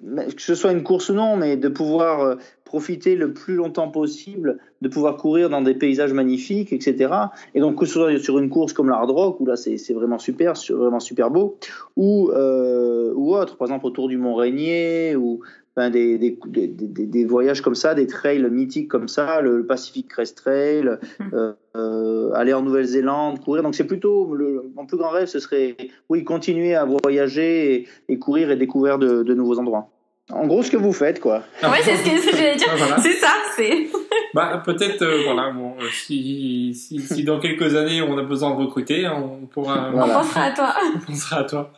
Que 0.00 0.40
ce 0.40 0.54
soit 0.54 0.72
une 0.72 0.82
course 0.82 1.10
ou 1.10 1.12
non, 1.12 1.36
mais 1.36 1.58
de 1.58 1.68
pouvoir 1.68 2.20
euh, 2.20 2.36
profiter 2.64 3.14
le 3.14 3.34
plus 3.34 3.56
longtemps 3.56 3.90
possible, 3.90 4.56
de 4.80 4.88
pouvoir 4.88 5.18
courir 5.18 5.50
dans 5.50 5.60
des 5.60 5.74
paysages 5.74 6.14
magnifiques, 6.14 6.72
etc. 6.72 7.12
Et 7.54 7.60
donc, 7.60 7.78
que 7.78 7.84
ce 7.84 7.92
soit 7.92 8.18
sur 8.18 8.38
une 8.38 8.48
course 8.48 8.72
comme 8.72 8.88
la 8.88 8.96
hard 8.96 9.10
rock, 9.10 9.38
où 9.38 9.44
là 9.44 9.56
c'est 9.56 9.92
vraiment 9.92 10.18
super, 10.18 10.54
vraiment 10.70 11.00
super 11.00 11.30
beau, 11.30 11.58
ou, 11.94 12.30
euh, 12.30 13.12
ou 13.16 13.34
autre, 13.34 13.58
par 13.58 13.66
exemple 13.66 13.84
autour 13.84 14.08
du 14.08 14.16
Mont 14.16 14.36
Rainier, 14.36 15.14
ou 15.14 15.40
Des, 15.76 16.16
des, 16.16 16.38
des, 16.46 16.68
des, 16.68 17.24
voyages 17.26 17.60
comme 17.60 17.74
ça, 17.74 17.94
des 17.94 18.06
trails 18.06 18.42
mythiques 18.50 18.88
comme 18.88 19.08
ça, 19.08 19.42
le 19.42 19.66
Pacific 19.66 20.08
Crest 20.08 20.38
Trail, 20.38 20.84
mmh. 21.20 21.24
euh, 21.34 21.52
euh, 21.76 22.30
aller 22.32 22.54
en 22.54 22.62
Nouvelle-Zélande, 22.62 23.44
courir. 23.44 23.62
Donc 23.62 23.74
c'est 23.74 23.84
plutôt 23.84 24.34
le, 24.34 24.70
mon 24.74 24.86
plus 24.86 24.96
grand 24.96 25.10
rêve, 25.10 25.26
ce 25.26 25.38
serait 25.38 25.76
oui 26.08 26.24
continuer 26.24 26.74
à 26.74 26.86
voyager 26.86 27.74
et, 27.74 27.88
et 28.08 28.18
courir 28.18 28.50
et 28.50 28.56
découvrir 28.56 28.98
de, 28.98 29.22
de, 29.22 29.34
nouveaux 29.34 29.58
endroits. 29.58 29.90
En 30.32 30.46
gros, 30.46 30.62
ce 30.62 30.70
que 30.70 30.78
vous 30.78 30.94
faites, 30.94 31.20
quoi. 31.20 31.42
Ouais, 31.62 31.82
c'est 31.82 31.96
ce 31.96 32.30
que 32.30 32.32
j'allais 32.36 32.56
dire. 32.56 32.74
voilà. 32.74 32.96
C'est 32.98 33.12
ça, 33.12 33.34
c'est. 33.54 33.88
Bah, 34.34 34.62
peut-être, 34.64 35.00
euh, 35.02 35.22
voilà, 35.24 35.50
bon, 35.50 35.74
si, 35.92 36.74
si, 36.74 37.00
si, 37.00 37.24
dans 37.24 37.38
quelques 37.40 37.74
années 37.74 38.02
on 38.02 38.18
a 38.18 38.22
besoin 38.22 38.50
de 38.50 38.56
recruter, 38.56 39.08
on 39.08 39.46
pourra. 39.46 39.90
Voilà. 39.92 40.18
On 40.18 40.22
pensera 40.22 40.42
à 40.42 40.50
toi. 40.52 40.74
on 40.94 40.98
pensera 41.00 41.36
à 41.38 41.44
toi. 41.44 41.72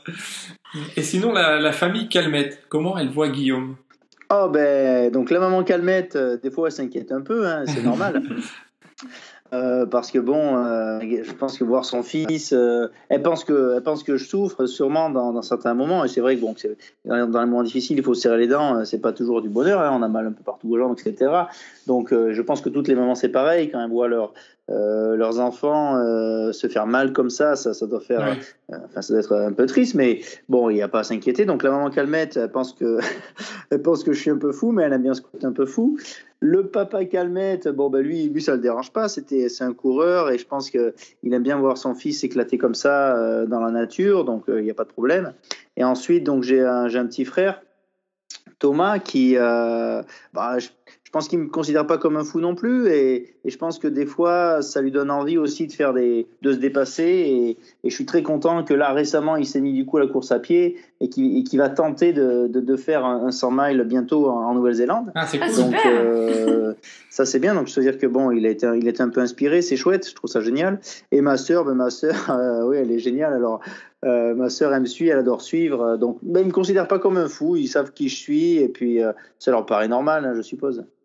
Et 0.97 1.03
sinon, 1.03 1.33
la, 1.33 1.61
la 1.61 1.73
famille 1.73 2.09
Calmette, 2.09 2.65
comment 2.69 2.99
elle 2.99 3.11
voit 3.11 3.29
Guillaume? 3.29 3.77
Oh 4.31 4.49
ben 4.51 5.11
donc 5.11 5.31
la 5.31 5.41
maman 5.41 5.65
Calmette, 5.65 6.17
euh, 6.17 6.37
des 6.37 6.51
fois 6.51 6.69
elle 6.69 6.73
s'inquiète 6.73 7.13
un 7.13 7.23
peu, 7.23 7.47
hein, 7.47 7.65
c'est 7.67 7.83
normal. 7.83 8.23
Euh, 9.55 9.87
parce 9.87 10.11
que 10.11 10.19
bon, 10.19 10.57
euh, 10.57 11.01
je 11.01 11.33
pense 11.33 11.57
que 11.57 11.65
voir 11.65 11.85
son 11.85 12.03
fils, 12.03 12.53
euh, 12.53 12.89
elle 13.09 13.23
pense 13.23 13.45
que, 13.45 13.77
elle 13.77 13.83
pense 13.83 14.03
que 14.03 14.17
je 14.17 14.25
souffre 14.25 14.67
sûrement 14.67 15.09
dans, 15.09 15.33
dans 15.33 15.43
certains 15.43 15.75
moments. 15.75 16.05
Et 16.05 16.09
c'est 16.09 16.21
vrai 16.21 16.37
que 16.37 16.43
bon, 16.43 16.55
que 16.55 16.77
dans 17.07 17.17
les 17.17 17.47
moments 17.47 17.63
difficiles, 17.63 17.97
il 17.97 18.05
faut 18.05 18.15
serrer 18.15 18.39
les 18.39 18.47
dents. 18.47 18.77
Euh, 18.77 18.85
c'est 18.85 19.01
pas 19.01 19.13
toujours 19.13 19.41
du 19.41 19.49
bonheur. 19.49 19.81
Hein, 19.81 19.97
on 19.99 20.03
a 20.03 20.09
mal 20.09 20.27
un 20.27 20.33
peu 20.33 20.43
partout 20.43 20.71
aux 20.71 20.79
jambes, 20.79 20.97
etc. 20.99 21.33
Donc, 21.87 22.13
euh, 22.13 22.35
je 22.35 22.43
pense 22.43 22.61
que 22.61 22.69
toutes 22.69 22.89
les 22.89 22.95
mamans 22.95 23.15
c'est 23.15 23.31
pareil 23.31 23.71
quand 23.71 23.83
elles 23.83 23.91
voient 23.91 24.09
leur, 24.09 24.35
leurs 24.69 25.41
enfants 25.41 25.97
se 26.53 26.67
faire 26.67 26.87
mal 26.87 27.13
comme 27.13 27.31
ça, 27.31 27.57
ça, 27.57 27.75
ça 27.75 27.87
doit 27.87 28.01
faire, 28.01 28.21
ouais. 28.21 28.77
enfin, 28.85 29.03
ça 29.03 29.15
doit 29.15 29.23
être 29.23 29.35
un 29.35 29.53
peu 29.53 29.67
triste. 29.67 29.95
Mais 29.95 30.21
bon, 30.49 30.71
il 30.71 30.75
n'y 30.75 30.83
a 30.83 30.89
pas 30.89 31.01
à 31.01 31.05
s'inquiéter. 31.05 31.45
Donc 31.45 31.63
la 31.63 31.71
maman 31.71 31.91
Calmette, 31.91 32.37
elle 32.37 32.51
pense 32.51 32.73
que, 32.73 32.99
elle 33.71 33.83
pense 33.83 34.05
que 34.05 34.13
je 34.13 34.21
suis 34.21 34.31
un 34.31 34.37
peu 34.37 34.53
fou, 34.53 34.73
mais 34.73 34.83
elle 34.85 34.93
aime 34.93 35.03
bien 35.03 35.15
ce 35.15 35.23
côté 35.23 35.47
un 35.47 35.53
peu 35.53 35.67
fou. 35.67 35.99
Le 36.41 36.69
papa 36.69 37.05
Calmette, 37.05 37.67
bon 37.69 37.91
ben 37.91 38.01
lui, 38.01 38.29
lui 38.29 38.41
ça 38.41 38.53
le 38.53 38.61
dérange 38.61 38.93
pas. 38.93 39.09
C'était, 39.09 39.49
c'est 39.49 39.65
un 39.65 39.75
coureur 39.75 40.31
et 40.31 40.39
je 40.39 40.47
pense 40.47 40.71
que 40.71 40.95
il 41.23 41.35
aime 41.35 41.43
bien 41.43 41.59
voir 41.59 41.77
son 41.77 41.95
fils 41.95 42.23
éclater 42.23 42.59
comme 42.59 42.75
ça 42.75 43.17
euh, 43.17 43.47
dans 43.47 43.61
la 43.61 43.73
nature, 43.73 44.25
donc 44.25 44.45
il 44.49 44.55
euh, 44.55 44.63
n'y 44.63 44.71
a 44.71 44.75
pas 44.75 44.85
de 44.85 44.91
problème. 44.91 45.35
Et 45.77 45.83
ensuite, 45.83 46.25
donc 46.25 46.45
j'ai 46.45 46.61
un, 46.61 46.87
j'ai 46.89 46.99
un 46.99 47.07
petit 47.07 47.25
frère, 47.25 47.61
Thomas, 48.61 49.01
qui, 49.01 49.37
euh, 49.37 50.03
bah, 50.33 50.59
je, 50.59 50.69
je 51.09 51.11
pense 51.11 51.27
qu'il 51.27 51.39
me 51.39 51.49
considère 51.49 51.87
pas 51.87 51.97
comme 51.97 52.19
un 52.19 52.23
fou 52.23 52.39
non 52.39 52.55
plus 52.55 52.89
et, 52.89 53.35
et, 53.43 53.51
je 53.51 53.57
pense 53.57 53.79
que 53.79 53.89
des 53.89 54.05
fois 54.05 54.61
ça 54.61 54.83
lui 54.83 54.91
donne 54.91 55.11
envie 55.11 55.39
aussi 55.39 55.67
de 55.67 55.73
faire 55.73 55.95
des 55.95 56.27
de 56.43 56.53
se 56.53 56.59
dépasser 56.59 57.03
et, 57.03 57.51
et 57.83 57.89
je 57.89 57.95
suis 57.95 58.05
très 58.05 58.23
content 58.23 58.63
que 58.63 58.75
là 58.75 58.93
récemment 58.93 59.37
il 59.37 59.47
s'est 59.47 59.63
mis 59.63 59.73
du 59.73 59.87
coup 59.87 59.97
à 59.97 60.01
la 60.01 60.07
course 60.07 60.33
à 60.33 60.39
pied 60.39 60.77
et 61.01 61.09
qui 61.09 61.45
qu 61.45 61.57
va 61.57 61.69
tenter 61.69 62.13
de, 62.13 62.49
de, 62.49 62.61
de, 62.61 62.77
faire 62.77 63.05
un, 63.05 63.31
100 63.31 63.51
miles 63.53 63.85
bientôt 63.85 64.29
en, 64.29 64.47
en 64.47 64.55
Nouvelle-Zélande. 64.55 65.13
Ah, 65.15 65.27
c'est 65.27 65.39
cool. 65.39 65.55
Donc 65.55 65.77
euh, 65.87 66.75
ça 67.11 67.25
c'est 67.25 67.39
bien 67.39 67.55
donc 67.55 67.69
je 67.69 67.75
veux 67.75 67.83
dire 67.83 67.99
que 67.99 68.07
bon 68.07 68.31
il 68.31 68.47
a 68.47 68.51
été 68.51 68.69
il 68.77 68.89
est 68.89 69.01
un 69.01 69.09
peu 69.09 69.21
inspiré 69.21 69.63
c'est 69.63 69.77
chouette 69.77 70.09
je 70.09 70.15
trouve 70.15 70.31
ça 70.31 70.41
génial 70.41 70.81
et 71.13 71.21
ma 71.21 71.37
sœur 71.37 71.65
ben 71.65 71.75
ma 71.75 71.91
sœur 71.91 72.31
euh, 72.31 72.67
oui 72.67 72.79
elle 72.79 72.91
est 72.91 72.99
géniale 72.99 73.33
alors 73.33 73.61
euh, 74.05 74.33
ma 74.37 74.49
sœur 74.49 74.73
elle 74.73 74.83
me 74.83 74.87
suit, 74.87 75.09
elle 75.09 75.19
adore 75.19 75.43
suivre, 75.43 75.97
donc 75.97 76.19
ben, 76.23 76.43
ils 76.43 76.47
me 76.47 76.53
considèrent 76.53 76.87
pas 76.87 77.01
comme 77.01 77.17
un 77.17 77.27
fou, 77.27 77.57
ils 77.57 77.67
savent 77.67 77.93
qui 77.93 78.09
je 78.09 78.15
suis 78.15 78.59
et 78.59 78.69
puis 78.69 79.03
euh, 79.03 79.11
ça 79.41 79.51
leur 79.51 79.67
paraît 79.67 79.89
normal, 79.89 80.25
hein, 80.25 80.35
je 80.37 80.43
suppose. 80.43 80.85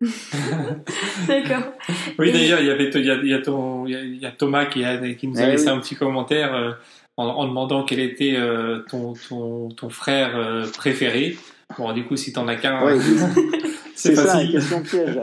D'accord. 1.26 1.72
Oui, 2.20 2.30
d'ailleurs, 2.30 2.60
il 2.60 2.66
y 2.66 2.70
avait 2.70 2.88
il 2.88 3.04
y 3.04 3.10
a, 3.10 3.14
il 3.14 3.28
y 3.28 3.34
a, 3.34 3.40
ton, 3.40 3.86
il 3.86 4.22
y 4.22 4.26
a 4.26 4.30
Thomas 4.30 4.66
qui, 4.66 4.84
a, 4.84 4.96
qui 5.14 5.26
nous 5.26 5.40
a 5.40 5.42
eh 5.42 5.46
laissé 5.50 5.66
oui. 5.66 5.72
un 5.72 5.80
petit 5.80 5.96
commentaire 5.96 6.54
euh, 6.54 6.70
en, 7.16 7.26
en, 7.26 7.46
demandant 7.46 7.84
quel 7.84 8.00
était 8.00 8.34
euh, 8.36 8.80
ton, 8.88 9.14
ton, 9.28 9.68
ton 9.68 9.88
frère 9.88 10.36
euh, 10.36 10.66
préféré. 10.66 11.36
Bon, 11.78 11.92
du 11.92 12.06
coup, 12.06 12.16
si 12.16 12.32
t'en 12.32 12.48
as 12.48 12.56
qu'un, 12.56 12.84
oui. 12.84 13.00
c'est 13.94 14.14
facile. 14.14 14.60
Ça, 14.60 14.80
question 14.80 14.82
piège. 14.82 15.20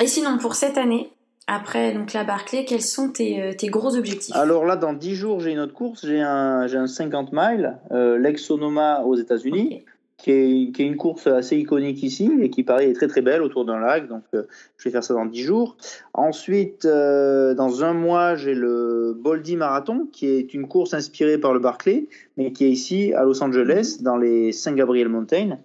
Et 0.00 0.06
sinon, 0.06 0.38
pour 0.38 0.54
cette 0.54 0.78
année, 0.78 1.10
après 1.46 1.92
donc 1.92 2.12
la 2.12 2.24
Barclay, 2.24 2.64
quels 2.64 2.82
sont 2.82 3.10
tes, 3.10 3.42
euh, 3.42 3.52
tes 3.52 3.68
gros 3.68 3.96
objectifs? 3.96 4.34
Alors 4.34 4.64
là, 4.64 4.76
dans 4.76 4.92
10 4.92 5.14
jours, 5.16 5.40
j'ai 5.40 5.50
une 5.52 5.58
autre 5.58 5.74
course. 5.74 6.06
J'ai 6.06 6.20
un, 6.20 6.62
un 6.72 6.86
50 6.86 7.30
miles, 7.32 7.76
euh, 7.90 8.18
l'Ex-Sonoma 8.18 9.02
aux 9.02 9.16
États-Unis. 9.16 9.66
Okay 9.66 9.84
qui 10.22 10.30
est, 10.30 10.72
qui 10.72 10.82
est, 10.82 10.86
une 10.86 10.96
course 10.96 11.26
assez 11.26 11.56
iconique 11.56 12.02
ici 12.02 12.30
et 12.40 12.50
qui 12.50 12.62
paraît 12.62 12.90
est 12.90 12.92
très 12.92 13.08
très 13.08 13.22
belle 13.22 13.42
autour 13.42 13.64
d'un 13.64 13.78
lac. 13.78 14.08
Donc 14.08 14.22
euh, 14.34 14.44
je 14.76 14.84
vais 14.84 14.90
faire 14.90 15.04
ça 15.04 15.14
dans 15.14 15.26
10 15.26 15.42
jours. 15.42 15.76
Ensuite, 16.14 16.84
euh, 16.84 17.54
dans 17.54 17.84
un 17.84 17.94
mois, 17.94 18.34
j'ai 18.36 18.54
le 18.54 19.16
Boldy 19.18 19.56
Marathon 19.56 20.06
qui 20.12 20.26
est 20.26 20.52
une 20.54 20.68
course 20.68 20.94
inspirée 20.94 21.38
par 21.38 21.52
le 21.52 21.60
Barclay, 21.60 22.08
mais 22.36 22.52
qui 22.52 22.64
est 22.64 22.70
ici 22.70 23.14
à 23.14 23.24
Los 23.24 23.42
Angeles 23.42 23.98
dans 24.00 24.16
les 24.16 24.52
Saint 24.52 24.74
Gabriel 24.74 25.08
Mountains 25.08 25.58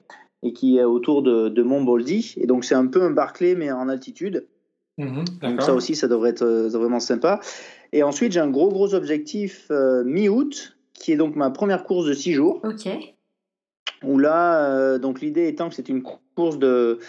et 0.43 0.53
qui 0.53 0.77
est 0.77 0.83
autour 0.83 1.21
de, 1.21 1.49
de 1.49 1.63
Mont 1.63 1.83
Boldy. 1.83 2.35
Et 2.37 2.47
donc 2.47 2.65
c'est 2.65 2.75
un 2.75 2.87
peu 2.87 3.03
un 3.03 3.11
Barclay 3.11 3.55
mais 3.55 3.71
en 3.71 3.89
altitude. 3.89 4.47
Mmh, 4.97 5.23
donc 5.41 5.61
ça 5.61 5.73
aussi, 5.73 5.95
ça 5.95 6.07
devrait 6.07 6.29
être 6.29 6.43
euh, 6.43 6.69
vraiment 6.69 7.01
sympa. 7.01 7.41
Et 7.91 8.03
ensuite, 8.03 8.31
j'ai 8.31 8.39
un 8.39 8.49
gros 8.49 8.69
gros 8.69 8.93
objectif 8.93 9.67
euh, 9.69 10.03
mi-août 10.05 10.77
qui 10.93 11.11
est 11.11 11.17
donc 11.17 11.35
ma 11.35 11.49
première 11.49 11.83
course 11.83 12.05
de 12.05 12.13
6 12.13 12.33
jours. 12.33 12.61
Ok 12.63 12.87
où 14.03 14.17
là, 14.17 14.69
euh, 14.69 14.97
donc 14.97 15.21
l'idée 15.21 15.47
étant 15.47 15.69
que 15.69 15.75
c'est 15.75 15.89
une 15.89 16.03
course 16.03 16.59
de, 16.59 16.99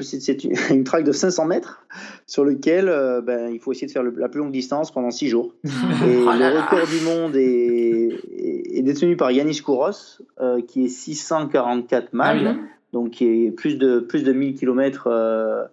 c'est 0.00 0.44
une 0.70 0.84
track 0.84 1.04
de 1.04 1.12
500 1.12 1.46
mètres 1.46 1.86
sur 2.26 2.44
lequel 2.44 2.88
euh, 2.88 3.20
ben, 3.20 3.50
il 3.52 3.60
faut 3.60 3.72
essayer 3.72 3.86
de 3.86 3.92
faire 3.92 4.02
le, 4.02 4.14
la 4.16 4.28
plus 4.28 4.40
longue 4.40 4.52
distance 4.52 4.90
pendant 4.90 5.10
6 5.10 5.28
jours. 5.28 5.54
Et 5.64 5.68
oh 5.68 6.32
le 6.32 6.60
record 6.60 6.86
du 6.86 7.00
monde 7.04 7.36
est, 7.36 8.78
est, 8.78 8.82
détenu 8.82 9.16
par 9.16 9.30
Yanis 9.30 9.60
Kouros, 9.60 10.20
euh, 10.40 10.60
qui 10.62 10.86
est 10.86 10.88
644 10.88 12.12
miles, 12.12 12.22
ah 12.22 12.54
oui. 12.56 12.66
donc 12.92 13.10
qui 13.10 13.46
est 13.46 13.50
plus 13.50 13.76
de, 13.76 14.00
plus 14.00 14.24
de 14.24 14.32
1000 14.32 14.54
km. 14.54 15.06
Euh, 15.08 15.64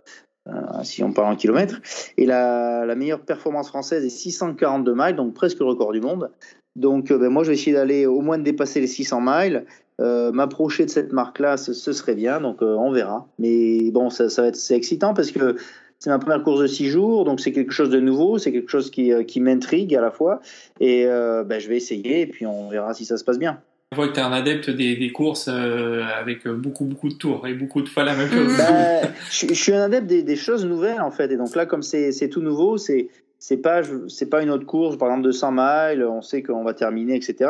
si 0.84 1.04
on 1.04 1.14
parle 1.14 1.34
en 1.34 1.36
kilomètres, 1.36 1.80
et 2.18 2.26
la, 2.26 2.84
la, 2.86 2.96
meilleure 2.96 3.22
performance 3.22 3.68
française 3.68 4.04
est 4.04 4.10
642 4.10 4.94
miles, 4.96 5.16
donc 5.16 5.36
presque 5.36 5.60
le 5.60 5.66
record 5.66 5.92
du 5.92 6.02
monde. 6.02 6.32
Donc, 6.76 7.14
ben, 7.14 7.30
moi, 7.30 7.44
je 7.44 7.50
vais 7.50 7.54
essayer 7.54 7.74
d'aller 7.74 8.08
au 8.08 8.22
moins 8.22 8.40
de 8.40 8.44
dépasser 8.44 8.82
les 8.82 8.88
600 8.88 9.22
miles. 9.22 9.66
Euh, 10.02 10.32
m'approcher 10.32 10.86
de 10.86 10.90
cette 10.90 11.14
marque-là, 11.14 11.58
ce, 11.58 11.74
ce, 11.74 11.94
serait 11.94 12.16
bien, 12.16 12.42
donc 12.42 12.64
euh, 12.64 12.76
on 12.76 12.92
verra. 12.92 13.28
Mais 13.38 13.92
bon, 13.92 14.10
ça, 14.10 14.30
ça 14.30 14.42
va 14.42 14.48
être 14.48 14.56
c'est 14.56 14.76
excitant 14.76 15.14
parce 15.14 15.30
que 15.32 15.58
c'est 16.00 16.10
ma 16.10 16.18
première 16.18 16.42
course 16.42 16.60
de 16.60 16.68
six 16.68 16.88
jours, 16.88 17.24
donc 17.24 17.40
c'est 17.40 17.52
quelque 17.52 17.72
chose 17.72 17.92
de 17.92 18.00
nouveau, 18.00 18.40
c'est 18.40 18.52
quelque 18.52 18.72
chose 18.72 18.90
qui, 18.90 19.14
euh, 19.14 19.24
qui 19.24 19.40
m'intrigue 19.40 19.94
à 19.96 20.02
la 20.02 20.10
fois, 20.10 20.42
et 20.80 21.06
ben, 21.06 21.60
je 21.60 21.68
vais 21.68 21.78
essayer, 21.78 22.22
et 22.22 22.26
puis 22.26 22.48
on 22.48 22.70
verra 22.70 22.96
si 22.96 23.06
ça 23.06 23.18
se 23.18 23.24
passe 23.24 23.38
bien. 23.38 23.60
Je 23.92 23.98
vois 23.98 24.08
que 24.08 24.14
tu 24.14 24.20
es 24.20 24.24
un 24.24 24.32
adepte 24.32 24.70
des, 24.70 24.96
des 24.96 25.12
courses 25.12 25.50
euh, 25.50 26.04
avec 26.20 26.48
beaucoup 26.48 26.86
beaucoup 26.86 27.10
de 27.10 27.16
tours 27.16 27.46
et 27.46 27.54
beaucoup 27.54 27.82
de 27.82 27.90
fois 27.90 28.04
la 28.04 28.16
même 28.16 28.30
chose. 28.30 28.58
Ben, 28.58 29.02
je, 29.30 29.48
je, 29.50 29.54
suis 29.54 29.74
un 29.74 29.84
adepte 29.84 30.08
des, 30.08 30.24
des, 30.24 30.36
choses 30.36 30.66
nouvelles 30.66 31.02
en 31.02 31.12
fait, 31.12 31.32
et 31.32 31.38
donc 31.38 31.56
là 31.56 31.68
comme 31.68 31.84
c'est 31.84 32.30
tout 32.30 32.42
nouveau, 32.42 32.78
c'est 32.78 33.10
c'est 33.38 33.58
pas 33.58 33.82
c'est 34.08 34.30
pas 34.30 34.42
une 34.42 34.50
autre 34.50 34.66
course 34.66 34.98
par 34.98 35.10
exemple 35.10 35.28
de 35.28 35.32
100 35.32 35.52
miles, 35.52 36.06
on 36.06 36.22
sait 36.22 36.42
qu'on 36.42 36.64
va 36.64 36.74
terminer, 36.74 37.16
etc. 37.16 37.50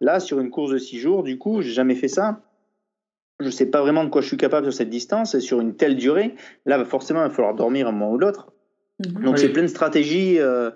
Là, 0.00 0.20
sur 0.20 0.40
une 0.40 0.50
course 0.50 0.70
de 0.72 0.78
6 0.78 0.98
jours, 0.98 1.22
du 1.22 1.38
coup, 1.38 1.62
j'ai 1.62 1.72
jamais 1.72 1.94
fait 1.94 2.08
ça. 2.08 2.40
je 3.40 3.50
sais 3.50 3.66
pas 3.66 3.82
vraiment 3.82 4.02
de 4.04 4.08
quoi 4.08 4.22
je 4.22 4.28
suis 4.28 4.36
capable 4.38 4.66
sur 4.66 4.72
cette 4.72 4.88
distance 4.88 5.34
et 5.34 5.40
sur 5.40 5.60
une 5.60 5.74
telle 5.76 5.96
durée. 5.96 6.34
Là, 6.64 6.82
forcément, 6.84 7.20
il 7.20 7.28
va 7.28 7.30
falloir 7.30 7.54
dormir 7.54 7.86
un 7.88 7.92
moment 7.92 8.12
ou 8.12 8.18
l'autre. 8.18 8.52
Mhm. 8.98 9.24
Donc, 9.24 9.34
Oui. 9.34 9.40
c'est 9.40 9.50
plein 9.50 9.62
de 9.62 9.66
stratégies 9.68 10.38
euh, 10.38 10.70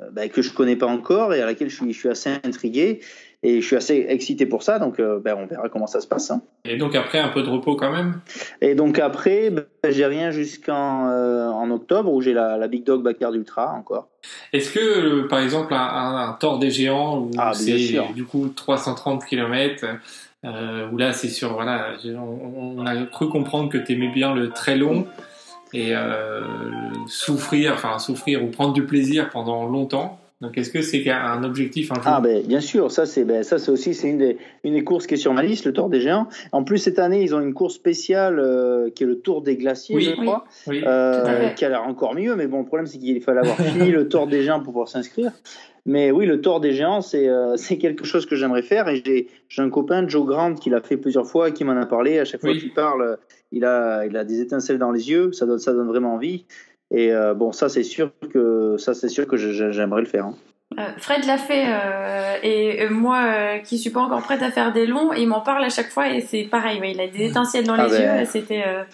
euh, 0.00 0.10
bah, 0.10 0.28
que 0.28 0.42
je 0.42 0.52
connais 0.52 0.76
pas 0.76 0.86
encore 0.86 1.34
et 1.34 1.40
à 1.40 1.46
laquelle 1.46 1.68
je 1.68 1.76
suis, 1.76 1.92
je 1.92 1.98
suis 1.98 2.08
assez 2.08 2.30
intrigué 2.44 3.00
et 3.42 3.60
je 3.60 3.66
suis 3.66 3.76
assez 3.76 4.04
excité 4.08 4.44
pour 4.46 4.62
ça. 4.62 4.78
Donc, 4.78 5.00
euh, 5.00 5.18
ben, 5.18 5.34
on 5.38 5.46
verra 5.46 5.68
comment 5.68 5.86
ça 5.86 6.00
se 6.00 6.06
passe. 6.06 6.30
hein. 6.30 6.42
Et 6.64 6.76
donc 6.76 6.94
après, 6.94 7.18
un 7.18 7.28
peu 7.30 7.42
de 7.42 7.48
repos 7.48 7.74
quand 7.76 7.90
même? 7.90 8.20
Et 8.60 8.74
donc 8.74 8.98
après, 8.98 9.50
ben, 9.50 9.64
j'ai 9.88 10.04
rien 10.06 10.30
jusqu'en 10.30 11.08
euh, 11.08 11.48
en 11.48 11.70
octobre 11.70 12.12
où 12.12 12.20
j'ai 12.20 12.32
la, 12.34 12.56
la 12.58 12.68
Big 12.68 12.84
Dog 12.84 13.02
Backyard 13.02 13.34
Ultra 13.34 13.72
encore. 13.72 14.08
Est-ce 14.52 14.70
que, 14.70 14.80
euh, 15.24 15.28
par 15.28 15.40
exemple, 15.40 15.72
un, 15.72 15.78
un, 15.78 16.38
un 16.42 16.58
des 16.58 16.70
Géants, 16.70 17.18
où 17.18 17.30
Ah, 17.38 17.52
c'est 17.54 17.76
du 18.14 18.24
coup 18.24 18.48
330 18.54 19.24
km, 19.24 19.86
où 20.44 20.96
là 20.98 21.12
c'est 21.12 21.28
sur, 21.28 21.54
voilà, 21.54 21.94
on, 22.04 22.74
on 22.78 22.86
a 22.86 22.96
cru 23.06 23.28
comprendre 23.28 23.68
que 23.70 23.78
tu 23.78 23.92
aimais 23.92 24.08
bien 24.12 24.34
le 24.34 24.50
très 24.50 24.76
long 24.76 25.06
et 25.72 25.92
souffrir, 27.06 27.72
enfin 27.74 27.98
souffrir 27.98 28.42
ou 28.44 28.48
prendre 28.48 28.72
du 28.72 28.84
plaisir 28.84 29.30
pendant 29.30 29.66
longtemps. 29.66 30.18
Donc 30.40 30.56
est-ce 30.56 30.70
que 30.70 30.80
c'est 30.80 31.06
un 31.10 31.44
objectif 31.44 31.92
un 31.92 31.96
jour 31.96 32.04
Ah 32.06 32.20
ben 32.22 32.42
bien 32.46 32.60
sûr, 32.60 32.90
ça 32.90 33.04
c'est 33.04 33.24
ben, 33.24 33.42
ça 33.42 33.58
c'est 33.58 33.70
aussi 33.70 33.92
c'est 33.92 34.08
une 34.08 34.16
des 34.18 34.38
une 34.64 34.72
des 34.72 34.84
courses 34.84 35.06
qui 35.06 35.14
est 35.14 35.18
sur 35.18 35.34
ma 35.34 35.42
liste, 35.42 35.66
le 35.66 35.72
Tour 35.74 35.90
des 35.90 36.00
Géants. 36.00 36.28
En 36.52 36.64
plus 36.64 36.78
cette 36.78 36.98
année 36.98 37.22
ils 37.22 37.34
ont 37.34 37.40
une 37.40 37.52
course 37.52 37.74
spéciale 37.74 38.38
euh, 38.38 38.88
qui 38.88 39.02
est 39.02 39.06
le 39.06 39.18
Tour 39.20 39.42
des 39.42 39.56
Glaciers, 39.56 39.96
Oui. 39.96 40.02
je 40.02 40.12
crois, 40.12 40.44
Oui. 40.66 40.82
euh, 40.86 41.48
qui 41.50 41.64
a 41.66 41.68
l'air 41.68 41.82
encore 41.82 42.14
mieux. 42.14 42.36
Mais 42.36 42.46
bon, 42.46 42.60
le 42.60 42.64
problème 42.64 42.86
c'est 42.86 42.96
qu'il 42.98 43.20
fallait 43.20 43.40
avoir 43.40 43.56
fini 43.58 43.90
le 43.90 44.08
Tour 44.08 44.26
des 44.28 44.42
Géants 44.42 44.60
pour 44.60 44.72
pouvoir 44.72 44.88
s'inscrire. 44.88 45.32
Mais 45.84 46.10
oui, 46.10 46.24
le 46.26 46.40
Tour 46.40 46.60
des 46.60 46.72
Géants 46.72 47.02
c'est 47.02 47.28
euh, 47.28 47.56
c'est 47.56 47.76
quelque 47.76 48.04
chose 48.04 48.24
que 48.24 48.34
j'aimerais 48.34 48.62
faire 48.62 48.88
et 48.88 49.02
j'ai 49.04 49.28
j'ai 49.50 49.60
un 49.60 49.68
copain 49.68 50.08
Joe 50.08 50.24
Grant 50.26 50.54
qui 50.54 50.70
l'a 50.70 50.80
fait 50.80 50.96
plusieurs 50.96 51.26
fois 51.26 51.50
et 51.50 51.52
qui 51.52 51.64
m'en 51.64 51.76
a 51.78 51.84
parlé. 51.84 52.18
À 52.18 52.24
chaque 52.24 52.40
fois 52.40 52.54
qu'il 52.54 52.72
parle, 52.72 53.18
il 53.52 53.64
a 53.66 54.06
il 54.06 54.16
a 54.16 54.24
des 54.24 54.40
étincelles 54.40 54.78
dans 54.78 54.90
les 54.90 55.10
yeux, 55.10 55.32
ça 55.32 55.44
donne 55.44 55.58
ça 55.58 55.74
donne 55.74 55.88
vraiment 55.88 56.14
envie. 56.14 56.46
Et 56.92 57.12
euh, 57.12 57.34
bon, 57.34 57.52
ça 57.52 57.68
c'est 57.68 57.82
sûr 57.84 58.10
que 58.32 58.76
ça 58.78 58.94
c'est 58.94 59.08
sûr 59.08 59.26
que 59.26 59.36
j'aimerais 59.36 60.00
le 60.00 60.06
faire. 60.06 60.26
hein. 60.26 60.34
Euh, 60.78 60.82
Fred 60.98 61.24
l'a 61.26 61.36
fait 61.36 61.64
euh, 61.66 62.36
et 62.44 62.88
moi 62.90 63.24
euh, 63.24 63.58
qui 63.58 63.76
suis 63.76 63.90
pas 63.90 64.02
encore 64.02 64.22
prête 64.22 64.40
à 64.40 64.52
faire 64.52 64.72
des 64.72 64.86
longs, 64.86 65.12
il 65.12 65.26
m'en 65.26 65.40
parle 65.40 65.64
à 65.64 65.68
chaque 65.68 65.90
fois 65.90 66.08
et 66.14 66.20
c'est 66.20 66.44
pareil, 66.44 66.78
ouais, 66.80 66.92
il 66.92 67.00
a 67.00 67.08
des 67.08 67.24
étincelles 67.26 67.66
dans 67.66 67.74
Ah 67.74 67.88
les 67.88 67.98
ben. 67.98 68.20
yeux. 68.20 68.24
C'était 68.24 68.62
euh, 68.64 68.84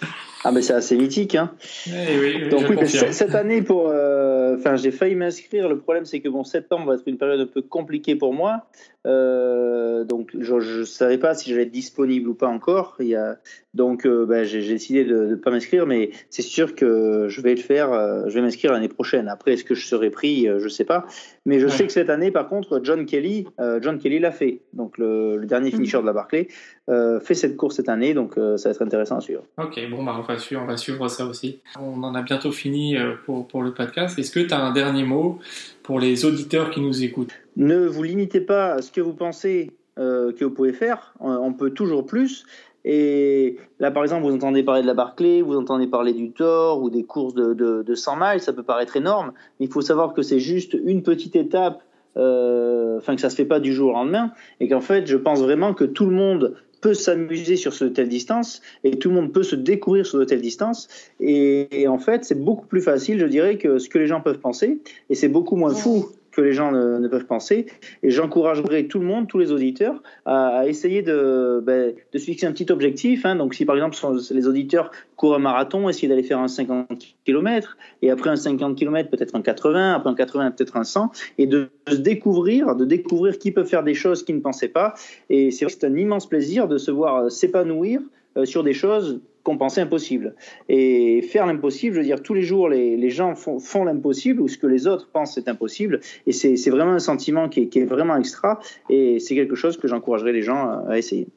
Ah 0.43 0.53
mais 0.53 0.63
c'est 0.63 0.73
assez 0.73 0.97
mythique 0.97 1.35
hein. 1.35 1.53
Eh 1.87 2.19
oui, 2.19 2.35
oui, 2.45 2.49
Donc 2.49 2.65
oui, 2.71 2.87
cette 2.89 3.35
année 3.35 3.61
pour, 3.61 3.91
euh, 3.91 4.57
enfin 4.59 4.77
j'ai 4.77 4.91
failli 4.91 5.17
m'inscrire. 5.17 5.69
Le 5.69 5.77
problème 5.79 6.07
c'est 6.07 6.21
que 6.21 6.31
bon 6.31 6.45
septembre 6.45 6.87
va 6.87 6.95
être 6.95 7.03
une 7.07 7.19
période 7.19 7.41
un 7.41 7.47
peu 7.47 7.61
compliquée 7.61 8.17
pour 8.17 8.33
moi. 8.33 8.67
Euh, 9.07 10.05
donc 10.05 10.31
je 10.39 10.55
ne 10.81 10.85
savais 10.85 11.19
pas 11.19 11.35
si 11.35 11.51
j'allais 11.51 11.63
être 11.63 11.71
disponible 11.71 12.29
ou 12.29 12.35
pas 12.35 12.49
encore. 12.49 12.97
Il 13.01 13.07
y 13.07 13.15
a, 13.15 13.37
donc 13.75 14.05
euh, 14.07 14.27
ben, 14.27 14.45
j'ai 14.45 14.61
décidé 14.67 15.05
de 15.05 15.27
ne 15.27 15.35
pas 15.37 15.51
m'inscrire, 15.51 15.87
mais 15.87 16.11
c'est 16.29 16.43
sûr 16.43 16.75
que 16.75 17.27
je 17.29 17.41
vais 17.41 17.55
le 17.55 17.61
faire. 17.61 17.93
euh, 17.93 18.25
je 18.27 18.35
vais 18.35 18.43
m'inscrire 18.43 18.73
l'année 18.73 18.89
prochaine. 18.89 19.29
Après 19.29 19.53
est-ce 19.53 19.65
que 19.65 19.75
je 19.75 19.87
serai 19.87 20.11
pris, 20.11 20.47
je 20.59 20.69
sais 20.69 20.85
pas. 20.85 21.07
Mais 21.45 21.61
je 21.61 21.67
Ouais. 21.67 21.71
sais 21.73 21.87
que 21.87 21.93
cette 21.93 22.11
année 22.11 22.31
par 22.31 22.49
contre 22.49 22.81
John 22.83 23.07
Kelly, 23.07 23.47
John 23.81 23.99
Kelly 23.99 24.19
l'a 24.19 24.33
fait. 24.33 24.61
Donc 24.73 24.99
le, 24.99 25.37
le 25.37 25.47
dernier 25.47 25.71
finisher 25.71 26.01
de 26.01 26.07
la 26.07 26.13
Barclay 26.13 26.49
fait 26.89 27.35
cette 27.35 27.57
course 27.57 27.77
cette 27.77 27.89
année. 27.89 28.15
Donc 28.15 28.35
ça 28.35 28.69
va 28.69 28.71
être 28.71 28.83
intéressant 28.83 29.19
à 29.19 29.21
suivre. 29.21 29.43
Ok, 29.59 29.79
bon, 29.91 30.03
bah, 30.03 30.17
on, 30.19 30.23
va 30.23 30.39
suivre, 30.39 30.63
on 30.63 30.67
va 30.67 30.77
suivre 30.77 31.07
ça 31.09 31.27
aussi. 31.27 31.61
On 31.81 32.03
en 32.03 32.15
a 32.15 32.23
bientôt 32.23 32.51
fini 32.53 32.97
pour, 33.25 33.47
pour 33.47 33.63
le 33.63 33.73
podcast. 33.73 34.19
Est-ce 34.19 34.31
que 34.33 34.41
tu 34.41 34.53
as 34.53 34.61
un 34.61 34.73
dernier 34.73 35.05
mot 35.05 35.39
pour 35.87 36.01
les 36.01 36.25
auditeurs 36.25 36.71
qui 36.71 36.81
nous 36.81 37.05
écoutent 37.05 37.33
Ne 37.57 37.87
vous 37.87 38.03
limitez 38.03 38.41
pas 38.41 38.73
à 38.73 38.83
ce 38.83 38.91
que 38.91 39.01
vous 39.01 39.13
pensez 39.13 39.71
euh, 40.01 40.33
que 40.33 40.45
vous 40.45 40.51
pouvez 40.51 40.73
faire. 40.73 41.15
On, 41.21 41.53
peut 41.53 41.71
toujours 41.71 42.05
plus. 42.05 42.45
Et 42.85 43.57
là, 43.79 43.93
par 43.93 44.03
exemple, 44.03 44.27
vous 44.27 44.35
entendez 44.35 44.65
parler 44.65 44.83
de 44.83 44.87
la 44.89 44.95
Barclay, 44.95 45.43
vous 45.43 45.57
entendez 45.57 45.87
parler 45.87 46.13
du 46.13 46.33
Thor 46.33 46.83
ou 46.83 46.91
des 46.91 47.05
courses 47.05 47.35
de, 47.35 47.55
de, 47.55 47.83
de 47.83 47.95
100 47.95 48.17
miles, 48.17 48.41
ça 48.41 48.53
peut 48.53 48.65
paraître 48.65 48.97
énorme, 48.97 49.33
mais 49.59 49.67
il 49.67 49.73
faut 49.73 49.81
savoir 49.81 50.13
que 50.13 50.23
c'est 50.23 50.41
juste 50.41 50.77
une 50.85 51.03
petite 51.03 51.37
étape, 51.37 51.83
euh, 52.17 52.99
enfin 52.99 53.15
que 53.15 53.21
ça 53.21 53.31
se 53.31 53.37
fait 53.37 53.45
pas 53.45 53.61
du 53.61 53.73
jour 53.73 53.91
au 53.91 53.95
lendemain, 53.95 54.33
et 54.59 54.69
qu'en 54.69 54.81
fait, 54.81 55.07
je 55.07 55.17
pense 55.17 55.41
vraiment 55.41 55.73
que 55.73 55.85
tout 55.85 56.07
le 56.07 56.15
monde 56.17 56.57
peut 56.81 56.95
s'amuser 56.95 57.57
sur 57.57 57.73
ce 57.73 57.85
telle 57.85 58.09
distance 58.09 58.63
et 58.85 58.99
tout 58.99 59.09
le 59.09 59.15
monde 59.15 59.33
peut 59.33 59.43
se 59.43 59.57
découvrir 59.57 60.07
sur 60.07 60.19
de 60.19 60.25
telles 60.25 60.43
distances. 60.43 60.89
Et, 61.21 61.83
et 61.83 61.89
en 61.89 61.99
fait 61.99 62.25
c'est 62.25 62.41
beaucoup 62.41 62.67
plus 62.67 62.83
facile 62.83 63.19
je 63.19 63.27
dirais 63.27 63.59
que 63.59 63.79
ce 63.79 63.89
que 63.89 63.99
les 63.99 64.07
gens 64.07 64.21
peuvent 64.21 64.41
penser. 64.41 64.79
Et 65.11 65.15
c'est 65.15 65.29
beaucoup 65.29 65.57
moins 65.57 65.75
fou 65.75 66.11
que 66.37 66.43
les 66.43 66.53
gens 66.53 66.71
ne, 66.71 67.09
peuvent 67.09 67.27
penser 67.27 67.67
et 68.03 68.11
j'encouragerais 68.11 68.85
tout 68.85 68.99
le 68.99 69.07
monde, 69.07 69.27
tous 69.27 69.39
les 69.39 69.53
auditeurs, 69.53 70.03
à, 70.27 70.67
essayer 70.67 71.03
de, 71.03 71.63
ben, 71.65 71.95
de 72.13 72.19
se 72.19 72.25
fixer 72.25 72.47
un 72.47 72.53
petit 72.53 72.71
objectif. 72.71 73.25
Hein. 73.25 73.37
Donc, 73.37 73.55
si 73.55 73.65
par 73.65 73.75
exemple 73.77 73.97
les 74.31 74.47
auditeurs 74.47 74.91
courent 75.17 75.37
un 75.37 75.41
marathon, 75.41 75.89
essayer 75.89 76.09
d'aller 76.09 76.23
faire 76.23 76.41
un 76.41 76.49
50 76.49 76.89
km, 77.25 77.77
et 78.03 78.11
après 78.11 78.31
un 78.31 78.37
50 78.37 78.77
km, 78.77 79.11
peut-être 79.11 79.35
un 79.35 79.43
80, 79.43 79.95
après 79.95 80.11
un 80.11 80.15
80, 80.15 80.51
peut-être 80.53 80.77
un 80.77 80.85
100, 80.85 81.11
et 81.39 81.47
de, 81.47 81.69
de 81.87 81.93
se 81.93 82.01
découvrir, 82.01 82.77
de 82.77 82.85
découvrir 82.85 83.39
qui 83.39 83.51
peut 83.51 83.65
faire 83.65 83.83
des 83.83 83.95
choses 83.95 84.23
qu'ils 84.23 84.37
ne 84.37 84.41
pensaient 84.41 84.69
pas. 84.69 84.95
Et 85.31 85.51
c'est 85.51 85.85
un 85.85 85.97
immense 85.97 86.29
plaisir 86.29 86.69
de 86.69 86.77
se 86.77 86.91
voir 86.91 87.17
euh, 87.17 87.29
s'épanouir 87.31 88.01
euh, 88.37 88.45
sur 88.45 88.63
des 88.63 88.75
choses 88.75 89.21
qu'on 89.47 89.57
pensait 89.57 89.81
impossibles. 89.81 90.35
Et 90.69 91.23
faire 91.23 91.47
l'impossible, 91.47 91.95
je 91.95 92.01
veux 92.01 92.05
dire, 92.05 92.21
tous 92.21 92.35
les 92.35 92.43
jours, 92.43 92.69
les, 92.69 92.97
les 92.97 93.11
gens 93.11 93.37
font, 93.37 93.61
font 93.61 93.85
l'impossible 93.85 94.43
ou 94.43 94.49
ce 94.49 94.59
que 94.59 94.67
les 94.67 94.89
autres 94.89 95.09
pensent 95.09 95.39
est 95.39 95.49
impossible. 95.49 96.01
Et 96.27 96.33
c'est 96.33 96.71
vraiment 96.71 96.95
un 96.95 96.99
sentiment 96.99 97.49
qui 97.49 97.61
est, 97.61 97.69
qui 97.69 97.79
est 97.79 97.85
vraiment 97.85 98.17
extra. 98.17 98.59
Et 98.91 99.21
c'est 99.21 99.37
quelque 99.37 99.55
chose 99.55 99.77
que 99.77 99.87
j'encouragerais 99.87 100.33
les 100.33 100.43
gens 100.43 100.83
à, 100.89 100.99
essayer. 100.99 101.29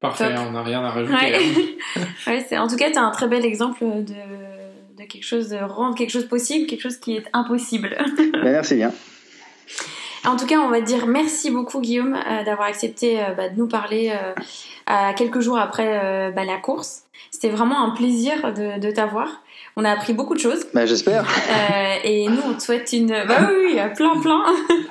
Parfait, 0.00 0.34
Top. 0.34 0.44
on 0.48 0.52
n'a 0.52 0.62
rien 0.62 0.82
à 0.82 0.90
rajouter. 0.90 1.14
Ouais. 1.14 1.34
hein. 1.96 2.00
ouais, 2.26 2.58
en 2.58 2.66
tout 2.68 2.76
cas, 2.76 2.90
tu 2.90 2.98
as 2.98 3.02
un 3.02 3.10
très 3.10 3.28
bel 3.28 3.44
exemple 3.44 3.84
de, 3.84 5.02
de 5.02 5.06
quelque 5.06 5.24
chose, 5.24 5.50
de 5.50 5.58
rendre 5.58 5.94
quelque 5.94 6.10
chose 6.10 6.26
possible, 6.26 6.66
quelque 6.66 6.80
chose 6.80 6.96
qui 6.96 7.16
est 7.16 7.24
impossible. 7.34 7.98
Ben, 8.16 8.52
merci 8.52 8.76
bien. 8.76 8.92
En 10.24 10.36
tout 10.36 10.46
cas, 10.46 10.60
on 10.60 10.68
va 10.68 10.80
te 10.80 10.86
dire 10.86 11.06
merci 11.06 11.50
beaucoup 11.50 11.80
Guillaume 11.80 12.14
euh, 12.14 12.44
d'avoir 12.44 12.68
accepté 12.68 13.20
euh, 13.20 13.34
bah, 13.34 13.48
de 13.48 13.58
nous 13.58 13.66
parler 13.66 14.12
euh, 14.12 14.32
à 14.86 15.14
quelques 15.14 15.40
jours 15.40 15.58
après 15.58 16.00
euh, 16.02 16.30
bah, 16.30 16.44
la 16.44 16.58
course. 16.58 17.02
C'était 17.30 17.50
vraiment 17.50 17.84
un 17.84 17.90
plaisir 17.90 18.52
de, 18.52 18.78
de 18.78 18.90
t'avoir. 18.92 19.28
On 19.76 19.84
a 19.84 19.90
appris 19.90 20.12
beaucoup 20.12 20.34
de 20.34 20.38
choses 20.38 20.64
Ben, 20.74 20.86
J'espère. 20.86 21.24
Euh, 21.24 21.94
et 22.04 22.28
nous 22.28 22.42
on 22.44 22.54
te 22.54 22.62
souhaite 22.62 22.92
une 22.92 23.08
bah 23.08 23.48
oui, 23.48 23.74
oui 23.74 23.80
plein 23.96 24.20
plein 24.20 24.44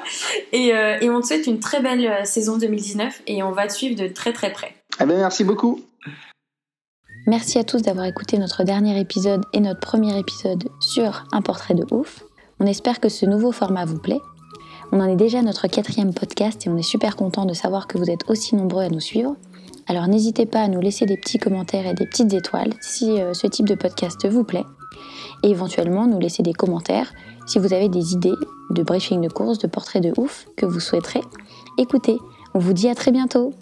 et, 0.51 0.73
euh, 0.73 0.97
et 0.99 1.09
on 1.09 1.21
te 1.21 1.27
souhaite 1.27 1.47
une 1.47 1.59
très 1.59 1.81
belle 1.81 2.25
saison 2.25 2.57
2019 2.57 3.21
et 3.27 3.43
on 3.43 3.51
va 3.51 3.67
te 3.67 3.73
suivre 3.73 3.95
de 3.95 4.07
très 4.07 4.33
très 4.33 4.51
près. 4.51 4.75
Eh 4.99 5.05
ben, 5.05 5.17
merci 5.17 5.43
beaucoup. 5.43 5.79
Merci 7.27 7.59
à 7.59 7.63
tous 7.63 7.83
d'avoir 7.83 8.05
écouté 8.05 8.37
notre 8.37 8.63
dernier 8.63 8.99
épisode 8.99 9.43
et 9.53 9.59
notre 9.59 9.79
premier 9.79 10.17
épisode 10.17 10.63
sur 10.81 11.25
un 11.31 11.41
portrait 11.41 11.75
de 11.75 11.85
ouf. 11.91 12.23
On 12.59 12.65
espère 12.65 12.99
que 12.99 13.09
ce 13.09 13.25
nouveau 13.25 13.51
format 13.51 13.85
vous 13.85 13.99
plaît. 13.99 14.19
On 14.93 14.99
en 14.99 15.07
est 15.07 15.15
déjà 15.15 15.39
à 15.39 15.41
notre 15.41 15.67
quatrième 15.67 16.13
podcast 16.13 16.65
et 16.65 16.69
on 16.69 16.75
est 16.75 16.81
super 16.81 17.15
content 17.15 17.45
de 17.45 17.53
savoir 17.53 17.87
que 17.87 17.97
vous 17.97 18.09
êtes 18.09 18.29
aussi 18.29 18.55
nombreux 18.55 18.83
à 18.83 18.89
nous 18.89 18.99
suivre. 18.99 19.35
Alors 19.87 20.07
n'hésitez 20.07 20.45
pas 20.45 20.59
à 20.59 20.67
nous 20.67 20.81
laisser 20.81 21.05
des 21.05 21.15
petits 21.15 21.37
commentaires 21.37 21.87
et 21.87 21.93
des 21.93 22.05
petites 22.05 22.33
étoiles 22.33 22.73
si 22.81 23.19
euh, 23.21 23.33
ce 23.33 23.47
type 23.47 23.67
de 23.67 23.75
podcast 23.75 24.27
vous 24.27 24.43
plaît. 24.43 24.65
Et 25.43 25.49
éventuellement 25.49 26.07
nous 26.07 26.19
laisser 26.19 26.43
des 26.43 26.53
commentaires 26.53 27.13
si 27.47 27.57
vous 27.57 27.73
avez 27.73 27.87
des 27.87 28.13
idées 28.13 28.35
de 28.69 28.83
briefing 28.83 29.21
de 29.21 29.29
course, 29.29 29.59
de 29.59 29.67
portraits 29.67 30.03
de 30.03 30.13
ouf 30.17 30.47
que 30.57 30.65
vous 30.65 30.79
souhaiterez 30.79 31.21
écouter. 31.77 32.17
On 32.53 32.59
vous 32.59 32.73
dit 32.73 32.89
à 32.89 32.95
très 32.95 33.11
bientôt 33.11 33.53